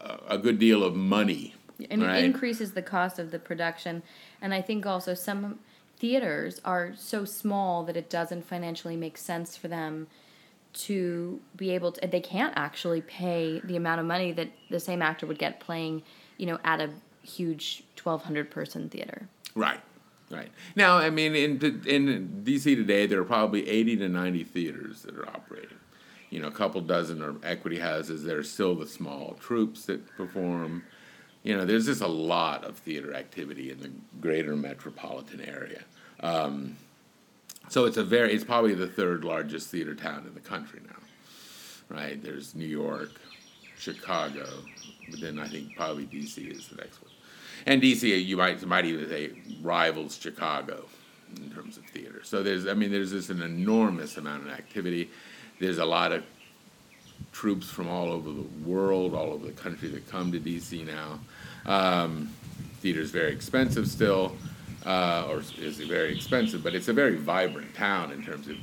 a, 0.00 0.34
a 0.34 0.38
good 0.38 0.58
deal 0.58 0.84
of 0.84 0.94
money. 0.94 1.54
And 1.90 2.02
right? 2.02 2.18
it 2.18 2.24
increases 2.24 2.72
the 2.72 2.82
cost 2.82 3.18
of 3.18 3.30
the 3.30 3.38
production. 3.38 4.02
And 4.40 4.52
I 4.52 4.60
think 4.60 4.86
also 4.86 5.14
some 5.14 5.58
theaters 6.00 6.60
are 6.64 6.92
so 6.96 7.24
small 7.24 7.84
that 7.84 7.96
it 7.96 8.10
doesn't 8.10 8.44
financially 8.44 8.96
make 8.96 9.18
sense 9.18 9.56
for 9.56 9.68
them 9.68 10.08
to 10.72 11.40
be 11.54 11.70
able 11.70 11.92
to 11.92 12.06
they 12.06 12.20
can't 12.20 12.54
actually 12.56 13.02
pay 13.02 13.60
the 13.64 13.76
amount 13.76 14.00
of 14.00 14.06
money 14.06 14.32
that 14.32 14.48
the 14.70 14.80
same 14.80 15.02
actor 15.02 15.26
would 15.26 15.38
get 15.38 15.60
playing 15.60 16.02
you 16.38 16.46
know 16.46 16.58
at 16.64 16.80
a 16.80 16.90
huge 17.22 17.84
1200 18.02 18.50
person 18.50 18.88
theater. 18.88 19.28
Right 19.54 19.80
right. 20.30 20.50
Now 20.74 20.96
i 20.96 21.10
mean 21.10 21.34
in 21.34 21.82
in 21.86 22.42
dc 22.44 22.62
today 22.62 23.06
there 23.06 23.20
are 23.20 23.24
probably 23.24 23.68
80 23.68 23.96
to 23.98 24.08
90 24.08 24.44
theaters 24.44 25.02
that 25.02 25.16
are 25.16 25.28
operating. 25.28 25.76
You 26.30 26.40
know 26.40 26.48
a 26.48 26.52
couple 26.52 26.80
dozen 26.80 27.20
are 27.22 27.34
equity 27.42 27.80
houses 27.80 28.24
there 28.24 28.38
are 28.38 28.44
still 28.44 28.74
the 28.74 28.86
small 28.86 29.36
troupes 29.40 29.84
that 29.86 30.06
perform 30.16 30.84
you 31.42 31.56
know, 31.56 31.64
there's 31.64 31.86
just 31.86 32.02
a 32.02 32.08
lot 32.08 32.64
of 32.64 32.76
theater 32.76 33.14
activity 33.14 33.70
in 33.70 33.80
the 33.80 33.90
greater 34.20 34.56
metropolitan 34.56 35.40
area. 35.40 35.82
Um, 36.20 36.76
so 37.68 37.86
it's 37.86 37.96
a 37.96 38.04
very, 38.04 38.32
it's 38.32 38.44
probably 38.44 38.74
the 38.74 38.88
third 38.88 39.24
largest 39.24 39.68
theater 39.70 39.94
town 39.94 40.26
in 40.26 40.34
the 40.34 40.40
country 40.40 40.80
now, 40.86 41.96
right? 41.96 42.22
There's 42.22 42.54
New 42.54 42.66
York, 42.66 43.12
Chicago, 43.78 44.46
but 45.10 45.20
then 45.20 45.38
I 45.38 45.48
think 45.48 45.76
probably 45.76 46.04
DC 46.06 46.50
is 46.50 46.68
the 46.68 46.76
next 46.76 47.00
one. 47.02 47.10
And 47.66 47.80
DC, 47.80 48.24
you 48.24 48.36
might, 48.36 48.64
might 48.66 48.84
even 48.84 49.08
say, 49.08 49.30
rivals 49.62 50.18
Chicago 50.20 50.84
in 51.36 51.50
terms 51.50 51.76
of 51.76 51.84
theater. 51.84 52.22
So 52.24 52.42
there's, 52.42 52.66
I 52.66 52.74
mean, 52.74 52.90
there's 52.90 53.12
just 53.12 53.30
an 53.30 53.42
enormous 53.42 54.16
amount 54.16 54.46
of 54.46 54.52
activity. 54.52 55.10
There's 55.58 55.78
a 55.78 55.84
lot 55.84 56.12
of 56.12 56.24
troupes 57.32 57.68
from 57.68 57.88
all 57.88 58.10
over 58.10 58.30
the 58.30 58.46
world, 58.64 59.14
all 59.14 59.32
over 59.32 59.46
the 59.46 59.52
country 59.52 59.88
that 59.88 60.08
come 60.08 60.32
to 60.32 60.40
DC 60.40 60.86
now. 60.86 61.20
Um, 61.66 62.30
theater 62.80 63.00
is 63.00 63.10
very 63.10 63.32
expensive 63.32 63.88
still, 63.88 64.36
uh, 64.84 65.26
or 65.28 65.42
is 65.58 65.78
very 65.78 66.14
expensive, 66.14 66.62
but 66.62 66.74
it's 66.74 66.88
a 66.88 66.92
very 66.92 67.16
vibrant 67.16 67.74
town 67.74 68.12
in 68.12 68.22
terms 68.22 68.48
of 68.48 68.56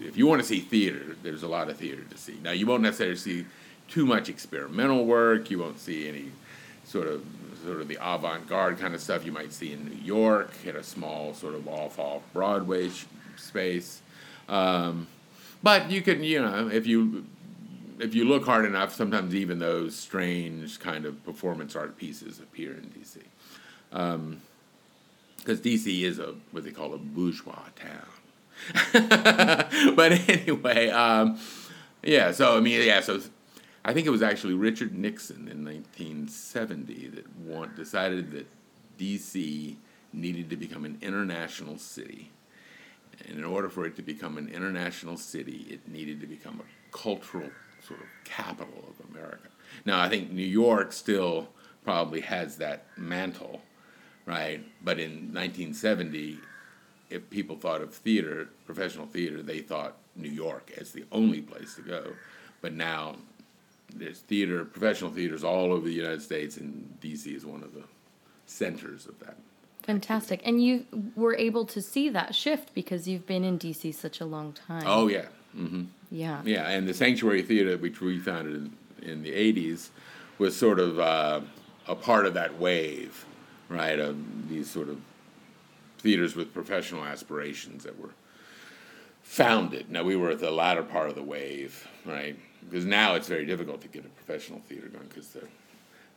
if 0.00 0.16
you 0.16 0.26
want 0.26 0.40
to 0.40 0.46
see 0.46 0.60
theater, 0.60 1.16
there's 1.22 1.42
a 1.42 1.48
lot 1.48 1.68
of 1.68 1.76
theater 1.76 2.02
to 2.04 2.16
see. 2.16 2.38
Now, 2.42 2.52
you 2.52 2.66
won't 2.66 2.82
necessarily 2.82 3.16
see 3.16 3.46
too 3.88 4.06
much 4.06 4.28
experimental 4.28 5.04
work. 5.04 5.50
You 5.50 5.58
won't 5.58 5.80
see 5.80 6.08
any 6.08 6.26
sort 6.84 7.08
of 7.08 7.24
sort 7.64 7.80
of 7.80 7.88
the 7.88 7.98
avant-garde 8.00 8.78
kind 8.78 8.94
of 8.94 9.00
stuff 9.00 9.26
you 9.26 9.32
might 9.32 9.52
see 9.52 9.72
in 9.72 9.84
New 9.84 10.00
York 10.04 10.52
at 10.66 10.76
a 10.76 10.82
small 10.82 11.34
sort 11.34 11.54
of 11.54 11.66
off-off 11.66 12.22
Broadway 12.32 12.88
sh- 12.88 13.06
space. 13.36 14.00
Um, 14.48 15.08
but 15.62 15.90
you 15.90 16.00
can, 16.02 16.22
you 16.22 16.40
know, 16.40 16.68
if 16.68 16.86
you 16.86 17.26
if 18.00 18.14
you 18.14 18.24
look 18.24 18.44
hard 18.44 18.64
enough, 18.64 18.94
sometimes 18.94 19.34
even 19.34 19.58
those 19.58 19.96
strange 19.96 20.80
kind 20.80 21.04
of 21.04 21.24
performance 21.24 21.76
art 21.76 21.96
pieces 21.96 22.38
appear 22.38 22.72
in 22.72 22.90
DC. 22.90 23.22
Because 23.90 24.16
um, 24.16 25.64
DC 25.64 26.02
is 26.02 26.18
a 26.18 26.34
what 26.50 26.64
they 26.64 26.70
call 26.70 26.94
a 26.94 26.98
bourgeois 26.98 27.68
town. 27.76 28.92
but 29.96 30.12
anyway, 30.28 30.90
um, 30.90 31.38
yeah. 32.02 32.32
So 32.32 32.56
I 32.56 32.60
mean, 32.60 32.82
yeah. 32.82 33.00
So 33.00 33.20
I 33.84 33.92
think 33.92 34.06
it 34.06 34.10
was 34.10 34.22
actually 34.22 34.54
Richard 34.54 34.96
Nixon 34.96 35.48
in 35.48 35.64
1970 35.64 37.08
that 37.08 37.36
want, 37.38 37.76
decided 37.76 38.32
that 38.32 38.46
DC 38.98 39.76
needed 40.12 40.50
to 40.50 40.56
become 40.56 40.84
an 40.84 40.98
international 41.00 41.78
city. 41.78 42.30
And 43.26 43.38
in 43.38 43.44
order 43.44 43.68
for 43.68 43.84
it 43.84 43.96
to 43.96 44.02
become 44.02 44.38
an 44.38 44.48
international 44.48 45.16
city, 45.16 45.66
it 45.70 45.88
needed 45.88 46.20
to 46.20 46.26
become 46.26 46.60
a 46.60 46.96
cultural 46.96 47.50
sort 47.88 48.00
of 48.00 48.06
capital 48.24 48.84
of 48.88 49.14
America. 49.14 49.48
Now, 49.84 50.00
I 50.00 50.08
think 50.08 50.30
New 50.30 50.42
York 50.42 50.92
still 50.92 51.48
probably 51.84 52.20
has 52.20 52.56
that 52.58 52.86
mantle, 52.96 53.62
right? 54.26 54.62
But 54.84 54.98
in 54.98 55.32
1970, 55.32 56.38
if 57.10 57.28
people 57.30 57.56
thought 57.56 57.80
of 57.80 57.94
theater, 57.94 58.48
professional 58.66 59.06
theater, 59.06 59.42
they 59.42 59.60
thought 59.60 59.96
New 60.14 60.30
York 60.30 60.70
as 60.76 60.92
the 60.92 61.04
only 61.12 61.40
place 61.40 61.74
to 61.76 61.82
go. 61.82 62.12
But 62.60 62.74
now 62.74 63.16
there's 63.94 64.20
theater, 64.20 64.64
professional 64.64 65.10
theaters 65.10 65.44
all 65.44 65.72
over 65.72 65.86
the 65.86 65.94
United 65.94 66.22
States, 66.22 66.56
and 66.56 66.98
DC 67.00 67.34
is 67.34 67.46
one 67.46 67.62
of 67.62 67.72
the 67.74 67.84
centers 68.46 69.06
of 69.06 69.18
that. 69.20 69.36
Fantastic. 69.82 70.42
And 70.44 70.62
you 70.62 70.84
were 71.16 71.34
able 71.34 71.64
to 71.64 71.80
see 71.80 72.10
that 72.10 72.34
shift 72.34 72.74
because 72.74 73.08
you've 73.08 73.26
been 73.26 73.44
in 73.44 73.58
DC 73.58 73.94
such 73.94 74.20
a 74.20 74.26
long 74.26 74.52
time. 74.52 74.82
Oh, 74.84 75.08
yeah. 75.08 75.26
Mm-hmm. 75.56 75.84
Yeah. 76.10 76.40
Yeah, 76.44 76.68
and 76.68 76.88
the 76.88 76.94
Sanctuary 76.94 77.42
Theater, 77.42 77.76
which 77.76 78.00
we 78.00 78.18
founded 78.18 78.54
in, 79.02 79.10
in 79.10 79.22
the 79.22 79.32
80s, 79.32 79.88
was 80.38 80.56
sort 80.56 80.78
of 80.78 80.98
uh, 80.98 81.40
a 81.86 81.94
part 81.94 82.26
of 82.26 82.34
that 82.34 82.58
wave, 82.58 83.24
right? 83.68 83.98
Of 83.98 84.48
these 84.48 84.70
sort 84.70 84.88
of 84.88 85.00
theaters 85.98 86.36
with 86.36 86.54
professional 86.54 87.04
aspirations 87.04 87.84
that 87.84 87.98
were 88.00 88.14
founded. 89.22 89.90
Now, 89.90 90.04
we 90.04 90.16
were 90.16 90.30
at 90.30 90.38
the 90.38 90.50
latter 90.50 90.82
part 90.82 91.08
of 91.08 91.14
the 91.14 91.22
wave, 91.22 91.86
right? 92.04 92.38
Because 92.68 92.84
now 92.84 93.14
it's 93.14 93.28
very 93.28 93.46
difficult 93.46 93.80
to 93.82 93.88
get 93.88 94.04
a 94.04 94.08
professional 94.08 94.60
theater 94.60 94.88
going 94.88 95.08
because 95.08 95.28
the 95.30 95.42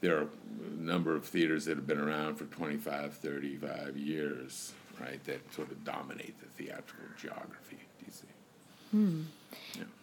there 0.01 0.17
are 0.17 0.23
a 0.23 0.81
number 0.81 1.15
of 1.15 1.25
theaters 1.25 1.65
that 1.65 1.77
have 1.77 1.85
been 1.85 1.99
around 1.99 2.35
for 2.35 2.45
25, 2.45 3.13
35 3.13 3.95
years, 3.95 4.73
right, 4.99 5.23
that 5.25 5.53
sort 5.53 5.69
of 5.69 5.83
dominate 5.83 6.33
the 6.39 6.47
theatrical 6.47 7.05
geography 7.19 7.80
of 8.93 8.99
DC. 8.99 9.25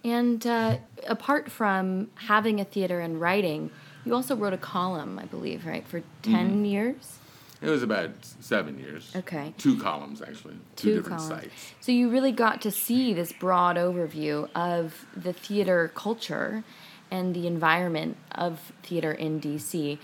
And 0.05 0.47
uh, 0.47 0.79
apart 1.07 1.51
from 1.51 2.11
having 2.15 2.61
a 2.61 2.65
theater 2.65 3.01
and 3.01 3.21
writing, 3.21 3.71
you 4.05 4.15
also 4.15 4.37
wrote 4.37 4.53
a 4.53 4.59
column, 4.59 5.19
I 5.19 5.25
believe, 5.25 5.67
right, 5.67 5.87
for 5.87 6.03
10 6.23 6.65
years? 6.65 7.19
It 7.61 7.69
was 7.69 7.83
about 7.83 8.11
seven 8.21 8.79
years. 8.79 9.13
Okay. 9.17 9.53
Two 9.59 9.79
columns, 9.79 10.23
actually. 10.23 10.55
Two, 10.77 10.95
different 10.95 11.19
columns. 11.19 11.43
sites. 11.43 11.75
So 11.81 11.91
you 11.91 12.09
really 12.09 12.31
got 12.31 12.63
to 12.63 12.71
see 12.71 13.13
this 13.13 13.33
broad 13.33 13.77
overview 13.77 14.49
of 14.55 15.07
the 15.17 15.33
theater 15.33 15.91
culture 15.95 16.63
and 17.11 17.35
the 17.35 17.47
environment 17.47 18.17
of 18.33 18.73
theater 18.85 19.11
in 19.11 19.41
DC. 19.41 19.99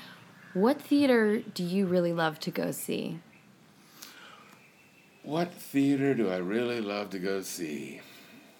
What 0.53 0.82
theater 0.82 1.39
do 1.39 1.62
you 1.62 1.87
really 1.87 2.12
love 2.12 2.41
to 2.41 2.51
go 2.51 2.72
see? 2.72 3.20
What 5.22 5.55
theater 5.55 6.14
do 6.14 6.30
I 6.30 6.37
really 6.39 6.80
love 6.80 7.11
to 7.11 7.18
go 7.18 7.41
see? 7.41 8.01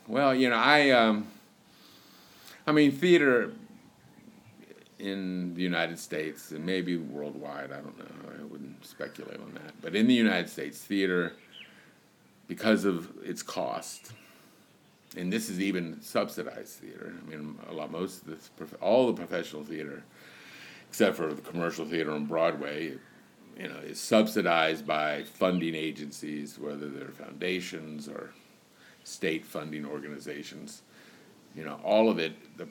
Well, 0.07 0.35
you 0.35 0.51
know, 0.51 0.57
I 0.57 0.91
um, 0.91 1.29
I 2.67 2.73
mean, 2.73 2.93
theater 2.93 3.53
in 4.99 5.55
the 5.55 5.63
United 5.63 5.99
States 5.99 6.51
and 6.51 6.65
maybe 6.65 6.97
worldwide, 6.97 7.73
I 7.73 7.77
don't 7.77 7.99
know. 7.99 8.31
I 8.39 8.43
wouldn't 8.45 8.85
speculate 8.85 9.41
on 9.41 9.55
that. 9.55 9.81
But 9.81 9.97
in 9.97 10.07
the 10.07 10.15
United 10.15 10.49
States, 10.49 10.79
theater 10.79 11.33
because 12.49 12.85
of 12.85 13.11
its 13.23 13.43
cost, 13.43 14.13
and 15.17 15.33
this 15.33 15.49
is 15.49 15.61
even 15.61 16.01
subsidized 16.03 16.81
theater. 16.81 17.15
I 17.19 17.31
mean, 17.31 17.59
a 17.69 17.73
lot 17.73 17.91
most 17.91 18.23
of 18.23 18.29
this, 18.29 18.51
all 18.83 19.07
the 19.07 19.15
professional 19.15 19.65
theater, 19.65 20.03
except 20.89 21.17
for 21.17 21.33
the 21.33 21.41
commercial 21.41 21.87
theater 21.87 22.13
on 22.13 22.27
Broadway, 22.27 22.99
you 23.59 23.69
know, 23.69 23.79
is 23.79 24.01
subsidized 24.01 24.87
by 24.87 25.23
funding 25.23 25.75
agencies, 25.75 26.59
whether 26.59 26.89
they're 26.89 27.09
foundations 27.09 28.09
or 28.09 28.33
state 29.05 29.45
funding 29.45 29.85
organizations. 29.85 30.83
You 31.55 31.65
know, 31.65 31.79
all 31.85 32.11
of 32.11 32.19
it, 32.19 32.57
the 32.57 32.67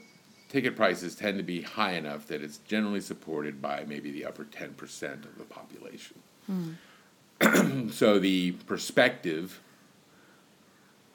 ticket 0.49 0.75
prices 0.75 1.15
tend 1.15 1.37
to 1.37 1.43
be 1.43 1.61
high 1.61 1.93
enough 1.93 2.27
that 2.27 2.41
it's 2.41 2.57
generally 2.59 3.01
supported 3.01 3.61
by 3.61 3.85
maybe 3.87 4.11
the 4.11 4.25
upper 4.25 4.43
10% 4.43 5.25
of 5.25 5.37
the 5.37 5.45
population. 5.45 6.19
Hmm. 6.47 7.89
so 7.89 8.19
the 8.19 8.51
perspective 8.67 9.61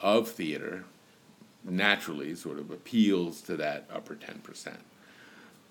of 0.01 0.29
theater 0.29 0.85
naturally 1.63 2.35
sort 2.35 2.59
of 2.59 2.71
appeals 2.71 3.41
to 3.41 3.57
that 3.57 3.85
upper 3.93 4.15
10%. 4.15 4.77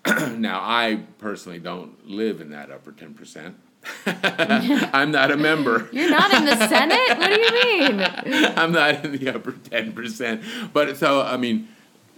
now, 0.39 0.59
I 0.61 1.03
personally 1.17 1.59
don't 1.59 2.07
live 2.07 2.41
in 2.41 2.49
that 2.51 2.71
upper 2.71 2.91
10%. 2.91 3.53
I'm 4.05 5.11
not 5.11 5.31
a 5.31 5.37
member. 5.37 5.89
You're 5.93 6.09
not 6.09 6.33
in 6.33 6.45
the 6.45 6.67
Senate? 6.67 7.17
What 7.17 7.27
do 7.27 7.41
you 7.41 7.51
mean? 7.51 8.01
I'm 8.57 8.71
not 8.71 9.05
in 9.05 9.11
the 9.13 9.35
upper 9.35 9.53
10%. 9.53 10.71
But 10.73 10.97
so, 10.97 11.21
I 11.21 11.37
mean, 11.37 11.67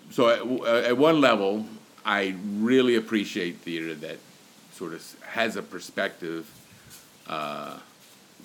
so 0.09 0.29
at, 0.29 0.41
uh, 0.41 0.87
at 0.87 0.97
one 0.97 1.21
level, 1.21 1.65
I 2.05 2.35
really 2.57 2.95
appreciate 2.95 3.57
theater 3.57 3.93
that 3.95 4.17
sort 4.73 4.93
of 4.93 5.15
has 5.27 5.55
a 5.55 5.61
perspective 5.61 6.49
uh, 7.27 7.77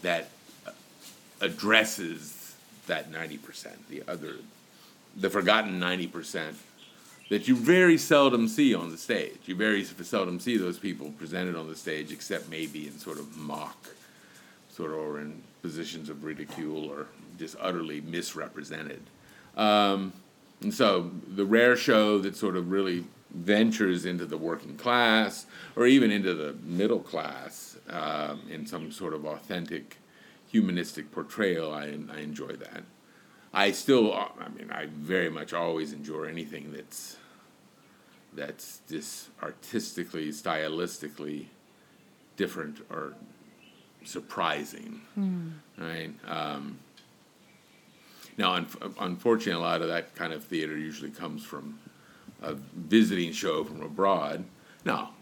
that 0.03 0.29
addresses 1.41 2.55
that 2.87 3.11
90%, 3.11 3.73
the 3.89 4.03
other, 4.07 4.37
the 5.17 5.31
forgotten 5.31 5.81
90% 5.81 6.55
that 7.29 7.49
you 7.49 7.57
very 7.57 7.99
seldom 7.99 8.49
see 8.49 8.75
on 8.75 8.91
the 8.91 8.99
stage. 8.99 9.39
You 9.47 9.57
very 9.57 9.85
seldom 9.85 10.39
see 10.39 10.57
those 10.57 10.79
people 10.79 11.11
presented 11.13 11.57
on 11.57 11.69
the 11.69 11.77
stage, 11.77 12.13
except 12.13 12.49
maybe 12.49 12.87
in 12.87 12.99
sort 12.99 13.19
of 13.19 13.37
mock, 13.37 13.89
sort 14.71 14.93
of, 14.93 14.99
or 14.99 15.21
in 15.21 15.43
positions 15.63 16.09
of 16.09 16.23
ridicule 16.25 16.89
or 16.89 17.09
just 17.39 17.57
utterly 17.61 18.01
misrepresented. 18.01 19.03
Um, 19.57 20.13
and 20.63 20.73
so 20.73 21.11
the 21.27 21.45
rare 21.45 21.77
show 21.77 22.19
that 22.19 22.37
sort 22.37 22.57
of 22.57 22.71
really 22.71 23.05
ventures 23.31 24.07
into 24.07 24.25
the 24.25 24.37
working 24.37 24.77
class 24.77 25.47
or 25.75 25.87
even 25.87 26.11
into 26.11 26.33
the 26.35 26.55
middle 26.63 27.01
class 27.01 27.77
um, 27.91 28.41
in 28.51 28.67
some 28.67 28.93
sort 28.93 29.13
of 29.13 29.27
authentic 29.27 29.99
humanistic 30.49 31.11
portrayal, 31.11 31.73
I, 31.73 31.99
I 32.11 32.21
enjoy 32.21 32.53
that. 32.53 32.85
I 33.57 33.73
still, 33.73 34.13
I 34.13 34.49
mean, 34.55 34.71
I 34.71 34.85
very 34.87 35.31
much 35.31 35.55
always 35.55 35.95
enjoy 35.95 36.25
anything 36.25 36.73
that's 36.73 37.17
that's 38.35 38.81
just 38.87 39.31
artistically, 39.43 40.29
stylistically 40.29 41.47
different 42.37 42.85
or 42.91 43.15
surprising, 44.05 45.01
right? 45.79 46.11
Um, 46.29 46.79
now, 48.37 48.53
un- 48.53 48.69
unfortunately, 49.01 49.59
a 49.59 49.65
lot 49.65 49.81
of 49.81 49.89
that 49.89 50.15
kind 50.15 50.35
of 50.35 50.45
theater 50.45 50.77
usually 50.77 51.11
comes 51.11 51.43
from 51.43 51.79
a 52.43 52.53
visiting 52.75 53.33
show 53.33 53.65
from 53.65 53.81
abroad. 53.81 54.45
Now, 54.85 55.13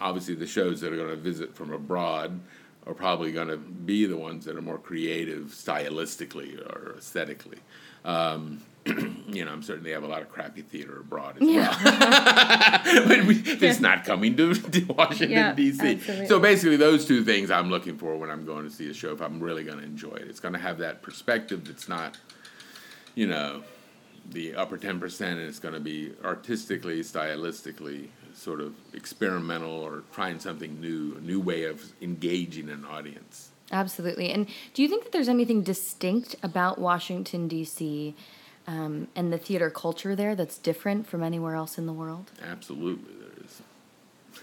obviously, 0.00 0.36
the 0.36 0.46
shows 0.46 0.80
that 0.80 0.90
are 0.90 0.96
going 0.96 1.10
to 1.10 1.16
visit 1.16 1.54
from 1.54 1.70
abroad 1.70 2.40
are 2.86 2.94
probably 2.94 3.32
going 3.32 3.48
to 3.48 3.56
be 3.56 4.06
the 4.06 4.16
ones 4.16 4.44
that 4.44 4.56
are 4.56 4.62
more 4.62 4.78
creative 4.78 5.46
stylistically 5.46 6.58
or 6.60 6.94
aesthetically. 6.96 7.58
Um, 8.04 8.62
you 9.28 9.44
know, 9.44 9.50
I'm 9.50 9.62
certain 9.62 9.82
they 9.82 9.90
have 9.90 10.04
a 10.04 10.08
lot 10.08 10.22
of 10.22 10.28
crappy 10.28 10.62
theater 10.62 11.00
abroad 11.00 11.38
as 11.40 11.42
well. 11.42 11.76
but 13.08 13.26
we, 13.26 13.42
it's 13.44 13.80
not 13.80 14.04
coming 14.04 14.36
to, 14.36 14.54
to 14.54 14.84
Washington, 14.84 15.30
Yeah, 15.30 15.52
D.C. 15.54 15.94
absolutely. 15.94 16.26
So 16.28 16.38
basically, 16.38 16.76
those 16.76 17.04
two 17.04 17.24
things 17.24 17.50
I'm 17.50 17.68
looking 17.68 17.98
for 17.98 18.16
when 18.16 18.30
I'm 18.30 18.46
going 18.46 18.64
to 18.64 18.70
see 18.70 18.88
a 18.88 18.94
show 18.94 19.12
if 19.12 19.20
I'm 19.20 19.40
really 19.40 19.64
going 19.64 19.78
to 19.78 19.84
enjoy 19.84 20.14
it. 20.14 20.28
It's 20.28 20.38
going 20.38 20.54
to 20.54 20.60
have 20.60 20.78
that 20.78 21.02
perspective 21.02 21.66
that's 21.66 21.88
not, 21.88 22.16
you 23.16 23.26
know, 23.26 23.64
the 24.30 24.54
upper 24.54 24.78
10%, 24.78 25.20
and 25.20 25.40
it's 25.40 25.58
going 25.58 25.74
to 25.74 25.80
be 25.80 26.12
artistically, 26.24 27.00
stylistically 27.00 28.08
sort 28.36 28.60
of 28.60 28.74
experimental 28.92 29.70
or 29.70 30.02
trying 30.12 30.38
something 30.38 30.80
new, 30.80 31.16
a 31.16 31.20
new 31.20 31.40
way 31.40 31.64
of 31.64 31.92
engaging 32.02 32.68
an 32.68 32.84
audience. 32.84 33.50
Absolutely. 33.72 34.30
And 34.30 34.46
do 34.74 34.82
you 34.82 34.88
think 34.88 35.02
that 35.04 35.12
there's 35.12 35.28
anything 35.28 35.62
distinct 35.62 36.36
about 36.42 36.78
Washington, 36.78 37.48
D.C. 37.48 38.14
Um, 38.66 39.08
and 39.16 39.32
the 39.32 39.38
theater 39.38 39.70
culture 39.70 40.14
there 40.14 40.34
that's 40.34 40.58
different 40.58 41.06
from 41.06 41.22
anywhere 41.22 41.54
else 41.54 41.78
in 41.78 41.86
the 41.86 41.92
world? 41.92 42.30
Absolutely, 42.48 43.14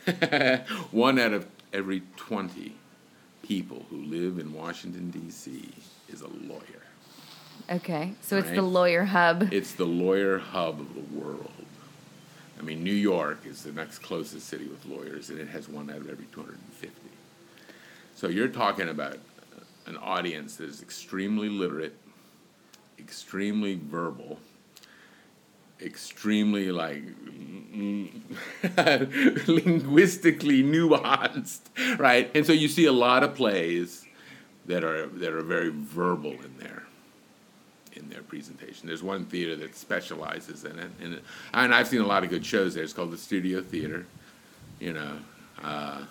there 0.06 0.60
is. 0.60 0.70
One 0.92 1.20
out 1.20 1.34
of 1.34 1.48
every 1.72 2.02
20 2.18 2.76
people 3.44 3.86
who 3.90 3.98
live 3.98 4.40
in 4.40 4.54
Washington, 4.54 5.12
D.C. 5.12 5.70
is 6.10 6.22
a 6.22 6.28
lawyer. 6.28 6.62
Okay. 7.70 8.14
So 8.22 8.38
it's 8.38 8.50
the 8.50 8.62
lawyer 8.62 9.06
hub. 9.06 9.54
It's 9.54 9.74
the 9.74 9.86
lawyer 9.86 10.40
hub 10.40 10.82
of 10.82 10.94
the 10.96 11.18
world. 11.18 11.50
I 12.60 12.62
mean, 12.62 12.84
New 12.84 12.94
York 12.94 13.46
is 13.46 13.64
the 13.64 13.72
next 13.72 14.00
closest 14.00 14.48
city 14.48 14.66
with 14.66 14.86
lawyers, 14.86 15.30
and 15.30 15.40
it 15.40 15.48
has 15.50 15.68
one 15.68 15.90
out 15.90 15.98
of 15.98 16.10
every 16.10 16.26
250. 16.34 16.94
So 18.16 18.28
you're 18.28 18.48
talking 18.48 18.90
about 18.90 19.18
an 19.86 19.98
audience 19.98 20.56
that 20.58 20.70
is 20.70 20.82
extremely 20.82 21.50
literate, 21.50 21.98
extremely 23.00 23.76
verbal, 23.76 24.40
extremely 25.82 26.72
like 26.72 27.04
linguistically 29.48 30.64
nuanced, 30.64 31.62
right? 32.00 32.32
And 32.34 32.46
so 32.46 32.54
you 32.54 32.68
see 32.68 32.86
a 32.86 32.94
lot 32.94 33.24
of 33.24 33.36
plays 33.36 34.06
that 34.68 34.84
are 34.84 35.08
that 35.08 35.34
are 35.34 35.42
very 35.42 35.70
verbal 35.70 36.32
in 36.32 36.56
there 36.60 36.84
their 38.14 38.22
presentation. 38.22 38.88
There's 38.88 39.04
one 39.04 39.26
theater 39.26 39.56
that 39.58 39.76
specializes 39.76 40.64
in 40.64 40.80
it, 40.80 40.92
and 41.02 41.20
and 41.54 41.74
I've 41.74 41.88
seen 41.88 42.02
a 42.02 42.08
lot 42.08 42.24
of 42.24 42.30
good 42.30 42.46
shows 42.46 42.76
there. 42.76 42.84
It's 42.84 42.94
called 42.94 43.12
the 43.12 43.18
Studio 43.18 43.62
Theater. 43.62 44.06
You 44.80 44.94
know, 44.94 45.18
uh, 45.64 46.04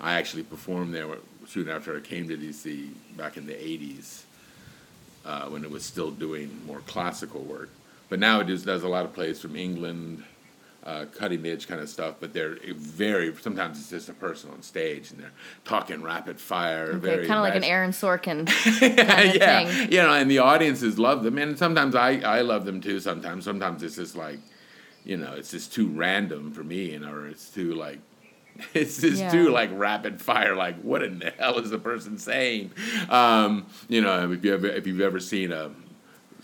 I 0.00 0.14
actually 0.14 0.42
performed 0.42 0.94
there 0.94 1.06
soon 1.46 1.68
after 1.68 1.96
I 1.96 2.00
came 2.00 2.28
to 2.28 2.36
DC 2.36 2.90
back 3.16 3.36
in 3.36 3.46
the 3.46 3.54
'80s 3.54 4.22
uh, 5.24 5.46
when 5.46 5.64
it 5.64 5.70
was 5.70 5.84
still 5.84 6.10
doing 6.10 6.60
more 6.66 6.80
classical 6.80 7.42
work. 7.42 7.70
But 8.08 8.18
now 8.18 8.40
it 8.40 8.46
just 8.46 8.66
does 8.66 8.82
a 8.82 8.88
lot 8.88 9.04
of 9.04 9.14
plays 9.14 9.40
from 9.40 9.56
England, 9.56 10.22
uh, 10.84 11.04
cutting 11.16 11.46
edge 11.46 11.68
kind 11.68 11.80
of 11.80 11.88
stuff. 11.88 12.16
But 12.20 12.32
they're 12.32 12.56
very 12.74 13.34
sometimes 13.36 13.78
it's 13.78 13.90
just 13.90 14.08
a 14.08 14.14
person 14.14 14.50
on 14.50 14.62
stage 14.62 15.10
and 15.10 15.20
they're 15.20 15.32
talking 15.64 16.02
rapid 16.02 16.40
fire. 16.40 16.88
Okay, 16.94 16.98
very 16.98 17.26
kind 17.26 17.38
of 17.38 17.44
like 17.44 17.54
an 17.54 17.64
Aaron 17.64 17.90
Sorkin 17.92 18.48
yeah, 19.36 19.64
thing. 19.64 19.92
you 19.92 19.98
know, 19.98 20.12
and 20.12 20.30
the 20.30 20.38
audiences 20.38 20.98
love 20.98 21.22
them, 21.22 21.38
and 21.38 21.58
sometimes 21.58 21.94
I 21.94 22.20
I 22.20 22.40
love 22.40 22.64
them 22.64 22.80
too. 22.80 23.00
Sometimes, 23.00 23.44
sometimes 23.44 23.82
it's 23.82 23.96
just 23.96 24.16
like, 24.16 24.38
you 25.04 25.16
know, 25.16 25.34
it's 25.34 25.50
just 25.50 25.72
too 25.72 25.88
random 25.88 26.52
for 26.52 26.64
me, 26.64 26.94
and 26.94 27.04
or 27.04 27.26
it's 27.26 27.48
too 27.50 27.74
like, 27.74 27.98
it's 28.74 29.00
just 29.00 29.20
Yeah. 29.22 29.30
too 29.30 29.50
like 29.50 29.70
rapid 29.72 30.20
fire. 30.20 30.54
Like, 30.56 30.80
what 30.82 31.02
in 31.02 31.20
the 31.20 31.30
hell 31.38 31.58
is 31.58 31.70
the 31.70 31.78
person 31.78 32.18
saying? 32.18 32.72
Um, 33.08 33.66
you 33.88 34.00
know, 34.00 34.30
if 34.32 34.44
you 34.44 34.54
ever 34.54 34.66
if 34.66 34.86
you've 34.86 35.00
ever 35.00 35.20
seen 35.20 35.52
a 35.52 35.70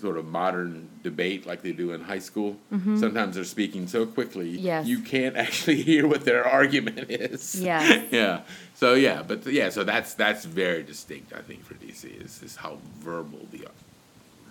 sort 0.00 0.16
of 0.16 0.24
modern 0.26 0.88
debate 1.02 1.44
like 1.46 1.62
they 1.62 1.72
do 1.72 1.92
in 1.92 2.00
high 2.02 2.18
school. 2.20 2.56
Mm-hmm. 2.72 2.98
Sometimes 2.98 3.34
they're 3.34 3.44
speaking 3.44 3.86
so 3.88 4.06
quickly 4.06 4.50
Yes. 4.50 4.86
you 4.86 5.00
can't 5.00 5.36
actually 5.44 5.82
hear 5.82 6.06
what 6.06 6.24
their 6.24 6.46
argument 6.46 7.10
is. 7.10 7.60
Yeah, 7.60 8.02
yeah. 8.10 8.40
So 8.74 8.94
yeah, 8.94 9.22
but 9.26 9.44
yeah, 9.46 9.70
so 9.70 9.84
that's 9.84 10.14
that's 10.14 10.44
very 10.44 10.82
distinct. 10.82 11.32
I 11.32 11.40
think 11.42 11.64
for 11.64 11.74
DC 11.74 12.24
is 12.24 12.42
is 12.42 12.56
how 12.56 12.78
verbal 13.00 13.46
the 13.50 13.66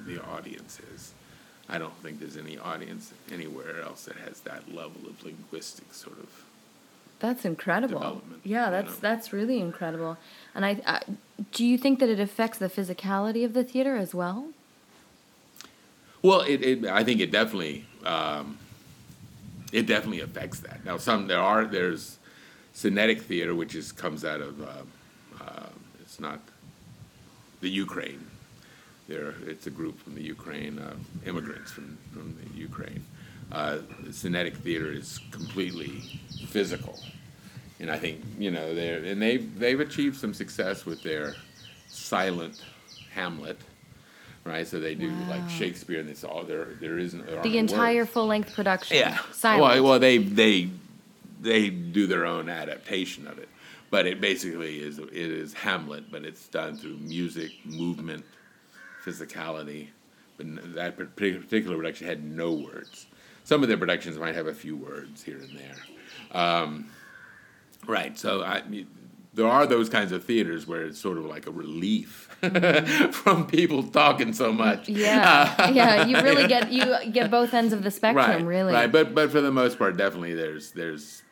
the 0.05 0.23
audience 0.23 0.79
is. 0.93 1.13
I 1.69 1.77
don't 1.77 1.95
think 2.01 2.19
there's 2.21 2.37
any 2.37 2.57
audience 2.57 3.13
anywhere 3.31 3.81
else 3.81 4.05
that 4.05 4.15
has 4.17 4.39
that 4.41 4.73
level 4.73 5.01
of 5.09 5.21
linguistic 5.23 5.93
sort 5.93 6.17
of. 6.19 6.29
That's 7.19 7.43
incredible. 7.45 7.99
Development, 7.99 8.41
Yeah, 8.43 8.65
you 8.65 8.71
that's 8.71 8.93
know. 8.93 8.97
that's 9.01 9.33
really 9.33 9.59
incredible. 9.59 10.17
And 10.55 10.63
I, 10.65 10.79
I, 10.85 11.01
do 11.51 11.65
you 11.65 11.77
think 11.77 11.99
that 11.99 12.09
it 12.09 12.19
affects 12.19 12.57
the 12.59 12.69
physicality 12.69 13.43
of 13.43 13.53
the 13.53 13.63
theater 13.63 13.95
as 13.97 14.13
well? 14.13 14.49
Well, 16.21 16.41
it, 16.41 16.61
it 16.63 16.85
I 16.85 17.03
think 17.03 17.21
it 17.21 17.31
definitely 17.31 17.85
um, 18.05 18.57
it 19.71 19.85
definitely 19.85 20.21
affects 20.21 20.59
that. 20.61 20.83
Now, 20.85 20.97
some 20.97 21.27
there 21.27 21.39
are 21.39 21.65
there's 21.65 22.17
Synetic 22.73 23.21
Theater, 23.21 23.55
which 23.55 23.75
is 23.75 23.91
comes 23.91 24.23
out 24.25 24.41
of 24.41 24.61
uh, 24.61 25.43
uh, 25.43 25.69
it's 26.01 26.19
not 26.19 26.39
the 27.61 27.69
Ukraine. 27.69 28.25
There, 29.07 29.35
it's 29.45 29.67
a 29.67 29.69
group 29.69 29.99
from 29.99 30.15
the 30.15 30.23
Ukraine, 30.23 30.79
uh, 30.79 30.95
immigrants 31.25 31.71
from 31.71 31.97
from 32.13 32.35
the 32.41 32.59
Ukraine. 32.59 33.03
Uh, 33.51 33.79
Theater 34.11 34.91
is 34.91 35.19
completely 35.31 36.01
physical, 36.47 36.99
and 37.79 37.89
I 37.89 37.97
think 37.97 38.21
you 38.37 38.51
know 38.51 38.75
they're 38.75 39.03
and 39.03 39.21
they 39.21 39.37
they've 39.37 39.79
achieved 39.79 40.17
some 40.17 40.33
success 40.33 40.85
with 40.85 41.03
their 41.03 41.35
silent 41.87 42.61
Hamlet. 43.11 43.59
Right, 44.47 44.65
so 44.65 44.79
they 44.79 44.95
do 44.95 45.09
Wow. 45.09 45.29
like 45.29 45.49
Shakespeare, 45.49 45.99
and 45.99 46.09
it's 46.09 46.23
all 46.23 46.43
there. 46.43 46.69
There 46.79 46.97
isn't 46.97 47.25
there 47.25 47.41
The 47.43 47.57
entire 47.57 48.05
full 48.05 48.27
length 48.27 48.53
production. 48.55 48.95
Yeah. 48.97 49.17
Silent. 49.33 49.61
Well, 49.61 49.83
well, 49.83 49.99
they 49.99 50.17
they 50.19 50.69
they 51.41 51.69
do 51.69 52.07
their 52.07 52.25
own 52.25 52.47
adaptation 52.49 53.27
of 53.27 53.37
it, 53.39 53.49
but 53.89 54.05
it 54.07 54.21
basically 54.21 54.81
is 54.81 54.99
it 54.99 55.11
is 55.13 55.53
Hamlet, 55.53 56.09
but 56.09 56.23
it's 56.23 56.47
done 56.47 56.77
through 56.77 56.97
music, 56.97 57.51
movement, 57.65 58.23
physicality. 59.03 59.87
But 60.37 60.75
that 60.75 60.95
particular 60.97 61.75
production 61.75 62.07
had 62.07 62.23
no 62.23 62.53
words. 62.53 63.07
Some 63.43 63.63
of 63.63 63.69
their 63.69 63.77
productions 63.77 64.17
might 64.17 64.35
have 64.35 64.47
a 64.47 64.53
few 64.53 64.77
words 64.77 65.23
here 65.23 65.37
and 65.39 65.59
there. 65.59 66.39
Um, 66.41 66.89
right. 67.85 68.17
So 68.17 68.43
I. 68.43 68.63
There 69.33 69.47
are 69.47 69.67
those 69.67 69.87
kinds 69.87 70.11
of 70.13 70.23
theaters 70.23 70.65
where 70.65 70.83
it's 70.85 70.99
sort 70.99 71.19
of 71.19 71.25
like 71.25 71.45
a 71.45 71.51
relief 71.51 72.26
from 73.11 73.47
people 73.47 73.83
talking 73.83 74.33
so 74.33 74.51
much. 74.53 74.87
yeah, 74.87 75.69
yeah. 75.71 76.05
You 76.05 76.21
really 76.21 76.47
get 76.47 76.71
you 76.71 77.11
get 77.11 77.31
both 77.31 77.53
ends 77.53 77.73
of 77.73 77.83
the 77.83 77.91
spectrum, 77.91 78.27
right, 78.27 78.45
really. 78.45 78.73
Right, 78.73 78.91
but 78.91 79.15
but 79.15 79.31
for 79.31 79.41
the 79.41 79.51
most 79.51 79.77
part, 79.77 79.97
definitely 79.97 80.35
there's 80.35 80.71
there's 80.71 81.23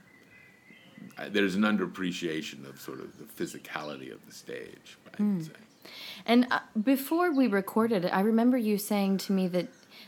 uh, 1.18 1.30
there's 1.30 1.56
an 1.56 1.62
underappreciation 1.62 2.68
of 2.68 2.80
sort 2.80 3.00
of 3.00 3.18
the 3.18 3.26
physicality 3.26 4.12
of 4.12 4.26
the 4.26 4.34
stage. 4.34 4.98
I 5.18 5.24
would 5.24 5.46
say. 5.46 5.52
And 6.26 6.48
uh, 6.50 6.60
before 6.82 7.32
we 7.32 7.48
recorded, 7.48 8.06
it, 8.06 8.10
I 8.10 8.22
remember 8.22 8.58
you 8.58 8.78
saying 8.78 9.18
to 9.20 9.32
me 9.32 9.48
that 9.50 9.68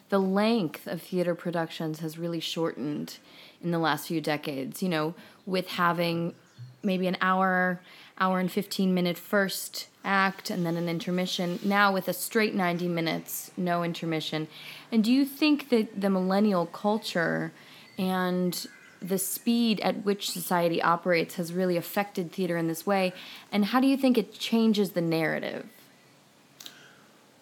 the 0.09 0.19
length 0.19 0.87
of 0.87 1.01
theater 1.01 1.35
productions 1.35 1.99
has 1.99 2.17
really 2.17 2.39
shortened 2.39 3.17
in 3.61 3.71
the 3.71 3.79
last 3.79 4.07
few 4.07 4.19
decades. 4.19 4.81
You 4.81 4.89
know, 4.89 5.15
with 5.45 5.67
having 5.67 6.33
maybe 6.83 7.07
an 7.07 7.17
hour, 7.21 7.81
hour 8.19 8.39
and 8.39 8.51
15 8.51 8.93
minute 8.93 9.17
first 9.17 9.87
act 10.03 10.49
and 10.49 10.65
then 10.65 10.77
an 10.77 10.89
intermission, 10.89 11.59
now 11.63 11.93
with 11.93 12.07
a 12.07 12.13
straight 12.13 12.55
90 12.55 12.87
minutes, 12.87 13.51
no 13.57 13.83
intermission. 13.83 14.47
And 14.91 15.03
do 15.03 15.11
you 15.11 15.25
think 15.25 15.69
that 15.69 15.99
the 15.99 16.09
millennial 16.09 16.65
culture 16.65 17.51
and 17.97 18.67
the 19.01 19.17
speed 19.17 19.79
at 19.81 20.03
which 20.05 20.31
society 20.31 20.81
operates 20.81 21.35
has 21.35 21.53
really 21.53 21.77
affected 21.77 22.31
theater 22.31 22.57
in 22.57 22.67
this 22.67 22.85
way? 22.85 23.13
And 23.51 23.65
how 23.65 23.79
do 23.79 23.87
you 23.87 23.97
think 23.97 24.17
it 24.17 24.33
changes 24.33 24.91
the 24.91 25.01
narrative? 25.01 25.65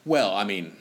Well, 0.03 0.35
I 0.35 0.43
mean, 0.43 0.75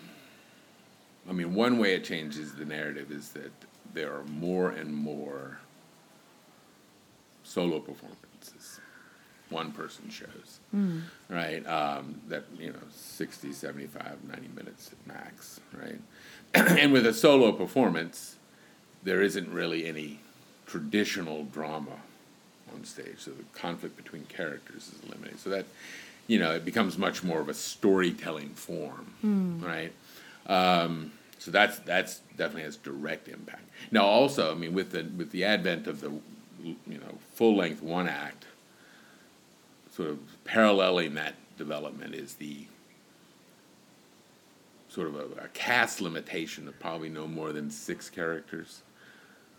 I 1.29 1.33
mean, 1.33 1.55
one 1.55 1.79
way 1.79 1.95
it 1.95 2.05
changes 2.05 2.55
the 2.55 2.65
narrative 2.65 3.11
is 3.11 3.31
that 3.31 3.53
there 3.93 4.13
are 4.13 4.25
more 4.25 4.71
and 4.71 4.93
more 4.93 5.59
solo 7.43 7.79
performances, 7.79 8.24
one 9.55 9.73
person 9.73 10.11
shows, 10.11 10.59
right? 11.31 11.65
Um, 11.67 12.21
that, 12.29 12.45
you 12.59 12.71
know, 12.73 12.87
60, 12.91 13.53
75, 13.53 14.25
90 14.29 14.49
minutes 14.57 14.91
at 14.93 15.07
max, 15.07 15.61
right? 15.83 16.01
and 16.55 16.93
with 16.93 17.07
a 17.07 17.15
solo 17.15 17.53
performance, 17.53 18.37
there 19.03 19.23
isn't 19.23 19.49
really 19.51 19.87
any 19.87 20.19
traditional 20.67 21.45
drama 21.45 21.97
on 22.75 22.85
stage. 22.85 23.19
So 23.19 23.31
the 23.31 23.45
conflict 23.59 23.97
between 23.97 24.25
characters 24.25 24.89
is 24.93 24.99
eliminated. 25.09 25.41
So 25.41 25.51
that, 25.51 25.67
you 26.27 26.39
know, 26.39 26.53
it 26.53 26.65
becomes 26.65 26.99
much 26.99 27.23
more 27.23 27.41
of 27.41 27.49
a 27.49 27.55
storytelling 27.55 28.51
form, 28.55 29.07
right? 29.65 29.93
Um, 30.47 31.13
so 31.39 31.51
that's 31.51 31.79
that's 31.81 32.21
definitely 32.39 32.63
has 32.63 32.77
direct 32.77 33.29
impact. 33.29 33.65
Now, 33.91 34.05
also, 34.07 34.51
I 34.51 34.55
mean, 34.55 34.73
with 34.73 34.93
the 34.93 35.03
with 35.17 35.31
the 35.31 35.45
advent 35.45 35.87
of 35.87 36.01
the, 36.01 36.11
you 36.63 36.99
know, 36.99 37.19
full 37.35 37.55
length 37.57 37.83
one 37.83 38.09
act, 38.09 38.47
sort 39.95 40.11
of 40.11 40.19
paralleling 40.45 41.15
that 41.15 41.35
development 41.57 42.15
is 42.15 42.35
the 42.35 42.67
sort 44.89 45.07
of 45.07 45.15
a, 45.15 45.45
a 45.45 45.49
cast 45.53 46.01
limitation 46.01 46.67
of 46.67 46.79
probably 46.81 47.09
no 47.09 47.27
more 47.27 47.53
than 47.53 47.71
six 47.71 48.11
characters. 48.11 48.83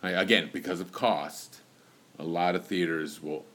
I, 0.04 0.12
again, 0.12 0.50
because 0.52 0.80
of 0.82 0.92
cost, 0.92 1.62
a 2.20 2.24
lot 2.24 2.56
of 2.56 2.66
theaters 2.66 3.22
will 3.22 3.46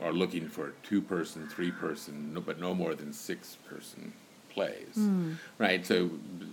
are 0.00 0.12
looking 0.12 0.48
for 0.48 0.72
two 0.82 1.02
person, 1.02 1.46
three 1.46 1.70
person, 1.70 2.32
no, 2.32 2.40
but 2.40 2.58
no 2.58 2.74
more 2.74 2.94
than 2.94 3.12
six 3.12 3.56
person 3.68 4.12
plays. 4.48 4.94
Hmm. 4.94 5.34
Right. 5.58 5.84
So, 5.84 6.10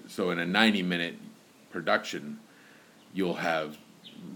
so 0.07 0.31
in 0.31 0.39
a 0.39 0.45
ninety 0.45 0.83
minute 0.83 1.15
production, 1.69 2.39
you'll 3.13 3.35
have 3.35 3.77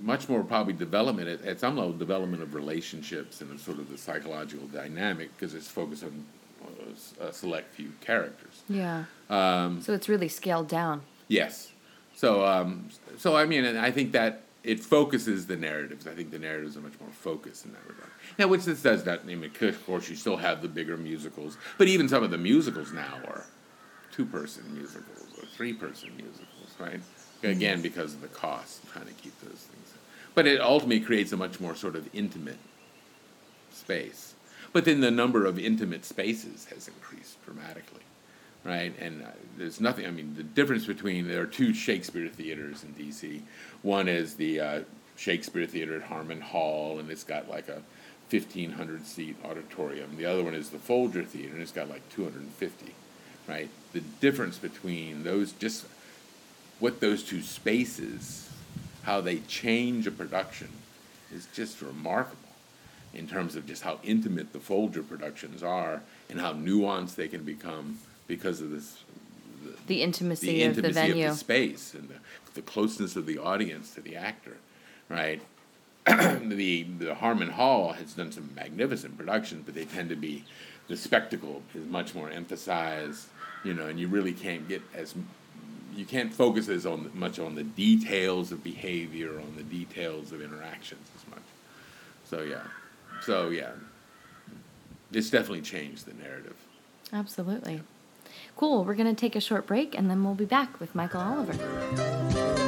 much 0.02 0.30
more 0.30 0.44
probably 0.44 0.74
development 0.74 1.28
at, 1.28 1.46
at 1.46 1.60
some 1.60 1.78
level 1.78 1.94
development 1.94 2.42
of 2.42 2.54
relationships 2.54 3.42
and 3.42 3.60
sort 3.60 3.80
of 3.80 3.90
the 3.90 3.98
psychological 3.98 4.68
dynamic 4.68 5.36
because 5.36 5.54
it's 5.54 5.68
focused 5.68 6.04
on 6.04 6.26
uh, 6.64 7.26
a 7.26 7.34
select 7.34 7.74
few 7.74 7.92
characters. 8.02 8.64
Yeah. 8.70 9.06
Um, 9.30 9.82
so 9.82 9.94
it's 9.94 10.10
really 10.10 10.28
scaled 10.28 10.68
down. 10.68 11.02
Yes. 11.28 11.72
So, 12.16 12.46
um, 12.46 12.90
so 13.18 13.36
I 13.36 13.46
mean, 13.46 13.66
and 13.66 13.80
I 13.80 13.92
think 13.92 14.12
that 14.12 14.44
it 14.64 14.80
focuses 14.80 15.48
the 15.48 15.58
narratives. 15.58 16.08
I 16.08 16.14
think 16.14 16.32
the 16.32 16.40
narratives 16.40 16.78
are 16.78 16.82
much 16.82 17.00
more 17.00 17.10
focused 17.10 17.66
in 17.66 17.74
that 17.74 17.88
regard. 17.88 18.10
Now, 18.38 18.48
which 18.48 18.66
this 18.66 18.82
does 18.82 19.06
not. 19.06 19.22
I 19.22 19.36
mean, 19.36 19.44
of 19.44 19.86
course, 19.86 20.10
you 20.10 20.16
still 20.16 20.38
have 20.38 20.62
the 20.62 20.68
bigger 20.68 20.98
musicals, 20.98 21.58
but 21.78 21.88
even 21.88 22.08
some 22.08 22.24
of 22.24 22.32
the 22.32 22.38
musicals 22.38 22.94
now 22.94 23.20
are 23.28 23.46
two-person 24.12 24.64
musicals 24.74 25.28
or 25.38 25.46
three-person 25.48 26.16
musicals, 26.16 26.76
right? 26.80 27.00
Again, 27.44 27.82
because 27.82 28.14
of 28.14 28.22
the 28.22 28.28
cost, 28.28 28.88
trying 28.92 29.08
to 29.08 29.14
keep 29.14 29.40
those 29.42 29.52
things. 29.52 29.94
But 30.36 30.48
it 30.48 30.62
ultimately 30.62 31.00
creates 31.00 31.32
a 31.32 31.38
much 31.38 31.60
more 31.60 31.76
sort 31.76 31.96
of 31.96 32.08
intimate 32.14 32.60
space. 33.72 34.34
But 34.74 34.86
then 34.86 35.02
the 35.02 35.12
number 35.12 35.46
of 35.46 35.60
intimate 35.60 36.06
spaces 36.06 36.66
has 36.66 36.88
increased 36.88 37.44
dramatically, 37.44 38.04
right? 38.64 38.94
And 39.00 39.24
uh, 39.24 39.32
there's 39.58 39.82
nothing. 39.82 40.06
I 40.06 40.12
mean, 40.12 40.36
the 40.36 40.44
difference 40.44 40.86
between 40.86 41.28
there 41.28 41.42
are 41.42 41.48
two 41.48 41.74
Shakespeare 41.74 42.30
theaters 42.30 42.84
in 42.84 42.94
D.C. 42.94 43.42
One 43.82 44.08
is 44.08 44.36
the 44.36 44.60
uh, 44.60 44.82
Shakespeare 45.18 45.66
Theater 45.66 45.98
at 45.98 46.04
Harman 46.04 46.42
Hall, 46.42 47.00
and 47.00 47.10
it's 47.12 47.24
got 47.24 47.50
like 47.50 47.68
a 47.68 47.82
1,500 48.30 49.06
seat 49.06 49.36
auditorium. 49.44 50.16
The 50.16 50.26
other 50.26 50.44
one 50.44 50.56
is 50.56 50.70
the 50.70 50.80
Folger 50.80 51.24
Theater, 51.24 51.54
and 51.54 51.62
it's 51.62 51.72
got 51.72 51.90
like 51.90 52.08
250, 52.10 52.94
right? 53.48 53.70
The 53.92 54.00
difference 54.00 54.58
between 54.58 55.24
those, 55.24 55.52
just 55.52 55.86
what 56.82 57.00
those 57.00 57.24
two 57.24 57.42
spaces, 57.42 58.50
how 59.04 59.22
they 59.22 59.38
change 59.38 60.08
a 60.08 60.12
production, 60.12 60.68
is 61.34 61.48
just 61.54 61.82
remarkable 61.82 62.38
in 63.14 63.28
terms 63.28 63.56
of 63.56 63.66
just 63.66 63.84
how 63.84 64.00
intimate 64.04 64.52
the 64.52 64.60
Folger 64.60 65.04
productions 65.04 65.62
are 65.62 66.02
and 66.30 66.42
how 66.42 66.54
nuanced 66.54 67.16
they 67.16 67.28
can 67.28 67.44
become 67.44 68.00
because 68.28 68.62
of 68.62 68.72
this 68.72 69.04
The 69.88 70.02
intimacy, 70.02 70.48
the 70.48 70.64
of 70.64 70.76
the 70.78 70.90
venue. 70.90 71.26
of 71.26 71.32
the 71.34 71.38
space 71.38 71.94
and 71.94 72.10
the, 72.10 72.16
the 72.56 72.62
closeness 72.62 73.16
of 73.16 73.26
the 73.26 73.38
audience 73.38 73.94
to 73.94 74.02
the 74.02 74.16
actor, 74.16 74.58
right? 75.08 75.42
the 76.06 76.84
the 76.98 77.14
Harman 77.14 77.52
Hall 77.52 77.94
has 77.94 78.14
done 78.14 78.32
some 78.32 78.50
magnificent 78.56 79.18
productions, 79.18 79.64
but 79.66 79.76
they 79.76 79.86
tend 79.86 80.10
to 80.10 80.16
be 80.16 80.46
the 80.88 80.98
spectacle 80.98 81.62
is 81.76 81.86
much 81.86 82.16
more 82.16 82.30
emphasized, 82.30 83.28
you 83.64 83.74
know, 83.74 83.86
and 83.86 84.00
you 84.00 84.08
really 84.08 84.34
can't 84.34 84.68
get 84.68 84.82
as 84.96 85.14
you 85.94 86.06
can't 86.06 86.34
focus 86.34 86.70
as 86.70 86.86
on 86.86 87.12
much 87.14 87.40
on 87.40 87.56
the 87.56 87.64
details 87.64 88.52
of 88.52 88.64
behavior, 88.64 89.40
on 89.40 89.54
the 89.56 89.64
details 89.64 90.32
of 90.32 90.42
interactions 90.42 91.08
as 91.16 91.30
much. 91.30 91.44
So 92.26 92.44
yeah, 92.44 92.64
so 93.22 93.50
yeah, 93.50 93.72
it's 95.12 95.30
definitely 95.30 95.62
changed 95.62 96.06
the 96.06 96.14
narrative. 96.14 96.56
Absolutely. 97.14 97.82
Cool. 98.56 98.84
We're 98.86 98.96
going 98.96 99.14
to 99.14 99.20
take 99.20 99.36
a 99.36 99.42
short 99.42 99.68
break 99.68 99.98
and 99.98 100.10
then 100.10 100.24
we'll 100.24 100.36
be 100.36 100.46
back 100.46 100.80
with 100.80 100.96
Michael 100.96 101.22
Oliver. 101.22 102.61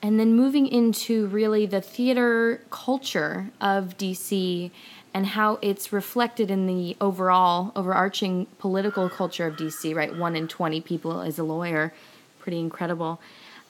and 0.00 0.20
then 0.20 0.34
moving 0.36 0.68
into 0.68 1.26
really 1.26 1.66
the 1.66 1.80
theater 1.80 2.60
culture 2.70 3.50
of 3.60 3.98
DC 3.98 4.70
and 5.12 5.26
how 5.26 5.58
it's 5.60 5.92
reflected 5.92 6.48
in 6.48 6.68
the 6.68 6.96
overall 7.00 7.72
overarching 7.74 8.46
political 8.60 9.10
culture 9.10 9.48
of 9.48 9.56
DC, 9.56 9.92
right? 9.96 10.16
One 10.16 10.36
in 10.36 10.46
20 10.46 10.80
people 10.82 11.22
is 11.22 11.40
a 11.40 11.44
lawyer. 11.44 11.92
Pretty 12.38 12.60
incredible. 12.60 13.20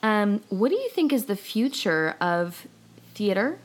Um, 0.03 0.43
what 0.49 0.69
do 0.69 0.75
you 0.75 0.89
think 0.89 1.11
is 1.11 1.25
the 1.25 1.35
future 1.35 2.15
of 2.21 2.67
theater 3.15 3.57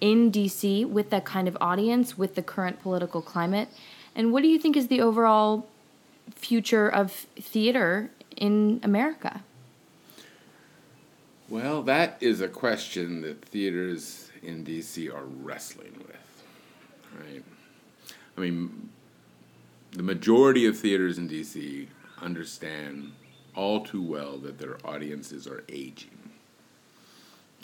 in 0.00 0.32
DC 0.32 0.88
with 0.88 1.10
that 1.10 1.24
kind 1.24 1.48
of 1.48 1.56
audience, 1.60 2.16
with 2.16 2.34
the 2.34 2.42
current 2.42 2.80
political 2.80 3.22
climate? 3.22 3.68
And 4.14 4.32
what 4.32 4.42
do 4.42 4.48
you 4.48 4.58
think 4.58 4.76
is 4.76 4.88
the 4.88 5.00
overall 5.00 5.66
future 6.34 6.88
of 6.88 7.12
theater 7.38 8.10
in 8.36 8.80
America? 8.82 9.42
Well, 11.48 11.82
that 11.82 12.16
is 12.20 12.40
a 12.40 12.48
question 12.48 13.22
that 13.22 13.44
theaters 13.44 14.30
in 14.42 14.64
DC 14.64 15.12
are 15.12 15.24
wrestling 15.24 15.94
with, 15.98 16.44
right? 17.18 17.42
I 18.36 18.40
mean, 18.40 18.90
the 19.92 20.02
majority 20.02 20.66
of 20.66 20.78
theaters 20.78 21.18
in 21.18 21.28
DC 21.28 21.88
understand 22.22 23.12
all 23.56 23.84
too 23.84 24.02
well 24.02 24.38
that 24.38 24.58
their 24.58 24.78
audiences 24.86 25.46
are 25.46 25.64
aging, 25.68 26.30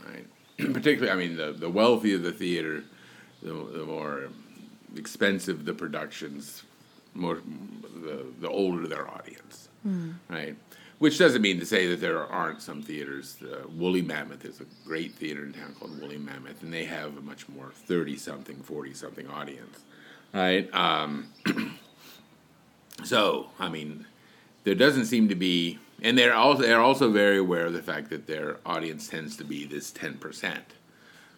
right? 0.04 0.26
Particularly, 0.72 1.10
I 1.10 1.16
mean, 1.16 1.36
the, 1.36 1.52
the 1.52 1.68
wealthier 1.70 2.18
the 2.18 2.32
theater, 2.32 2.84
the, 3.42 3.52
the 3.52 3.84
more 3.84 4.28
expensive 4.96 5.64
the 5.64 5.74
productions, 5.74 6.62
more 7.14 7.40
the, 8.02 8.26
the 8.40 8.48
older 8.48 8.86
their 8.86 9.08
audience, 9.08 9.68
right? 10.28 10.56
Which 10.98 11.18
doesn't 11.18 11.42
mean 11.42 11.60
to 11.60 11.66
say 11.66 11.86
that 11.88 12.00
there 12.00 12.24
aren't 12.24 12.62
some 12.62 12.82
theaters. 12.82 13.36
Uh, 13.42 13.68
Woolly 13.68 14.00
Mammoth 14.00 14.46
is 14.46 14.60
a 14.62 14.64
great 14.86 15.12
theater 15.14 15.44
in 15.44 15.52
town 15.52 15.74
called 15.78 16.00
Woolly 16.00 16.16
Mammoth, 16.16 16.62
and 16.62 16.72
they 16.72 16.86
have 16.86 17.18
a 17.18 17.20
much 17.20 17.48
more 17.50 17.70
thirty-something, 17.70 18.62
forty-something 18.62 19.28
audience, 19.28 19.80
right? 20.32 20.72
Um, 20.74 21.28
so, 23.04 23.50
I 23.58 23.68
mean, 23.68 24.06
there 24.64 24.74
doesn't 24.74 25.04
seem 25.04 25.28
to 25.28 25.34
be, 25.34 25.78
and 26.02 26.16
they're 26.18 26.34
also 26.34 26.62
they're 26.62 26.80
also 26.80 27.10
very 27.10 27.38
aware 27.38 27.66
of 27.66 27.72
the 27.72 27.82
fact 27.82 28.10
that 28.10 28.26
their 28.26 28.58
audience 28.66 29.08
tends 29.08 29.36
to 29.36 29.44
be 29.44 29.64
this 29.64 29.90
ten 29.90 30.14
percent, 30.14 30.64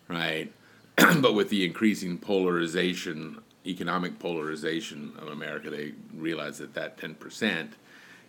right? 0.08 0.52
but 0.96 1.34
with 1.34 1.48
the 1.48 1.64
increasing 1.64 2.18
polarization, 2.18 3.38
economic 3.66 4.18
polarization 4.18 5.12
of 5.18 5.28
America, 5.28 5.70
they 5.70 5.92
realize 6.14 6.58
that 6.58 6.74
that 6.74 6.98
ten 6.98 7.14
percent 7.14 7.74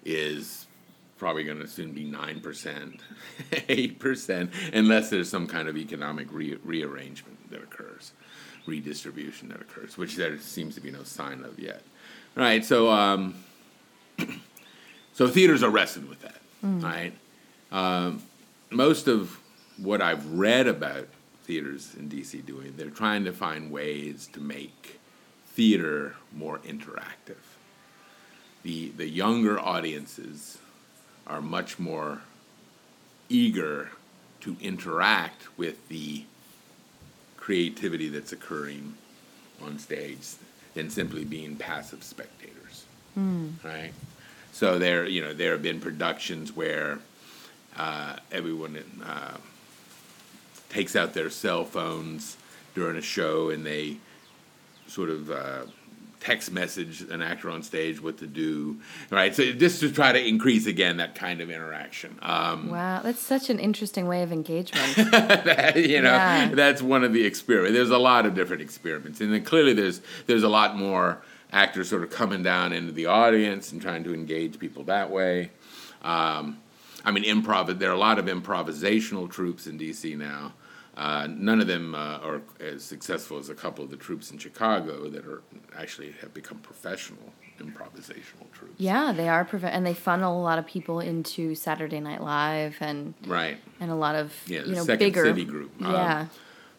is 0.05 0.67
probably 1.17 1.43
going 1.43 1.59
to 1.59 1.67
soon 1.67 1.91
be 1.91 2.03
nine 2.03 2.39
percent, 2.39 3.01
eight 3.69 3.99
percent, 3.99 4.51
unless 4.73 5.09
there's 5.09 5.29
some 5.29 5.47
kind 5.47 5.67
of 5.67 5.77
economic 5.77 6.31
re- 6.31 6.57
rearrangement 6.63 7.37
that 7.51 7.61
occurs, 7.61 8.13
redistribution 8.65 9.49
that 9.49 9.61
occurs, 9.61 9.97
which 9.97 10.15
there 10.15 10.39
seems 10.39 10.75
to 10.75 10.81
be 10.81 10.91
no 10.91 11.03
sign 11.03 11.43
of 11.43 11.59
yet. 11.59 11.81
All 12.37 12.43
right, 12.43 12.63
so 12.63 12.89
um, 12.89 13.35
so 15.19 15.27
theaters 15.27 15.63
are 15.63 15.69
wrestling 15.69 16.07
with 16.07 16.21
that, 16.21 16.37
right? 16.81 17.11
Um, 17.73 18.23
most 18.69 19.09
of 19.09 19.37
what 19.75 20.01
I've 20.01 20.25
read 20.31 20.65
about 20.65 21.09
theaters 21.43 21.93
in 21.99 22.07
DC 22.07 22.45
doing, 22.45 22.73
they're 22.77 22.89
trying 22.89 23.25
to 23.25 23.33
find 23.33 23.69
ways 23.69 24.29
to 24.31 24.39
make 24.39 24.97
theater 25.47 26.15
more 26.33 26.59
interactive. 26.59 27.43
The 28.63 28.91
the 28.95 29.09
younger 29.09 29.59
audiences 29.59 30.59
are 31.27 31.41
much 31.41 31.79
more 31.79 32.21
eager 33.27 33.91
to 34.39 34.55
interact 34.61 35.57
with 35.57 35.85
the 35.89 36.23
creativity 37.35 38.07
that's 38.07 38.31
occurring 38.31 38.93
on 39.61 39.79
stage 39.79 40.35
than 40.75 40.89
simply 40.89 41.25
being 41.25 41.57
passive 41.57 42.05
spectators. 42.05 42.85
Right? 43.65 43.91
So 44.59 44.77
there, 44.77 45.07
you 45.07 45.21
know, 45.21 45.33
there 45.33 45.53
have 45.53 45.61
been 45.61 45.79
productions 45.79 46.53
where 46.53 46.99
uh, 47.77 48.17
everyone 48.29 48.77
uh, 49.05 49.37
takes 50.67 50.97
out 50.97 51.13
their 51.13 51.29
cell 51.29 51.63
phones 51.63 52.35
during 52.75 52.97
a 52.97 53.01
show 53.01 53.51
and 53.51 53.65
they 53.65 53.99
sort 54.87 55.11
of 55.11 55.31
uh, 55.31 55.61
text 56.19 56.51
message 56.51 57.03
an 57.09 57.21
actor 57.21 57.49
on 57.49 57.63
stage 57.63 58.03
what 58.03 58.17
to 58.17 58.27
do, 58.27 58.75
right? 59.09 59.33
So 59.33 59.49
just 59.53 59.79
to 59.79 59.89
try 59.93 60.11
to 60.11 60.21
increase 60.21 60.65
again 60.65 60.97
that 60.97 61.15
kind 61.15 61.39
of 61.39 61.49
interaction. 61.49 62.19
Um, 62.21 62.69
Wow, 62.69 62.99
that's 63.01 63.21
such 63.21 63.49
an 63.49 63.59
interesting 63.59 64.07
way 64.07 64.23
of 64.23 64.33
engagement. 64.33 64.97
you 64.97 66.01
know, 66.01 66.11
Yeah. 66.11 66.49
that's 66.53 66.81
one 66.81 67.05
of 67.05 67.13
the 67.13 67.25
experiments. 67.25 67.75
There's 67.75 67.91
a 67.91 67.97
lot 67.97 68.25
of 68.25 68.35
different 68.35 68.61
experiments, 68.61 69.21
and 69.21 69.33
then 69.33 69.45
clearly 69.45 69.71
there's 69.71 70.01
there's 70.27 70.43
a 70.43 70.49
lot 70.49 70.75
more 70.75 71.19
actors 71.51 71.89
sort 71.89 72.03
of 72.03 72.09
coming 72.09 72.43
down 72.43 72.73
into 72.73 72.91
the 72.91 73.05
audience 73.07 73.71
and 73.71 73.81
trying 73.81 74.03
to 74.03 74.13
engage 74.13 74.59
people 74.59 74.83
that 74.83 75.09
way. 75.09 75.51
Um, 76.03 76.59
I 77.05 77.11
mean, 77.11 77.23
improv. 77.23 77.77
There 77.79 77.89
are 77.89 77.93
a 77.93 77.97
lot 77.97 78.19
of 78.19 78.25
improvisational 78.25 79.29
troupes 79.29 79.67
in 79.67 79.79
DC 79.79 80.17
now. 80.17 80.53
Uh, 80.97 81.27
none 81.29 81.61
of 81.61 81.67
them 81.67 81.95
uh, 81.95 82.17
are 82.17 82.41
as 82.59 82.83
successful 82.83 83.37
as 83.37 83.49
a 83.49 83.55
couple 83.55 83.83
of 83.85 83.89
the 83.89 83.95
troupes 83.95 84.31
in 84.31 84.37
Chicago 84.37 85.09
that 85.09 85.25
are 85.25 85.41
actually 85.77 86.11
have 86.19 86.33
become 86.33 86.57
professional 86.59 87.33
improvisational 87.59 88.49
troupes. 88.53 88.73
yeah, 88.77 89.11
they 89.11 89.27
are, 89.27 89.43
preve- 89.45 89.63
and 89.65 89.85
they 89.85 89.93
funnel 89.93 90.39
a 90.39 90.43
lot 90.43 90.57
of 90.59 90.65
people 90.65 90.99
into 91.01 91.55
Saturday 91.55 91.99
Night 91.99 92.21
Live 92.21 92.77
and 92.81 93.13
Right. 93.27 93.57
and 93.81 93.91
a 93.91 93.95
lot 93.95 94.15
of 94.15 94.33
Yeah, 94.47 94.61
the 94.61 94.69
you 94.69 94.75
know 94.75 94.83
Second 94.83 94.99
bigger 95.07 95.23
City 95.25 95.43
group. 95.45 95.71
Um, 95.81 95.91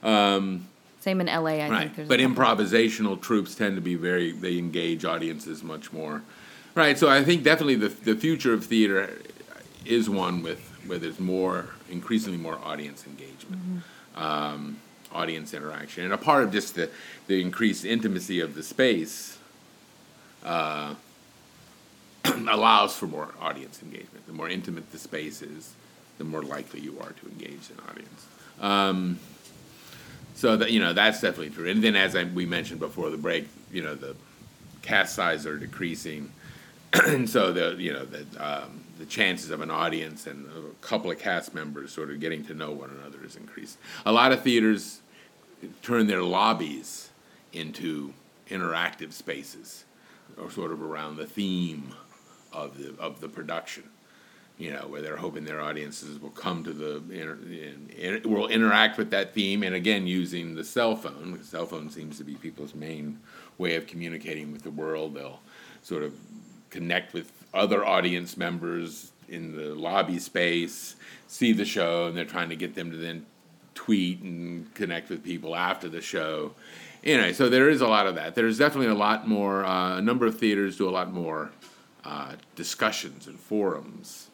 Yeah. 0.03 0.59
Same 1.01 1.21
in 1.21 1.27
LA. 1.27 1.45
I 1.47 1.59
think 1.59 1.71
Right, 1.73 1.97
there's. 1.97 2.09
but 2.09 2.21
improvisational 2.21 3.21
troupes 3.21 3.55
tend 3.55 3.77
to 3.77 3.81
be 3.83 3.95
very 3.95 4.33
they 4.33 4.59
engage 4.59 5.05
audiences 5.05 5.63
much 5.63 5.93
more. 5.93 6.23
Right, 6.75 6.97
so 6.99 7.09
I 7.09 7.25
think 7.25 7.43
definitely 7.43 7.77
the 7.77 7.89
the 7.89 8.15
future 8.15 8.53
of 8.53 8.65
theater 8.67 9.11
is 9.85 10.09
one 10.09 10.43
with 10.43 10.61
where 10.87 10.99
there's 10.99 11.19
more 11.19 11.67
increasingly 11.91 12.39
more 12.39 12.59
audience 12.63 13.07
engagement, 13.07 13.83
um, 14.15 14.77
audience 15.13 15.55
interaction, 15.55 16.05
and 16.05 16.13
a 16.13 16.19
part 16.19 16.45
of 16.45 16.53
just 16.53 16.75
the 16.75 16.91
the 17.27 17.41
increased 17.41 17.85
intimacy 17.85 18.41
of 18.41 18.55
the 18.55 18.63
space. 18.63 19.39
Uh, 20.45 20.95
allows 22.49 22.95
for 22.97 23.07
more 23.07 23.35
audience 23.41 23.83
engagement. 23.83 24.27
The 24.27 24.33
more 24.33 24.49
intimate 24.49 24.91
the 24.93 24.99
space 24.99 25.43
is, 25.43 25.73
the 26.19 26.25
more 26.25 26.43
likely 26.43 26.81
you 26.81 26.99
are 27.01 27.13
to 27.13 27.27
engage 27.29 27.71
an 27.71 27.81
audience. 27.89 28.27
Um, 28.61 29.19
so 30.41 30.57
that 30.57 30.70
you 30.70 30.80
know 30.80 30.95
that's 30.95 31.20
definitely 31.20 31.51
true. 31.51 31.68
And 31.68 31.84
then 31.84 31.95
as 31.95 32.16
I, 32.16 32.24
we 32.24 32.47
mentioned 32.47 32.80
before 32.80 33.11
the 33.11 33.18
break, 33.18 33.47
you 33.70 33.82
know 33.82 33.95
the 33.95 34.16
cast 34.80 35.14
size 35.14 35.45
are 35.45 35.59
decreasing, 35.59 36.32
and 36.95 37.28
so 37.28 37.53
the 37.53 37.76
you 37.78 37.93
know 37.93 38.07
the 38.07 38.24
um, 38.43 38.80
the 38.99 39.05
chances 39.05 39.51
of 39.51 39.61
an 39.61 39.70
audience 39.70 40.26
and 40.26 40.47
a 40.47 40.86
couple 40.86 41.11
of 41.11 41.18
cast 41.18 41.55
members 41.55 41.93
sort 41.93 42.11
of 42.11 42.20
getting 42.20 42.43
to 42.47 42.55
know 42.55 42.70
one 42.70 42.88
another 42.88 43.22
is 43.22 43.36
increased. 43.36 43.76
A 44.07 44.12
lot 44.12 44.32
of 44.32 44.43
theaters 44.43 45.01
turn 45.82 46.07
their 46.07 46.22
lobbies 46.22 47.11
into 47.53 48.14
interactive 48.49 49.12
spaces, 49.12 49.84
or 50.38 50.51
sort 50.51 50.72
of 50.72 50.80
around 50.80 51.16
the 51.16 51.26
theme 51.26 51.95
of 52.51 52.78
the 52.78 52.99
of 52.99 53.20
the 53.20 53.28
production. 53.28 53.84
You 54.61 54.73
know, 54.73 54.89
where 54.89 55.01
they're 55.01 55.17
hoping 55.17 55.47
their 55.47 55.63
audiences 55.63 56.21
will 56.21 56.29
come 56.29 56.63
to 56.65 56.73
the 56.75 56.97
inter, 57.11 57.39
in, 57.45 57.89
in, 57.97 58.31
will 58.31 58.47
interact 58.49 58.99
with 58.99 59.11
that 59.11 59.33
theme, 59.33 59.63
and 59.63 59.75
again 59.75 60.07
using 60.07 60.55
the 60.55 60.65
cell 60.65 60.97
phone. 60.97 61.39
The 61.39 61.45
cell 61.45 61.65
phone 61.65 61.89
seems 61.89 62.19
to 62.19 62.25
be 62.25 62.35
people's 62.35 62.75
main 62.75 63.21
way 63.57 63.77
of 63.77 63.87
communicating 63.87 64.53
with 64.53 64.63
the 64.63 64.71
world. 64.71 65.15
They'll 65.15 65.41
sort 65.83 66.03
of 66.03 66.13
connect 66.69 67.15
with 67.15 67.33
other 67.55 67.87
audience 67.87 68.37
members 68.37 69.13
in 69.31 69.57
the 69.57 69.75
lobby 69.75 70.19
space, 70.19 70.95
see 71.27 71.53
the 71.53 71.65
show, 71.65 72.07
and 72.07 72.15
they're 72.15 72.27
trying 72.27 72.51
to 72.51 72.57
get 72.57 72.75
them 72.75 72.91
to 72.91 72.99
then 72.99 73.25
tweet 73.75 74.21
and 74.21 74.73
connect 74.75 75.09
with 75.09 75.25
people 75.25 75.57
after 75.57 75.89
the 75.89 76.03
show. 76.03 76.53
Anyway, 77.03 77.33
so 77.33 77.49
there 77.49 77.71
is 77.71 77.81
a 77.81 77.89
lot 77.89 78.07
of 78.07 78.15
that. 78.17 78.35
There's 78.35 78.59
definitely 78.59 78.89
a 78.89 78.95
lot 78.95 79.27
more. 79.27 79.65
Uh, 79.65 79.97
a 79.97 80.03
number 80.03 80.27
of 80.27 80.39
theaters 80.39 80.77
do 80.77 80.87
a 80.87 80.91
lot 80.91 81.11
more 81.11 81.51
uh, 82.05 82.35
discussions 82.57 83.27
and 83.27 83.39
forums 83.39 84.30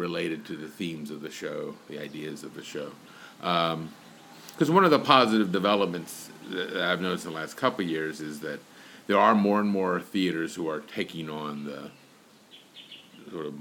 related 0.00 0.46
to 0.46 0.56
the 0.56 0.66
themes 0.66 1.10
of 1.10 1.20
the 1.20 1.30
show, 1.30 1.74
the 1.88 1.98
ideas 1.98 2.42
of 2.42 2.54
the 2.54 2.64
show. 2.64 2.90
Because 3.38 4.68
um, 4.68 4.74
one 4.74 4.84
of 4.84 4.90
the 4.90 4.98
positive 4.98 5.52
developments 5.52 6.30
that 6.48 6.76
I've 6.78 7.02
noticed 7.02 7.26
in 7.26 7.32
the 7.32 7.36
last 7.36 7.58
couple 7.58 7.84
of 7.84 7.90
years 7.90 8.20
is 8.20 8.40
that 8.40 8.60
there 9.06 9.18
are 9.18 9.34
more 9.34 9.60
and 9.60 9.68
more 9.68 10.00
theaters 10.00 10.54
who 10.54 10.68
are 10.68 10.80
taking 10.80 11.28
on 11.28 11.64
the 11.64 11.90
sort 13.30 13.46
of 13.46 13.54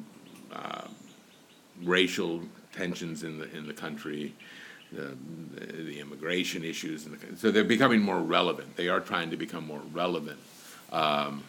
uh, 0.53 0.87
racial 1.83 2.41
tensions 2.71 3.23
in 3.23 3.37
the 3.37 3.55
in 3.57 3.67
the 3.67 3.73
country, 3.73 4.33
the, 4.93 5.17
the 5.57 5.99
immigration 5.99 6.63
issues, 6.63 7.03
the, 7.03 7.17
so 7.35 7.51
they're 7.51 7.63
becoming 7.63 8.01
more 8.01 8.19
relevant. 8.19 8.77
They 8.77 8.87
are 8.87 9.01
trying 9.01 9.29
to 9.31 9.37
become 9.37 9.67
more 9.67 9.81
relevant. 9.91 10.39
Um, 10.91 11.43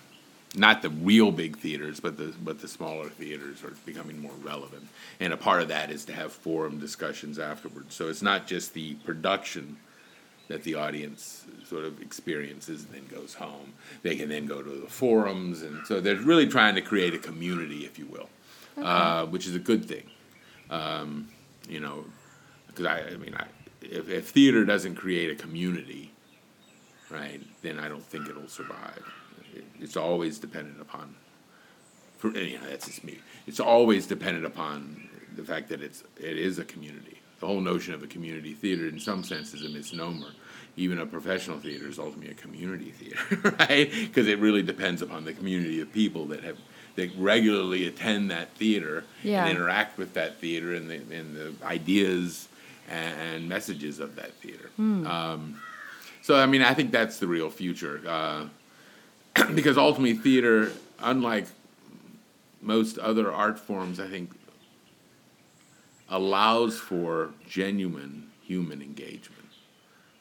not 0.56 0.82
the 0.82 0.90
real 0.90 1.30
big 1.30 1.58
theaters, 1.58 2.00
but 2.00 2.16
the 2.16 2.34
but 2.42 2.60
the 2.60 2.68
smaller 2.68 3.08
theaters 3.08 3.62
are 3.62 3.72
becoming 3.86 4.20
more 4.20 4.34
relevant. 4.42 4.88
And 5.20 5.32
a 5.32 5.36
part 5.36 5.62
of 5.62 5.68
that 5.68 5.90
is 5.90 6.04
to 6.06 6.12
have 6.12 6.32
forum 6.32 6.78
discussions 6.78 7.38
afterwards. 7.38 7.94
So 7.94 8.08
it's 8.08 8.22
not 8.22 8.46
just 8.46 8.74
the 8.74 8.94
production 8.94 9.76
that 10.48 10.64
the 10.64 10.74
audience 10.74 11.44
sort 11.64 11.84
of 11.84 12.02
experiences 12.02 12.84
and 12.84 12.94
then 12.94 13.06
goes 13.06 13.34
home. 13.34 13.72
They 14.02 14.16
can 14.16 14.28
then 14.28 14.46
go 14.46 14.60
to 14.60 14.68
the 14.68 14.88
forums, 14.88 15.62
and 15.62 15.86
so 15.86 16.00
they're 16.00 16.16
really 16.16 16.48
trying 16.48 16.74
to 16.74 16.80
create 16.80 17.14
a 17.14 17.18
community, 17.18 17.84
if 17.84 18.00
you 18.00 18.06
will, 18.06 18.28
okay. 18.76 18.86
uh, 18.86 19.26
which 19.26 19.46
is 19.46 19.54
a 19.54 19.60
good 19.60 19.84
thing. 19.84 20.10
Um, 20.68 21.28
you 21.68 21.78
know, 21.78 22.04
because 22.66 22.86
I, 22.86 23.02
I 23.12 23.16
mean, 23.16 23.36
I, 23.36 23.46
if, 23.80 24.10
if 24.10 24.30
theater 24.30 24.64
doesn't 24.64 24.96
create 24.96 25.30
a 25.30 25.36
community, 25.36 26.10
right, 27.10 27.40
then 27.62 27.78
I 27.78 27.88
don't 27.88 28.04
think 28.04 28.28
it'll 28.28 28.48
survive. 28.48 29.04
It, 29.54 29.64
it's 29.80 29.96
always 29.96 30.38
dependent 30.38 30.80
upon. 30.80 31.14
For, 32.18 32.28
you 32.36 32.58
know, 32.58 32.68
that's 32.68 32.86
just 32.86 33.04
me. 33.04 33.18
It's 33.46 33.60
always 33.60 34.06
dependent 34.06 34.44
upon 34.44 35.08
the 35.34 35.44
fact 35.44 35.68
that 35.70 35.82
it's 35.82 36.02
it 36.18 36.36
is 36.36 36.58
a 36.58 36.64
community 36.64 37.20
the 37.40 37.46
whole 37.46 37.60
notion 37.60 37.94
of 37.94 38.02
a 38.02 38.06
community 38.06 38.52
theater, 38.52 38.86
in 38.86 39.00
some 39.00 39.24
sense, 39.24 39.54
is 39.54 39.64
a 39.64 39.68
misnomer. 39.68 40.28
Even 40.76 40.98
a 40.98 41.06
professional 41.06 41.58
theater 41.58 41.88
is 41.88 41.98
ultimately 41.98 42.30
a 42.30 42.34
community 42.34 42.90
theater, 42.92 43.56
right? 43.58 43.90
Because 43.90 44.28
it 44.28 44.38
really 44.38 44.62
depends 44.62 45.02
upon 45.02 45.24
the 45.24 45.32
community 45.32 45.80
of 45.80 45.92
people 45.92 46.26
that 46.26 46.44
have 46.44 46.58
that 46.96 47.10
regularly 47.16 47.86
attend 47.86 48.30
that 48.30 48.50
theater 48.54 49.04
yeah. 49.22 49.44
and 49.44 49.56
interact 49.56 49.96
with 49.96 50.12
that 50.14 50.38
theater 50.38 50.74
and 50.74 50.90
the, 50.90 50.96
and 51.16 51.36
the 51.36 51.54
ideas 51.64 52.48
and 52.88 53.48
messages 53.48 54.00
of 54.00 54.16
that 54.16 54.32
theater. 54.34 54.70
Mm. 54.78 55.06
Um, 55.06 55.60
so, 56.20 56.36
I 56.36 56.46
mean, 56.46 56.62
I 56.62 56.74
think 56.74 56.90
that's 56.90 57.18
the 57.18 57.28
real 57.28 57.48
future. 57.48 58.02
Uh, 58.06 58.46
because 59.54 59.78
ultimately, 59.78 60.14
theater, 60.14 60.72
unlike 60.98 61.46
most 62.60 62.98
other 62.98 63.32
art 63.32 63.58
forms, 63.58 63.98
I 63.98 64.06
think 64.06 64.32
allows 66.08 66.78
for 66.78 67.30
genuine 67.48 68.30
human 68.42 68.82
engagement, 68.82 69.48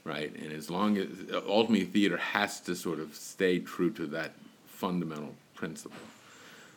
right? 0.03 0.34
And 0.36 0.51
as 0.51 0.70
long 0.70 0.97
as 0.97 1.07
ultimately 1.47 1.86
theater 1.86 2.18
has 2.18 2.60
to 2.62 2.76
sort 2.76 2.99
of 2.99 3.16
stay 3.16 3.60
true 3.60 3.89
to 3.91 4.05
that 4.07 4.34
fundamental 4.68 5.36
principle 5.55 5.97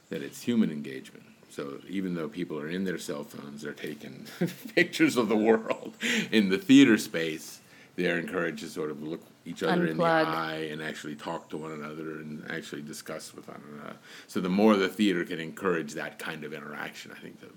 that 0.09 0.22
it's 0.22 0.43
human 0.43 0.70
engagement. 0.70 1.24
So 1.51 1.78
even 1.89 2.14
though 2.14 2.28
people 2.28 2.59
are 2.59 2.68
in 2.68 2.85
their 2.85 2.99
cell 2.99 3.24
phones, 3.24 3.62
they're 3.62 3.72
taking 3.72 4.26
pictures 4.74 5.16
of 5.16 5.28
the 5.28 5.37
world 5.37 5.95
in 6.30 6.49
the 6.49 6.59
theater 6.59 6.97
space. 6.97 7.61
They're 7.97 8.18
encouraged 8.18 8.61
to 8.61 8.68
sort 8.68 8.91
of 8.91 9.03
look 9.03 9.22
each 9.45 9.62
other 9.62 9.86
Unplug. 9.86 9.90
in 9.90 9.97
the 9.97 10.05
eye 10.05 10.68
and 10.70 10.82
actually 10.82 11.16
talk 11.16 11.49
to 11.51 11.57
one 11.57 11.72
another 11.72 12.18
and 12.18 12.45
actually 12.51 12.82
discuss 12.82 13.34
with 13.34 13.49
one 13.49 13.62
another. 13.74 13.97
So 14.28 14.40
the 14.40 14.49
more 14.49 14.76
the 14.76 14.88
theater 14.88 15.24
can 15.24 15.40
encourage 15.40 15.95
that 15.95 16.18
kind 16.18 16.45
of 16.45 16.53
interaction, 16.53 17.12
I 17.12 17.20
think 17.20 17.40
the 17.40 17.49